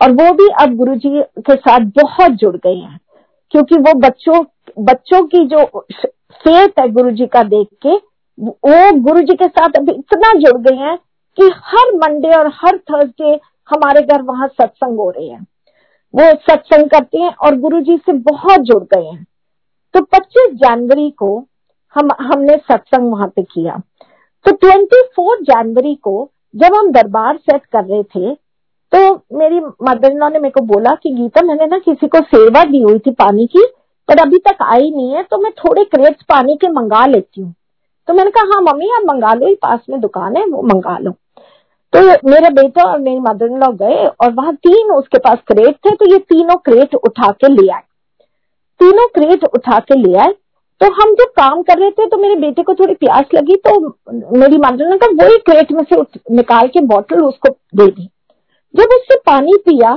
और 0.00 0.10
वो 0.12 0.32
भी 0.34 0.48
अब 0.62 0.76
गुरुजी 0.76 1.22
के 1.40 1.54
साथ 1.54 1.86
बहुत 1.96 2.32
जुड़ 2.32 2.56
गए 2.56 2.74
हैं, 2.74 2.98
क्योंकि 3.50 3.76
वो 3.76 3.92
बच्चों 4.00 4.44
बच्चों 4.80 5.22
की 5.26 5.44
जो 5.46 5.64
फेत 5.94 6.78
है 6.80 6.88
गुरुजी 6.90 7.26
का 7.26 7.42
देख 7.44 7.68
के, 7.86 7.94
वो 8.38 9.00
गुरुजी 9.00 9.34
के 9.36 9.46
साथ 9.48 9.78
अभी 9.78 9.92
इतना 9.92 10.32
जुड़ 10.40 10.60
गए 10.60 10.76
हैं 10.76 10.96
कि 11.38 11.50
हर 11.64 11.94
मंडे 11.96 12.30
और 12.36 12.50
हर 12.54 12.78
थर्सडे 12.90 13.38
हमारे 13.68 14.02
घर 14.02 14.22
वहाँ 14.22 14.48
सत्संग 14.50 14.98
हो 14.98 15.10
रहे 15.10 15.26
हैं। 15.26 15.40
वो 16.14 16.30
सत्संग 16.42 16.88
करते 16.90 17.18
हैं 17.18 17.34
और 17.36 17.56
गुरुजी 17.60 17.96
से 17.96 18.12
बहुत 18.12 18.60
जुड़ 18.62 18.82
गए 18.84 19.04
हैं। 19.04 19.26
तो 19.94 20.00
25 20.04 20.54
जनवरी 20.56 21.10
को 21.10 21.36
हम, 21.96 22.08
हमने 22.20 22.56
सत्संग 22.58 23.12
वहाँ 23.12 23.28
पे 23.28 23.42
किया। 23.44 23.80
तो 24.46 24.52
24 24.56 25.42
जनवरी 25.44 25.94
को 25.94 26.30
जब 26.54 26.74
हम 26.74 26.90
दरबार 26.92 27.36
सेट 27.36 27.64
कर 27.66 27.84
रहे 27.84 28.02
थे 28.04 28.34
तो 28.92 28.98
मेरी 29.38 29.60
मदर 29.82 30.12
ने 30.12 30.38
मेरे 30.38 30.50
को 30.50 30.60
बोला 30.64 30.94
कि, 30.94 31.10
गीता, 31.10 31.42
मैंने 31.42 31.66
ना 31.66 31.78
किसी 31.78 32.06
को 32.08 32.20
सेवा 32.20 32.64
दी 32.64 32.80
हुई 32.82 32.98
थी 32.98 33.10
पानी 33.10 33.46
की, 33.46 33.64
पर 34.08 34.20
अभी 34.20 34.38
तक 34.38 34.62
आई 34.62 34.90
नहीं 34.90 35.12
है 35.14 35.22
तो 35.22 35.38
मैं 35.38 35.52
थोड़े 35.54 35.84
क्रेट्स 35.84 36.22
पानी 36.28 36.56
के 36.56 36.68
मंगा 36.68 37.04
लेती 37.06 37.40
हूँ। 37.40 37.54
तो 38.08 38.14
मैंने 38.14 38.30
कहा 38.30 38.54
हाँ 38.54 38.60
मम्मी, 38.62 38.88
आप 38.90 39.02
मंगा 39.06 39.34
लो 39.34 39.54
पास 39.62 39.80
में 39.90 40.00
दुकान 40.00 40.36
है, 40.36 40.44
वो 40.46 40.62
मंगा 40.64 40.96
लो। 40.98 41.10
तो 41.92 42.00
मेरा 42.30 42.50
बेटा 42.52 42.82
और 42.82 42.98
मेरी 42.98 43.20
मदर 43.20 43.46
इन 43.46 43.58
लॉ 43.58 43.70
गए, 43.74 44.06
और 44.06 44.32
वहाँ 44.32 44.54
तीन 44.56 44.90
उसके 44.92 45.18
पास 45.18 45.38
क्रेट 45.46 45.76
थे 45.76 45.94
तो 45.94 46.10
ये 46.12 46.18
तीनों 46.18 46.56
क्रेट 46.56 46.94
उठा 46.94 47.30
के 47.34 47.48
ले 47.48 47.68
आए। 47.68 47.82
तीनों 48.80 49.06
क्रेट 49.08 49.44
उठा 49.46 49.78
के 49.80 49.98
ले 49.98 50.16
आए। 50.18 50.32
तो 50.80 50.86
हम 50.92 51.14
जब 51.14 51.30
काम 51.36 51.62
कर 51.62 51.78
रहे 51.78 51.90
थे 51.90 52.06
तो 52.06 52.16
मेरे 52.16 52.34
बेटे 52.40 52.62
को 52.62 52.74
थोड़ी 52.74 52.94
प्यास 52.96 53.24
लगी 53.34 53.56
तो 53.58 53.78
मेरी 54.38 54.58
मदर 54.58 54.88
ने 54.90 54.96
कहा 54.98 55.24
वही 55.24 55.38
क्रेट 55.40 55.72
में 55.72 55.82
से 55.84 55.96
निकाल 56.34 56.68
के 56.68 56.80
बोतल 56.86 57.22
उसको 57.22 57.48
दे 57.76 57.86
दी। 57.88 58.08
जब 58.74 58.94
उससे 58.94 59.16
पानी 59.26 59.56
पिया 59.64 59.94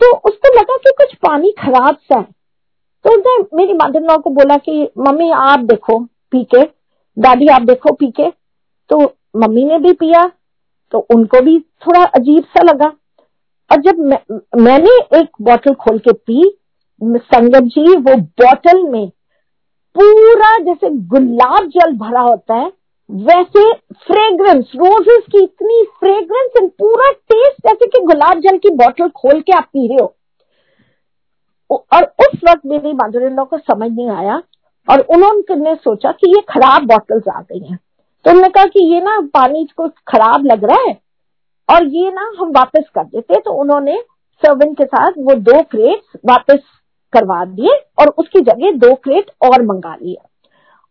तो 0.00 0.12
उसको 0.28 0.52
लगा 0.54 0.76
कि 0.76 0.90
कुछ 0.98 1.14
पानी 1.22 1.50
खराब 1.58 1.96
सा 2.02 2.18
है। 2.18 2.24
तो 3.04 3.10
उसने 3.10 3.56
मेरी 3.56 3.72
मदर 3.74 4.02
लॉ 4.02 4.16
को 4.18 4.30
बोला 4.32 4.56
कि 4.58 4.88
मम्मी 4.98 5.30
आप 5.32 5.60
देखो 5.64 5.98
पी 6.32 6.42
के 6.44 6.62
दादी 7.16 7.46
आप 7.48 7.62
देखो 7.62 7.92
पी 7.94 8.10
के 8.10 8.30
तो 8.90 9.00
मम्मी 9.36 9.64
ने 9.64 9.78
भी 9.78 9.92
पिया 9.94 10.26
तो 10.92 10.98
उनको 11.14 11.40
भी 11.40 11.58
थोड़ा 11.86 12.04
अजीब 12.04 12.44
सा 12.46 12.62
लगा। 12.62 12.92
और 13.70 13.80
जब 13.82 13.98
मैं, 14.00 14.18
मैंने 14.56 14.96
एक 15.18 15.28
बोतल 15.42 15.74
खोल 15.76 15.98
के 15.98 16.12
पी 16.12 16.42
संगत 17.00 17.62
जी, 17.62 17.96
वो 17.96 18.14
बोतल 18.16 18.82
में 18.82 19.08
पूरा 19.96 20.56
जैसे 20.58 20.88
गुलाब 21.08 21.66
जल 21.68 21.92
भरा 21.96 22.20
होता 22.20 22.54
है, 22.54 22.72
वैसे 23.10 23.72
फ्रेग्रेंस 23.72 24.72
रोजेस 24.76 25.24
की 25.32 25.42
इतनी 25.42 25.82
फ्रेग्रेंस 26.00 26.50
एंड 26.56 26.70
पूरा 26.70 27.10
टेस्ट 27.10 27.66
जैसे 27.66 27.86
कि 27.86 28.00
गुलाब 28.06 28.40
जल 28.40 28.58
की 28.58 28.70
बोतल 28.74 29.08
खोल 29.08 29.40
के 29.40 29.52
आप 29.52 29.64
पी 29.64 29.86
रहे 29.88 29.98
हो। 30.02 30.12
और 31.70 32.04
उस 32.20 32.40
वक्त 32.48 32.66
मेरी 32.66 32.92
मदर 32.92 33.22
इन 33.22 33.44
को 33.44 33.58
समझ 33.58 33.90
नहीं 33.90 34.10
आया 34.10 34.36
और 34.88 35.00
उन्होंने 35.00 35.74
सोचा 35.74 36.12
कि 36.12 36.30
ये 36.30 36.40
खराब 36.48 36.86
बॉटल्स 36.86 37.28
आ 37.28 37.40
गई 37.40 37.66
हैं। 37.66 37.78
तो 38.24 38.30
उन्होंने 38.30 38.48
कहा 38.48 38.64
कि 38.64 38.84
ये 38.92 39.00
ना 39.00 39.18
पानी 39.34 39.64
को 39.76 39.88
खराब 40.08 40.46
लग 40.46 40.64
रहा 40.64 40.88
है 40.88 40.96
और 41.68 41.86
ये 41.86 42.10
ना 42.10 42.30
हम 42.38 42.50
वापस 42.50 42.88
कर 42.94 43.04
देते 43.04 43.40
तो 43.40 43.52
उन्होंने 43.52 43.96
सर्वेंट 44.42 44.76
के 44.78 44.84
साथ 44.84 45.12
वो 45.18 45.34
दो 45.34 45.62
क्रेट्स 45.62 46.18
वापस 46.26 46.58
करवा 47.16 47.44
दिए 47.44 47.76
और 48.00 48.08
उसकी 48.18 48.40
जगह 48.40 48.72
दो 48.78 48.94
क्रेट 48.94 49.30
और 49.44 49.62
मंगा 49.64 49.94
लिए। 49.94 50.16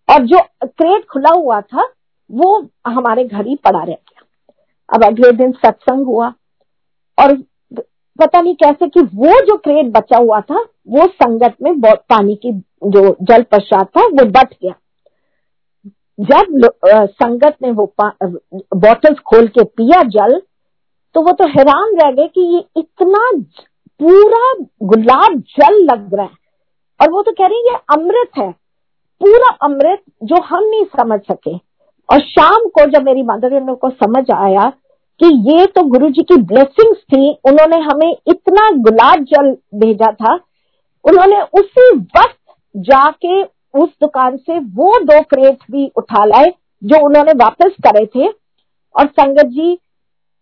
और 0.09 0.25
जो 0.25 0.39
क्रेट 0.63 1.05
खुला 1.05 1.33
हुआ 1.35 1.59
था, 1.61 1.87
वो 2.29 2.67
हमारे 2.87 3.23
घर 3.25 3.47
ही 3.47 3.55
पड़ा 3.55 3.79
रह 3.79 3.85
गया। 3.85 4.21
अब 4.89 5.03
अगले 5.03 5.31
दिन 5.33 5.51
सत्संग 5.55 6.05
हुआ 6.05 6.33
और 7.17 7.33
पता 8.19 8.39
नहीं 8.41 8.53
कैसे 8.55 8.87
कि 8.87 8.99
वो 9.01 9.39
जो 9.45 9.55
क्रेट 9.57 9.85
बचा 9.93 10.17
हुआ 10.17 10.39
था, 10.41 10.59
वो 10.87 11.05
संगत 11.05 11.55
में 11.61 11.79
पानी 11.81 12.35
की 12.35 12.51
जो 12.85 13.15
जल 13.21 13.43
प्रसाद 13.43 13.85
था, 13.87 14.01
वो 14.01 14.25
बट 14.25 14.53
गया। 14.53 14.73
जब 16.19 16.69
संगत 17.11 17.55
ने 17.61 17.71
वो 17.71 17.85
बॉटल्स 17.99 19.19
खोल 19.19 19.47
के 19.47 19.63
पिया 19.63 20.01
जल 20.09 20.41
तो 21.15 21.21
वो 21.21 21.31
तो 21.31 21.47
हैरान 21.49 21.95
रह 21.95 22.11
गए 22.11 22.27
कि 22.27 22.41
ये 22.53 22.63
इतना 22.77 23.19
पूरा 23.99 24.65
गुलाब 24.83 25.39
जल 25.39 25.83
लग 25.83 26.13
रहा 26.13 26.25
है। 26.25 26.45
और 27.01 27.11
वो 27.11 27.21
तो 27.21 27.31
कह 27.31 27.45
रही 27.45 27.57
है, 27.57 27.73
ये 27.73 27.79
अमृत 27.93 28.29
है। 28.37 28.51
पूरा 29.21 29.49
अमृत 29.61 30.01
जो 30.23 30.41
हम 30.41 30.63
नहीं 30.63 30.85
समझ 30.85 31.19
सके। 31.19 31.55
और 32.09 32.19
शाम 32.19 32.67
को 32.67 32.85
जब 32.85 33.03
मेरी 33.03 33.23
मदर 33.23 33.53
इन 33.53 33.75
को 33.75 33.89
समझ 33.89 34.31
आया 34.31 34.73
कि 35.23 35.25
ये 35.51 35.65
तो 35.65 35.83
गुरु 35.83 36.09
जी 36.09 36.23
की 36.23 36.37
ब्लेसिंग्स 36.37 36.97
थी, 36.97 37.31
उन्होंने 37.45 37.77
हमें 37.77 38.17
इतना 38.27 38.69
गुलाब 38.71 39.23
जल 39.23 39.57
भेजा 39.75 40.11
था, 40.11 40.33
उन्होंने 41.05 41.41
उसी 41.41 41.97
वक्त 41.97 42.55
जाके 42.77 43.43
उस 43.79 43.89
दुकान 44.01 44.37
से 44.37 44.59
वो 44.59 44.99
दो 44.99 45.21
क्रेट 45.21 45.57
भी 45.71 45.91
उठा 45.95 46.25
लाए, 46.25 46.53
जो 46.83 47.05
उन्होंने 47.05 47.31
वापस 47.31 47.71
करे 47.87 48.05
थे। 48.05 48.27
और 48.95 49.07
संगत 49.07 49.45
जी, 49.45 49.75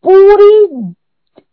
पूरी 0.07 0.65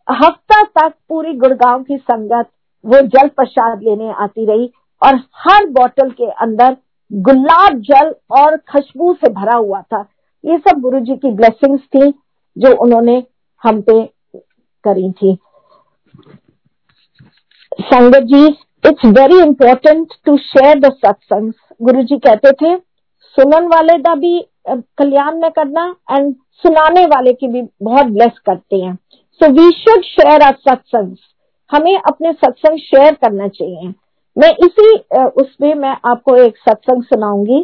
हफ़्ता 0.07 0.63
तक 0.63 0.93
पूरी 1.09 1.33
गुड़गांव 1.35 1.83
की 1.83 1.97
संगत 1.97 2.49
वो 2.83 3.01
जल 3.09 3.27
प्रसाद 3.29 3.81
लेने 3.83 4.11
आती 4.13 4.45
रही 4.45 4.69
और 5.01 5.15
हर 5.37 5.65
बोतल 5.71 6.09
के 6.11 6.29
अंदर 6.43 6.77
गुलाब 7.11 7.79
जल 7.83 8.13
और 8.39 8.57
खुशबू 8.71 9.13
से 9.15 9.29
भरा 9.31 9.55
हुआ 9.55 9.81
था। 9.83 10.01
ये 10.43 10.57
सब 10.59 10.79
गुरु 10.81 10.99
जी 10.99 11.15
की 11.17 11.31
ब्लेसिंग्स 11.31 11.81
थी 11.85 12.11
जो 12.57 12.75
उन्होंने 12.83 13.23
हम 13.63 13.81
पे 13.81 14.03
करी 14.83 15.11
थी। 15.13 15.37
संगत 17.81 18.23
जी 18.25 18.45
it's 18.83 19.05
very 19.07 19.39
important 19.39 20.13
to 20.25 20.37
share 20.39 20.79
the 20.79 20.91
satsang 20.95 21.51
Guru 21.81 22.01
ji 22.03 22.17
कहते 22.19 22.51
थे, 22.53 22.75
सुनन 23.37 23.67
वाले 23.67 23.97
का 23.99 24.15
भी 24.15 24.39
कल्याण 24.69 25.39
में 25.41 25.49
करना 25.51 25.85
एंड 26.11 26.33
सुनाने 26.63 27.05
वाले 27.07 27.33
की 27.33 27.47
भी 27.47 27.61
बहुत 27.83 28.05
ब्लेस 28.07 28.39
करते 28.45 28.75
हैं। 28.75 28.97
So 29.39 29.49
we 29.51 29.69
should 29.71 30.03
share 30.03 30.41
our 30.41 30.55
satsang 30.69 31.15
हमें 31.71 31.95
अपने 31.97 32.31
सत्संग 32.33 32.79
शेयर 32.79 33.13
करना 33.15 33.47
चाहिए। 33.47 33.93
मैं 34.37 34.49
इसी 34.65 34.95
उसमें 35.41 35.73
मैं 35.75 35.95
आपको 36.11 36.35
एक 36.35 36.57
सत्संग 36.57 37.03
सुनाऊँगी 37.03 37.61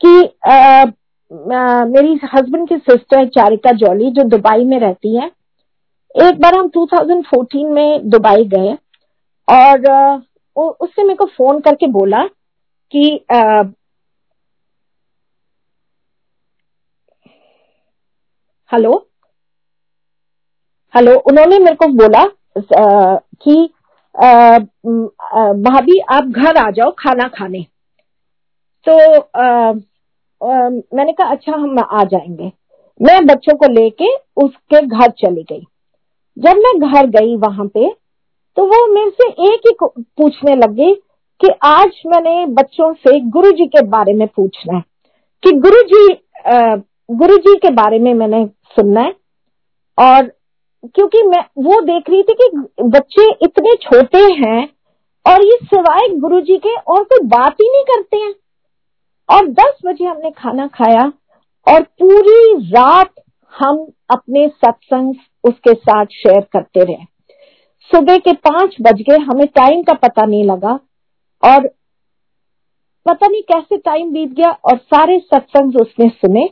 कि 0.00 0.24
आ, 0.50 0.84
मेरी 1.84 2.18
हस्बैंड 2.34 2.68
की 2.68 2.76
सिस्टर 2.76 3.26
चारिका 3.28 3.72
जॉली 3.76 4.10
जो 4.10 4.22
दुबई 4.28 4.64
में 4.64 4.78
रहती 4.80 5.16
है 5.16 5.30
एक 6.14 6.38
बार 6.40 6.54
हम 6.54 6.68
2014 6.76 7.64
में 7.74 8.08
दुबई 8.10 8.44
गए 8.54 8.72
और 9.48 9.86
उसने 10.80 11.04
मेरे 11.04 11.16
को 11.16 11.24
फ़ोन 11.24 11.60
करके 11.60 11.86
बोला 11.86 12.22
कि 12.92 13.04
हेलो? 18.70 19.07
हेलो 20.94 21.14
उन्होंने 21.20 21.58
मेरे 21.58 21.74
को 21.76 21.86
बोला 21.96 22.22
कि 23.42 23.54
भाभी 25.64 25.98
आप 26.10 26.26
घर 26.26 26.56
आ 26.56 26.70
जाओ 26.70 26.90
खाना 26.98 27.26
खाने। 27.28 27.60
तो 28.86 28.94
आ, 29.20 29.46
आ, 30.42 30.68
मैंने 30.68 31.12
कहा 31.12 31.28
अच्छा 31.30 31.52
हम 31.52 31.78
आ 31.80 32.04
जाएँगे। 32.04 32.50
मैं 33.00 33.26
बच्चों 33.26 33.56
को 33.56 33.72
लेके 33.72 34.14
उसके 34.44 34.80
घर 34.80 35.10
चली 35.18 35.42
गई। 35.42 35.60
जब 36.36 36.56
मैं 36.56 36.72
घर 36.90 37.06
गई 37.10 37.36
वहाँ 37.36 37.66
पे 37.66 37.90
तो 38.56 38.66
वो 38.66 38.86
मेरे 38.94 39.10
से 39.10 39.28
एक 39.48 39.66
ही 39.66 39.74
पूछने 40.18 40.54
लगे 40.56 40.92
कि 41.40 41.48
आज 41.64 42.00
मैंने 42.06 42.46
बच्चों 42.54 42.92
से 42.94 43.18
गुरु 43.30 43.50
जी 43.52 43.66
के 43.66 43.82
बारे 43.88 44.14
में 44.14 44.26
पूछना 44.36 44.76
है। 44.76 44.82
कि 45.42 45.52
गुरु 47.10 47.36
जी 47.36 47.54
के 47.58 47.70
बारे 47.72 47.98
में 47.98 48.12
मैंने 48.14 48.44
सुनना 48.76 49.00
है। 49.00 49.14
और 49.98 50.32
क्योंकि 50.84 51.22
मैं 51.22 51.44
वो 51.58 51.80
देख 51.80 52.10
रही 52.10 52.22
थी 52.22 52.34
कि 52.34 52.48
बच्चे 52.88 53.30
इतने 53.42 53.74
छोटे 53.82 54.22
हैं 54.34 54.68
और 55.26 55.44
ये 55.44 55.56
सिवाय 55.64 56.08
गुरु 56.18 56.40
जी 56.40 56.56
के 56.56 56.74
और 56.74 57.02
कोई 57.04 57.26
बात 57.28 57.60
ही 57.62 57.68
नहीं 57.68 57.84
करते 57.84 58.16
हैं। 58.16 58.34
और 59.28 59.46
दस 59.48 59.78
बजे 59.86 60.04
हमने 60.04 60.30
खाना 60.30 60.66
खाया 60.66 61.02
और 61.66 61.82
पूरी 62.00 62.54
रात 62.70 63.12
हम 63.52 63.86
अपने 64.10 64.46
सत्संग 64.48 65.14
उसके 65.44 65.74
साथ 65.74 66.06
शेयर 66.12 66.40
करते 66.52 66.84
रहे। 66.84 67.04
सुबह 67.90 68.18
के 68.18 68.32
पाँच 68.32 68.76
बज 68.80 69.02
गए, 69.02 69.18
हमें 69.18 69.46
टाइम 69.46 69.82
का 69.82 69.94
पता 69.96 70.24
नहीं 70.26 70.44
लगा 70.44 70.78
और 71.42 71.66
पता 73.06 73.26
नहीं 73.26 73.42
कैसे 73.42 73.76
टाइम 73.76 74.12
बीत 74.12 74.32
गया 74.32 74.50
और 74.64 74.76
सारे 74.76 75.18
सत्संग 75.18 75.76
उसने 75.80 76.08
सुने। 76.08 76.48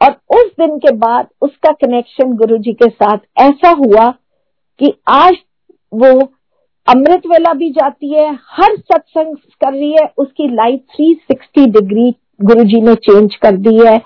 और 0.00 0.10
उस 0.10 0.50
दिन 0.60 0.78
के 0.78 0.90
बाद 0.96 1.28
उसका 1.42 1.72
कनेक्शन 1.72 2.32
गुरु 2.36 2.58
जी 2.58 2.72
के 2.72 2.88
साथ 2.90 3.18
ऐसा 3.40 3.70
हुआ 3.70 4.10
कि 4.80 4.92
आज 5.08 5.36
वो 5.92 6.10
अमृत 6.86 7.26
वेला 7.26 7.52
भी 7.54 7.70
जाती 7.70 8.12
है, 8.14 8.28
हर 8.50 8.76
सत्संग 8.76 9.36
कर 9.36 9.72
रही 9.72 9.92
है, 9.92 10.12
उसकी 10.18 10.48
लाइफ 10.48 10.80
360 11.00 11.66
डिग्री 11.66 12.14
गुरु 12.42 12.64
जी 12.64 12.80
ने 12.80 12.94
चेंज 12.94 13.34
कर 13.34 13.56
दी 13.56 13.74
है 13.86 13.96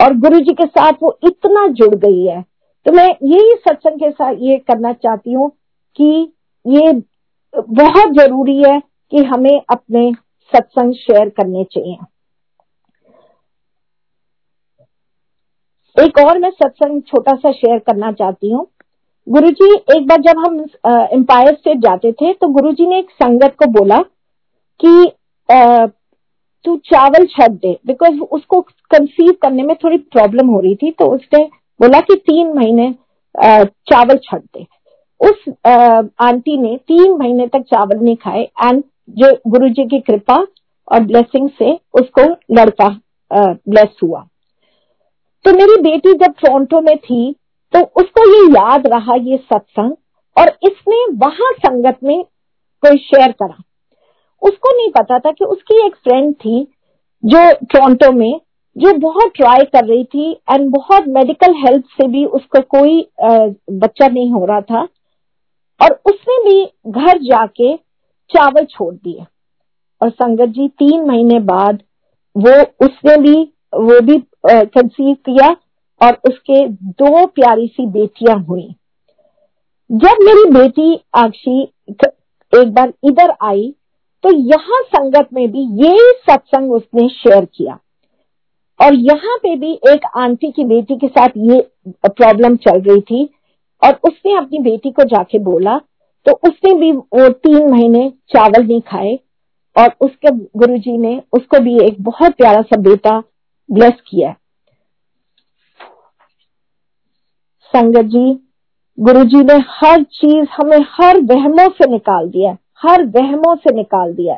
और 0.00 0.16
गुरु 0.16 0.40
जी 0.40 0.54
के 0.54 0.66
साथ 0.66 0.92
वो 1.02 1.18
इतना 1.26 1.66
जुड़ 1.72 1.94
गई 1.94 2.24
है। 2.24 2.42
तो 2.86 2.92
मैं 2.92 3.06
यही 3.06 3.54
सत्संग 3.68 4.00
के 4.00 4.10
साथ 4.10 4.34
ये 4.38 4.56
करना 4.58 4.92
चाहती 4.92 5.32
हूँ 5.32 5.50
कि 5.98 6.32
ये 6.66 6.92
बहुत 7.54 8.12
ज़रूरी 8.12 8.56
है 8.62 8.78
कि 9.10 9.24
हमें 9.24 9.60
अपने 9.70 10.12
सत्संग 10.52 10.94
शेयर 10.94 11.28
करने 11.28 11.64
चाहिए। 11.64 11.96
एक 15.96 16.18
और 16.18 16.38
मैं 16.38 16.50
सत्संग 16.50 17.02
छोटा 17.02 17.32
सा 17.34 17.50
शेयर 17.52 17.78
करना 17.78 18.10
चाहती 18.12 18.50
हूँ। 18.50 18.66
गुरुजी, 19.26 19.74
एक 19.96 20.06
बार 20.06 20.20
जब 20.22 20.38
हम 20.38 20.58
एम्पायर 21.12 21.54
स्टेट 21.54 21.78
जाते 21.80 22.12
थे 22.12 22.32
तो 22.32 22.48
गुरुजी 22.52 22.86
ने 22.86 22.98
एक 22.98 23.10
संगत 23.12 23.54
को 23.58 23.66
बोला 23.72 23.98
कि 24.80 25.12
तू 26.64 26.76
चावल 26.86 27.26
छट 27.26 27.52
दे 27.52 27.78
बिकॉज़ 27.86 28.18
उसको 28.20 28.60
कंसीव 28.90 29.32
करने 29.42 29.62
में 29.62 29.74
थोड़ी 29.84 29.98
प्रॉब्लम 29.98 30.48
हो 30.48 30.60
रही 30.60 30.74
थी। 30.74 30.90
तो 30.90 31.06
उसने 31.14 31.44
बोला 31.80 32.00
कि 32.00 32.14
तीन 32.26 32.52
महीने 32.56 32.90
चावल 33.90 34.18
छट 34.24 34.40
दे। 34.40 34.66
उस 35.20 35.48
आंटी 36.22 36.56
ने 36.58 36.76
तीन 36.88 37.16
महीने 37.18 37.46
तक 37.46 37.62
चावल 37.64 37.98
नहीं 37.98 38.16
खाए 38.16 38.42
एंड 38.42 38.82
जो 39.18 39.32
गुरु 39.48 39.68
जी 39.70 39.84
की 39.88 40.00
कृपा 40.02 40.36
और 40.88 41.00
ब्लेसिंग 41.02 41.48
से 41.58 41.72
उसको 42.00 42.30
लड़का 42.54 42.88
ब्लेस 43.30 43.96
हुआ। 44.02 44.26
तो 45.44 45.52
मेरी 45.52 45.80
बेटी 45.82 46.12
जब 46.14 46.34
टोरंटो 46.36 46.80
में 46.80 46.96
थी 46.98 47.34
तो 47.74 47.80
उसको 48.00 48.28
ये 48.30 48.46
याद 48.50 48.86
रहा 48.86 49.14
ये 49.16 49.36
सत्संग, 49.36 49.92
और 50.36 50.48
इसने 50.64 51.04
वहाँ 51.16 51.52
संगत 51.58 51.98
में 52.04 52.22
कोई 52.82 52.98
शेयर 52.98 53.32
करा। 53.32 53.62
उसको 54.42 54.76
नहीं 54.76 54.90
पता 54.92 55.18
था 55.18 55.30
कि 55.32 55.44
उसकी 55.46 55.84
एक 55.86 55.94
फ्रेंड 55.98 56.34
थी 56.34 56.62
जो 57.22 57.52
टोरंटो 57.64 58.10
में, 58.12 58.40
जो 58.76 58.92
बहुत 59.00 59.32
ट्राई 59.36 59.64
कर 59.66 59.84
रही 59.84 60.04
थी 60.04 60.30
एंड 60.50 60.68
बहुत 60.70 61.06
मेडिकल 61.08 61.54
हेल्प 61.58 61.84
से 61.92 62.06
भी 62.08 62.24
उसका 62.38 62.60
कोई 62.70 63.00
बच्चा 63.20 64.08
नहीं 64.08 64.30
हो 64.32 64.44
रहा 64.44 64.60
था, 64.62 64.82
और 65.80 66.00
उसने 66.06 66.38
भी 66.44 66.64
घर 66.90 67.18
जाके 67.22 67.74
चावल 68.30 68.64
छोड़ 68.66 68.94
दिए। 68.94 69.24
और 70.00 70.10
संगत 70.10 70.48
जी, 70.48 70.68
तीन 70.68 71.04
महीने 71.06 71.38
बाद 71.42 71.82
वो 72.36 72.60
उसने 72.86 73.16
भी, 73.18 73.42
वो 73.74 74.00
भी 74.02 74.18
कंसीव 74.44 75.14
किया 75.28 75.48
और 76.00 76.18
उसके 76.28 76.66
दो 76.68 77.24
प्यारी 77.26 77.66
सी 77.68 77.86
बेटियाँ 77.88 78.38
हुई। 78.40 78.74
जब 79.90 80.22
मेरी 80.22 80.50
बेटी 80.52 80.94
आक्षी 81.16 81.62
एक 82.52 82.72
बार 82.74 82.92
इधर 83.04 83.34
आई 83.42 83.72
तो 84.24 84.32
यहाँ 84.32 84.82
संगत 84.84 85.28
में 85.34 85.50
भी 85.52 85.62
ये 85.82 86.12
सत्संग 86.20 86.72
उसने 86.72 87.08
शेयर 87.10 87.44
किया। 87.46 87.78
और 88.80 88.94
यहाँ 88.94 89.36
पे 89.38 89.54
भी 89.56 89.72
एक 89.88 90.06
आंटी 90.16 90.50
की 90.50 90.64
बेटी 90.64 90.96
के 90.98 91.08
साथ 91.08 91.36
ये 91.38 91.60
प्रॉब्लम 91.88 92.56
चल 92.58 92.80
रही 92.82 93.00
थी 93.00 93.28
और 93.82 93.98
उसने 94.04 94.36
अपनी 94.36 94.58
बेटी 94.60 94.90
को 94.90 95.04
जाके 95.08 95.38
बोला 95.44 95.76
तो 96.26 96.32
उसने 96.48 96.72
भी 96.74 96.90
वो 96.92 97.28
तीन 97.28 97.68
महीने 97.70 98.08
चावल 98.34 98.66
नहीं 98.66 98.80
खाए 98.80 99.18
और 99.76 99.94
उसके 100.00 100.30
गुरुजी 100.58 100.96
ने 100.98 101.20
उसको 101.32 101.60
भी 101.60 101.76
एक 101.86 102.02
बहुत 102.02 102.34
प्यारा 102.34 102.62
सा 102.62 102.80
बेटा 102.82 103.22
ब्लेस 103.68 104.00
किया 104.08 104.28
है। 104.28 104.36
संगत 107.74 108.04
जी, 108.06 108.32
गुरुजी 108.98 109.42
ने 109.42 109.54
हर 109.68 110.02
चीज़ 110.02 110.48
हमें 110.52 110.78
हर 110.90 111.20
वहमों 111.24 111.68
से 111.70 111.90
निकाल 111.90 112.28
दिया 112.30 112.56
हर 112.82 113.04
वहमों 113.06 113.54
से 113.56 113.74
निकाल 113.74 114.12
दिया 114.14 114.34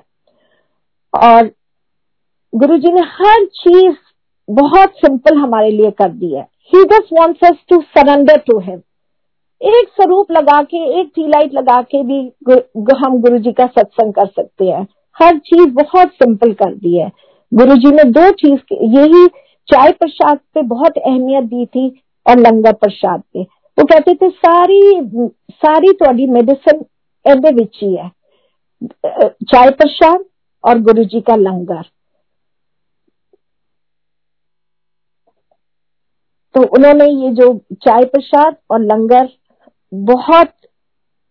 और 1.15 1.51
गुरुजी 2.53 2.93
ने 2.93 3.01
हर 3.13 3.45
चीज़ 3.55 3.95
बहुत 4.49 4.97
सिंपल 4.97 5.37
हमारे 5.37 5.71
लिए 5.71 5.91
कर 5.91 6.09
दी 6.11 6.33
है। 6.35 6.43
He 6.75 6.83
just 6.85 7.13
wants 7.13 7.45
us 7.45 7.59
to 7.71 7.81
surrender 7.89 8.37
to 8.47 8.59
him 8.61 8.81
एक 9.61 9.89
स्वरूप 9.91 10.31
लगा 10.33 10.63
के, 10.63 10.79
एक 11.01 11.11
टी 11.15 11.27
लाइट 11.29 11.55
लगा 11.55 11.81
के 11.85 12.03
भी 12.03 12.21
हम 12.97 13.21
गुरु 13.21 13.39
जी 13.39 13.53
का 13.53 13.67
सत्संग 13.69 14.13
कर 14.15 14.27
सकते 14.27 14.65
हैं। 14.65 14.87
हर 15.17 15.39
चीज़ 15.39 15.69
बहुत 15.75 16.13
सिंपल 16.15 16.53
कर 16.55 16.75
दी 16.75 16.97
है। 16.99 17.11
गुरु 17.55 17.77
जी 17.77 17.91
ने 17.91 18.05
दो 18.05 18.31
चीज़ 18.31 18.61
यही 18.73 19.27
चाय 19.69 19.93
प्रसाद 19.93 20.39
पे 20.55 20.63
बहुत 20.63 20.99
अहमियत 20.99 21.45
दी 21.45 21.67
थी 21.67 22.03
और 22.27 22.39
लंगर 22.39 22.73
प्रसाद 22.73 23.23
पे। 23.33 23.43
वो 23.79 23.85
कहते 23.85 24.15
थे 24.15 24.31
सारी 24.31 25.11
सारी 25.51 25.93
थोड़ी 25.93 26.27
मेडिसिन 26.27 26.85
है 27.97 28.11
चाय 29.45 29.71
प्रसाद 29.71 30.25
और 30.65 30.79
गुरु 30.79 31.05
जी 31.05 31.21
का 31.21 31.37
लंगर। 31.37 31.83
तो 36.55 36.63
उन्होंने 36.63 37.05
ये 37.05 37.31
जो 37.31 37.61
चाय 37.73 38.05
प्रसाद 38.05 38.57
और 38.71 38.81
लंगर 38.81 39.29
बहुत 39.95 40.53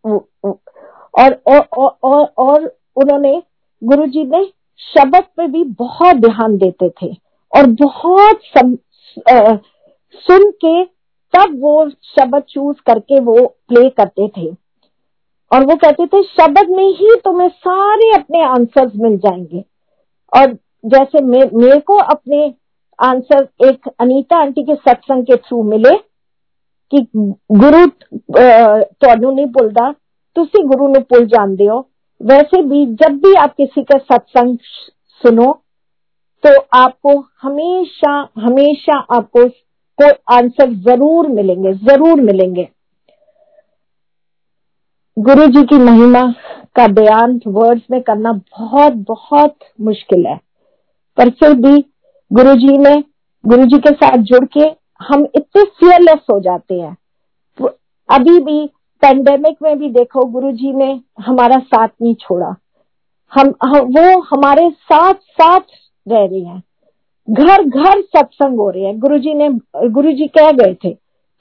और 0.05 1.41
और, 1.47 1.59
और, 1.59 1.97
और, 2.03 2.25
और 2.37 2.77
उन्होंने 2.95 3.43
गुरु 3.83 4.05
जी 4.05 4.23
ने 4.23 4.53
शब्द 4.80 5.24
पे 5.36 5.46
भी 5.46 5.64
बहुत 5.64 6.16
ध्यान 6.16 6.56
देते 6.56 6.88
थे 6.88 7.12
और 7.52 7.66
बहुत 7.66 8.40
सम, 8.58 8.72
आ, 9.34 9.56
सुन 10.24 10.50
के 10.50 10.84
तब 11.34 11.60
वो 11.60 11.90
शब्द 11.90 12.42
चूज 12.48 12.76
करके 12.80 13.20
वो 13.20 13.46
प्ले 13.68 13.88
करते 13.90 14.28
थे 14.28 14.46
और 15.50 15.64
वो 15.64 15.76
कहते 15.76 16.06
थे 16.06 16.22
शब्द 16.22 16.70
में 16.70 16.88
ही 16.88 17.14
तुम्हें 17.24 17.48
सारे 17.48 18.10
अपने 18.12 18.42
आंसर्स 18.44 18.92
मिल 18.96 19.16
जाएंगे 19.16 19.64
और 20.32 20.52
जैसे 20.86 21.20
मे, 21.20 21.38
मेरे 21.54 21.80
को 21.80 21.96
अपने 21.96 22.54
आंसर 22.98 23.48
एक 23.66 23.88
अनीता 24.00 24.36
आंटी 24.36 24.62
के 24.62 24.74
सत्संग 24.74 25.24
के 25.24 25.36
थ्रू 25.36 25.62
मिले 25.62 25.96
ਕਿ 26.92 27.00
ਗੁਰੂ 27.52 27.86
ਤੁਹਾਨੂੰ 29.00 29.34
नहीं 29.34 29.46
भूलता 29.46 29.90
तुसी 30.36 30.62
गुरु 30.62 30.88
ने 30.88 30.98
भूल 30.98 31.26
जानते 31.26 31.64
हो 31.64 31.78
वैसे 32.21 32.61
भी 32.63 32.85
जब 32.95 33.17
भी 33.19 33.33
आप 33.35 33.53
किसी 33.55 33.81
का 33.83 33.97
सत्संग 33.99 34.57
सुनो 35.21 35.51
तो 36.43 36.49
आपको 36.73 37.17
हमेशा 37.41 38.11
हमेशा 38.37 38.97
आपको 39.15 39.47
को 39.99 40.09
आंसर 40.33 40.73
ज़रूर 40.83 41.27
मिलेंगे 41.27 41.73
ज़रूर 41.73 42.21
मिलेंगे। 42.21 42.67
गुरु 45.17 45.45
जी 45.47 45.63
की 45.63 45.77
महिमा 45.77 46.21
का 46.75 46.87
बयान 46.93 47.39
वर्ड्स 47.47 47.83
में 47.91 48.01
करना 48.01 48.31
बहुत 48.31 48.93
बहुत 49.07 49.55
मुश्किल 49.81 50.25
है। 50.27 50.35
पर 51.17 51.29
फिर 51.31 51.53
भी 51.57 51.79
गुरु 52.31 52.55
जी 52.55 52.77
में 52.77 53.03
गुरु 53.43 53.65
जी 53.65 53.79
के 53.79 53.93
साथ 53.95 54.17
जुड़ 54.23 54.45
के 54.57 54.69
हम 55.01 55.25
इतने 55.25 55.63
फियरलेस 55.63 56.25
हो 56.31 56.39
जाते 56.39 56.79
हैं। 56.79 56.95
अभी 58.09 58.39
भी 58.41 58.59
पेंडेमिक 59.01 59.57
में 59.61 59.79
भी 59.79 59.89
देखो 59.89 60.25
गुरु 60.25 60.51
जी 60.51 60.73
ने 60.73 61.01
हमारा 61.19 61.59
साथ 61.59 61.87
नहीं 62.01 62.15
छोड़ा। 62.15 62.55
हम, 63.33 63.53
हम 63.65 63.79
वो 63.79 64.19
हमारे 64.21 64.69
साथ 64.69 65.13
साथ 65.13 65.59
रह 66.07 66.25
रहे 66.25 66.39
हैं। 66.39 66.63
घर 67.29 67.63
घर 67.63 68.01
सत्संग 68.01 68.59
हो 68.59 68.69
रहे 68.69 68.83
हैं। 68.83 68.99
गुरु 68.99 69.17
जी 69.17 69.33
ने 69.33 69.49
गुरु 69.89 70.11
जी 70.11 70.27
कह 70.27 70.51
गए 70.51 70.73
थे 70.73 70.89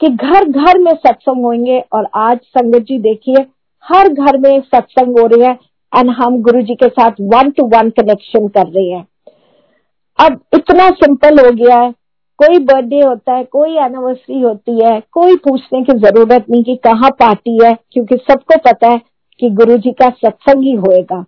कि 0.00 0.08
घर 0.08 0.44
घर 0.44 0.78
में 0.78 0.92
सत्संग 0.94 1.44
होंगे 1.44 1.84
और 1.92 2.08
आज 2.14 2.38
संगत 2.44 2.78
जी 2.78 2.98
देखिए 2.98 3.46
हर 3.84 4.08
घर 4.08 4.38
में 4.38 4.60
सत्संग 4.60 5.18
हो 5.18 5.26
रहे 5.26 5.46
हैं 5.46 5.58
एंड 5.96 6.10
हम 6.10 6.42
गुरु 6.42 6.62
जी 6.62 6.74
के 6.74 6.88
साथ 6.88 7.10
वन 7.20 7.50
टू 7.50 7.66
वन 7.66 7.90
कनेक्शन 7.90 8.48
कर 8.48 8.66
रहे 8.66 8.90
हैं। 8.90 9.06
अब 10.18 10.40
इतना 10.54 10.90
सिंपल 10.90 11.46
हो 11.46 11.52
गया 11.52 11.80
है। 11.80 11.94
कोई 12.38 12.58
बर्थडे 12.58 13.00
होता 13.00 13.32
है, 13.32 13.44
कोई 13.44 13.76
एनिवर्सरी 13.76 14.40
होती 14.40 14.84
है, 14.84 15.02
कोई 15.12 15.36
पूछने 15.36 15.82
की 15.82 15.98
ज़रूरत 15.98 16.46
नहीं 16.50 16.64
कि 16.64 16.76
कहाँ 16.76 17.10
पार्टी 17.10 17.58
है, 17.64 17.76
क्योंकि 17.92 18.16
सबको 18.16 18.58
पता 18.58 18.88
है 18.88 19.00
कि 19.40 19.50
गुरु 19.50 19.76
जी 19.76 19.92
का 19.92 20.08
सत्संग 20.08 20.62
ही 20.62 20.72
होएगा। 20.72 21.24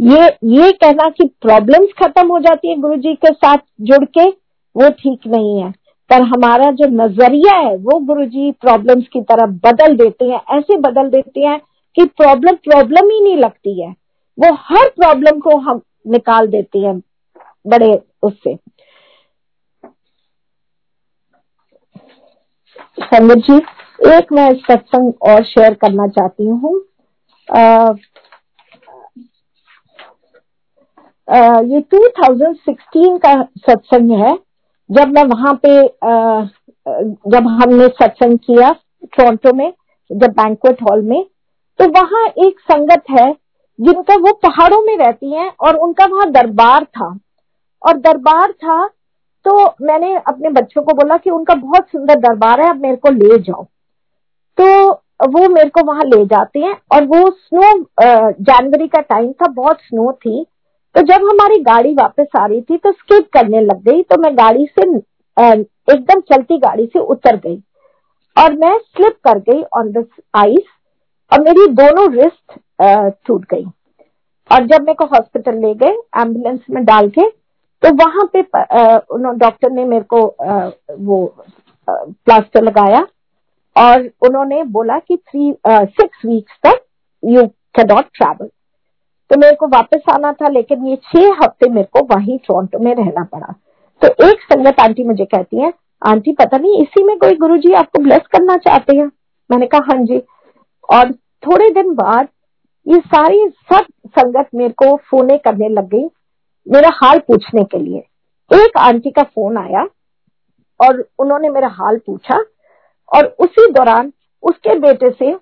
ये 0.00 0.24
ये 0.44 0.70
कहना 0.72 1.08
कि 1.10 1.24
प्रॉब्लम्स 1.42 1.88
खत्म 2.02 2.26
हो 2.28 2.38
जाती 2.38 2.68
है 2.68 2.76
गुरु 2.76 2.96
जी 2.96 3.14
के 3.14 3.32
साथ 3.32 3.58
जुड़ 3.80 4.04
के, 4.04 4.28
वो 4.76 4.88
ठीक 4.90 5.26
नहीं 5.26 5.62
है। 5.62 5.70
पर 6.10 6.22
हमारा 6.22 6.70
जो 6.70 6.86
नज़रिया 6.86 7.56
है, 7.56 7.76
वो 7.76 7.98
गुरु 7.98 8.24
जी 8.24 8.50
प्रॉब्लम्स 8.52 9.08
की 9.08 9.20
तरफ़ 9.20 9.50
बदल 9.66 9.96
देते 9.96 10.24
हैं, 10.24 10.40
ऐसे 10.58 10.76
बदल 10.76 11.10
देते 11.10 11.40
हैं 11.40 11.60
कि 11.96 12.04
प्रॉब्लम 12.04 12.54
प्रॉब्लम 12.54 13.10
ही 13.10 13.20
नहीं 13.20 13.36
लगती 13.36 13.80
है। 13.80 13.90
वो 14.38 14.54
हर 14.54 14.88
प्रॉब्लम 14.88 15.38
को 15.38 15.56
हम 15.56 15.80
निकाल 16.06 16.46
देते 16.46 16.78
हैं 16.78 16.98
बड़े 17.66 18.00
उससे। 18.22 18.54
संगत 23.00 23.42
जी 23.48 23.56
एक 24.10 24.32
मैं 24.32 24.48
सत्संग 24.58 25.12
और 25.30 25.44
शेयर 25.44 25.74
करना 25.82 26.06
चाहती 26.08 26.46
हूँ। 26.46 26.74
ये 31.66 31.80
2016 31.94 33.18
का 33.24 33.34
सत्संग 33.66 34.10
है। 34.20 34.36
जब 34.90 35.12
मैं 35.14 35.24
वहाँ 35.24 35.54
पे 35.64 35.76
आ, 35.78 36.42
जब 37.32 37.46
हमने 37.60 37.86
सत्संग 38.00 38.38
किया 38.38 38.70
टोरंटो 39.16 39.52
में 39.56 39.72
जब 40.10 40.32
बैंकुएट 40.36 40.82
हॉल 40.82 41.02
में 41.02 41.22
तो 41.78 41.88
वहाँ 41.90 42.26
एक 42.46 42.60
संगत 42.60 43.02
है 43.10 43.30
जिनका 43.78 44.14
वो 44.22 44.32
पहाड़ों 44.42 44.80
में 44.86 44.96
रहती 44.98 45.34
हैं 45.34 45.50
और 45.60 45.76
उनका 45.78 46.06
वहाँ 46.06 46.30
दरबार 46.32 46.84
था। 46.84 47.08
और 47.82 47.96
दरबार 47.98 48.52
था 48.52 48.86
तो 49.46 49.64
मैंने 49.82 50.14
अपने 50.18 50.48
बच्चों 50.50 50.82
को 50.82 50.92
बोला 50.94 51.16
कि 51.16 51.30
उनका 51.30 51.54
बहुत 51.56 51.86
सुंदर 51.88 52.18
दरबार 52.20 52.60
है 52.60 52.68
अब 52.70 52.80
मेरे 52.82 52.96
को 52.96 53.10
ले 53.10 53.38
जाओ। 53.40 53.64
तो 54.58 54.90
वो 55.30 55.48
मेरे 55.48 55.68
को 55.70 55.84
वहाँ 55.86 56.04
ले 56.04 56.24
जाते 56.26 56.60
हैं 56.60 56.74
और 56.94 57.04
वो 57.06 57.30
स्नो 57.30 57.72
जनवरी 58.42 58.88
का 58.88 59.00
टाइम 59.02 59.32
था, 59.32 59.46
बहुत 59.46 59.80
स्नो 59.80 60.12
थी। 60.14 60.44
तो 60.94 61.02
जब 61.02 61.26
हमारी 61.28 61.58
गाड़ी 61.62 61.92
वापस 61.94 62.26
आ 62.36 62.44
रही 62.46 62.60
थी 62.60 62.76
तो 62.76 62.92
स्किप 62.92 63.28
करने 63.32 63.60
लग 63.62 63.82
गई 63.84 64.02
तो 64.02 64.20
मैं 64.22 64.36
गाड़ी 64.36 64.66
से 64.68 64.82
एकदम 65.36 66.20
चलती 66.22 66.58
गाड़ी 66.58 66.86
से 66.86 66.98
उतर 67.00 67.36
गई। 67.38 67.60
और 68.36 68.52
मैं 68.54 68.76
स्लिप 68.78 69.16
कर 69.24 69.38
गई 69.40 69.62
ऑन 69.78 69.90
द 69.92 70.04
आइस 70.36 70.64
और 71.32 71.40
मेरी 71.42 71.66
दोनों 71.74 72.10
रिस्ट 72.12 72.58
टूट 73.26 73.44
गई। 73.50 73.64
और 74.50 74.66
जब 74.66 74.80
मेरे 74.80 74.94
को 74.94 75.04
हॉस्पिटल 75.06 75.58
ले 75.58 75.74
गए 75.76 75.96
एंबुलेंस 76.16 76.60
में 76.70 76.84
डाल 76.84 77.08
के 77.08 77.26
तो 77.82 77.92
वहाँ 77.96 78.28
पे 78.32 78.42
डॉक्टर 79.38 79.70
ने 79.70 79.84
मेरे 79.84 80.04
को 80.04 80.26
आ, 80.26 80.70
वो 80.90 81.34
प्लास्टर 81.88 82.62
लगाया 82.62 83.06
और 83.76 84.08
उन्होंने 84.22 84.62
बोला 84.72 84.98
कि 84.98 85.16
थ्री 85.16 85.52
सिक्स 85.66 86.24
वीक्स 86.26 86.58
तक 86.66 86.80
यू 87.22 87.46
कैन 87.76 87.86
नॉट 87.92 88.04
ट्रैवल 88.14 88.48
तो 89.30 89.36
मेरे 89.38 89.56
को 89.56 89.66
वापस 89.68 90.02
आना 90.12 90.32
था 90.32 90.48
लेकिन 90.48 90.86
ये 90.86 90.96
छह 91.04 91.36
हफ़्ते 91.42 91.68
मेरे 91.70 91.88
को 91.92 92.00
वहीं 92.14 92.38
टोरंटो 92.38 92.78
में 92.78 92.94
रहना 92.94 93.24
पड़ा। 93.24 93.54
तो 94.02 94.08
एक 94.28 94.40
संगत 94.42 94.80
आंटी 94.80 95.04
मुझे 95.04 95.24
कहती 95.24 95.60
है 95.60 95.72
आंटी 96.02 96.32
पता 96.32 96.58
नहीं 96.58 96.82
इसी 96.82 97.02
में 97.04 97.16
कोई 97.18 97.34
गुरुजी 97.36 97.72
आपको 97.74 98.02
ब्लेस 98.02 98.26
करना 98.32 98.56
चाहते 98.58 98.96
हैं? 98.96 99.10
मैंने 99.50 99.66
कहा 99.66 99.80
हाँ 99.88 100.04
जी. 100.04 100.22
और 100.88 101.12
थोड़े 101.46 101.70
दिन 101.72 101.94
बाद 101.94 102.28
ये 102.86 102.98
सारी 103.06 103.48
सब 103.72 103.86
संगत 104.08 104.48
मेरे 104.54 104.72
को 104.82 104.96
फोने 105.10 105.36
करने 105.38 105.68
लग 105.68 105.88
गई। 105.88 106.06
मेरा 106.66 106.90
हाल 106.94 107.18
पूछने 107.18 107.64
के 107.64 107.78
लिए। 107.78 107.98
एक 108.50 108.78
आंटी 108.78 109.10
का 109.10 109.22
फ़ोन 109.24 109.56
आया 109.58 109.82
और 110.80 111.04
उन्होंने 111.18 111.48
मेरा 111.48 111.68
हाल 111.70 111.98
पूछा 112.06 112.38
और 113.08 113.26
उसी 113.40 113.70
दौरान 113.72 114.12
उसके 114.42 114.78
बेटे 114.78 115.10
से 115.10 115.32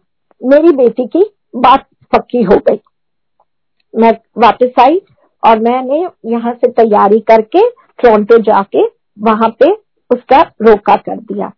मेरी 0.40 0.72
बेटी 0.76 1.06
की 1.06 1.24
बात 1.56 1.86
पक्की 2.12 2.42
हो 2.42 2.56
गई। 2.68 2.80
मैं 3.94 4.12
वापस 4.38 4.80
आई 4.80 5.00
और 5.42 5.58
मैंने 5.58 6.06
यहाँ 6.26 6.52
से 6.54 6.70
तैयारी 6.72 7.20
करके 7.20 7.68
टोरंटो 8.02 8.38
जाके 8.42 8.84
वहाँ 9.20 9.48
पे 9.60 9.70
उसका 10.10 10.40
रोका 10.62 10.96
कर 10.98 11.16
दिया। 11.16 11.48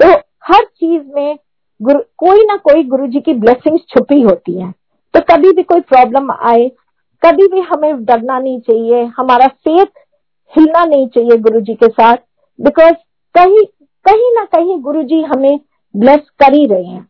तो 0.00 0.10
हर 0.44 0.64
चीज़ 0.64 1.02
में 1.14 1.38
कोई 1.80 2.44
ना 2.46 2.56
कोई 2.58 2.82
गुरु 2.84 3.06
जी 3.06 3.20
की 3.20 3.34
ब्लेसिंग्स 3.34 3.82
छुपी 3.88 4.20
होती 4.22 4.60
हैं। 4.60 4.72
तो 5.14 5.20
कभी 5.30 5.52
भी 5.52 5.62
कोई 5.62 5.80
प्रॉब्लम 5.82 6.30
आए 6.32 6.70
कभी 7.22 7.46
भी 7.48 7.60
हमें 7.62 8.04
डरना 8.04 8.38
नहीं 8.38 8.60
चाहिए, 8.60 9.04
हमारा 9.18 9.46
फेथ 9.46 9.86
हिलना 10.52 10.84
नहीं 10.84 11.06
चाहिए 11.08 11.36
गुरु 11.38 11.60
जी 11.60 11.74
के 11.74 11.88
साथ 11.88 12.16
बिकॉज़ 12.58 12.94
कहीं 13.34 13.64
कहीं 14.06 14.34
ना 14.34 14.44
कहीं 14.52 14.78
गुरु 14.82 15.02
जी 15.02 15.20
हमें 15.24 15.58
ब्लेस 15.94 16.28
कर 16.38 16.54
ही 16.54 16.66
रहे 16.66 16.84
हैं। 16.84 17.06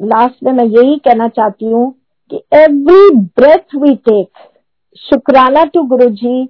लास्ट 0.00 0.42
में 0.44 0.52
मैं 0.52 0.64
यही 0.66 0.96
कहना 0.98 1.28
चाहती 1.28 1.66
हूँ 1.66 1.90
कि 2.30 2.42
एवरी 2.54 3.10
ब्रेथ 3.38 3.74
वी 3.76 3.94
टेक 4.04 4.48
शुक्राना 5.00 5.64
to 5.64 5.82
Guru 5.88 6.08
ji 6.12 6.44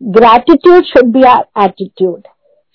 gratitude 0.00 0.84
should 0.84 1.12
be 1.12 1.22
our 1.28 1.44
attitude 1.64 2.28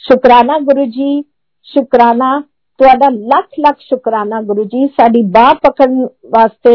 शुक्राना 0.04 0.58
गुरु 0.62 0.86
जी 0.88 1.24
शुक्राना 1.68 2.38
ਤੁਹਾਡਾ 2.81 3.09
ਲੱਖ 3.31 3.59
ਲੱਖ 3.59 3.81
शुक्राना 3.83 4.39
गुरु 4.43 4.63
जी 4.67 4.83
साड़ी 4.91 5.21
बाह 5.33 5.53
पकड़ने 5.65 6.05
वास्ते 6.35 6.75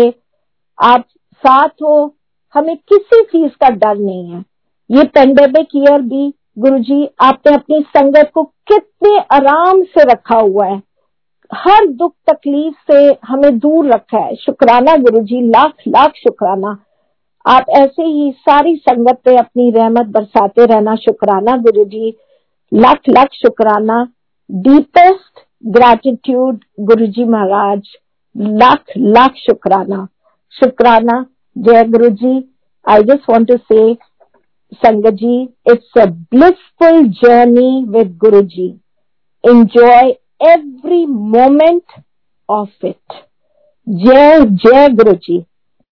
आप 0.80 1.06
साथ 1.43 1.84
हो 1.84 1.93
हमें 2.56 2.76
किसी 2.89 3.22
चीज 3.26 3.51
का 3.56 3.70
डर 3.76 3.95
नहीं 3.99 4.32
है 4.32 4.41
ये 4.89 5.03
पेंडेमिक 5.16 5.76
ईयर 5.76 6.01
भी 6.03 6.26
गुरु 6.60 6.78
जी 6.82 6.97
आपने 7.24 7.53
अपनी 7.56 7.80
संगत 7.95 8.30
को 8.34 8.43
कितने 8.72 9.14
आराम 9.34 9.82
से 9.95 10.03
रखा 10.12 10.38
हुआ 10.41 10.66
है 10.66 10.82
हर 11.51 11.88
दुख 11.95 12.14
तकलीफ 12.30 12.91
से 12.91 12.99
हमें 13.28 13.58
दूर 13.60 13.89
रखा 13.93 14.20
है 14.20 14.36
शुक्राना 14.41 14.95
गुरु 14.99 15.24
जी 15.26 15.41
लाख 15.49 15.88
लाख 15.89 16.14
शुक्राना 16.18 16.76
आप 17.45 17.66
ऐसे 17.78 18.03
ही 18.03 18.32
सारी 18.43 18.76
संगत 18.84 19.20
पे 19.26 19.36
अपनी 19.38 19.70
रहमत 19.72 20.14
बरसाते 20.14 20.66
रहना 20.66 20.95
शुक्राना 21.01 21.58
गुरु 21.64 21.86
जी 21.88 22.14
लाख 22.72 23.10
लाख 23.10 23.34
शुक्राना 23.36 23.99
deepest 24.49 25.43
gratitude, 25.69 26.65
Guruji 26.79 27.27
Maharaj, 27.29 27.81
lakh, 28.35 28.87
lakh 28.97 29.35
Shukrana. 29.49 30.09
Shukrana, 30.61 31.29
Jai 31.61 31.85
Guruji, 31.85 32.47
I 32.85 33.03
just 33.03 33.27
want 33.29 33.49
to 33.49 33.59
say, 33.71 33.99
Sangaji, 34.83 35.53
it's 35.65 35.87
a 35.97 36.07
blissful 36.07 37.09
journey 37.09 37.85
with 37.87 38.17
Guruji. 38.19 38.79
Enjoy 39.45 40.17
every 40.41 41.07
moment 41.07 41.85
of 42.49 42.69
it. 42.83 43.03
Jai, 43.87 44.45
Jai 44.45 44.89
Guruji. 44.91 45.47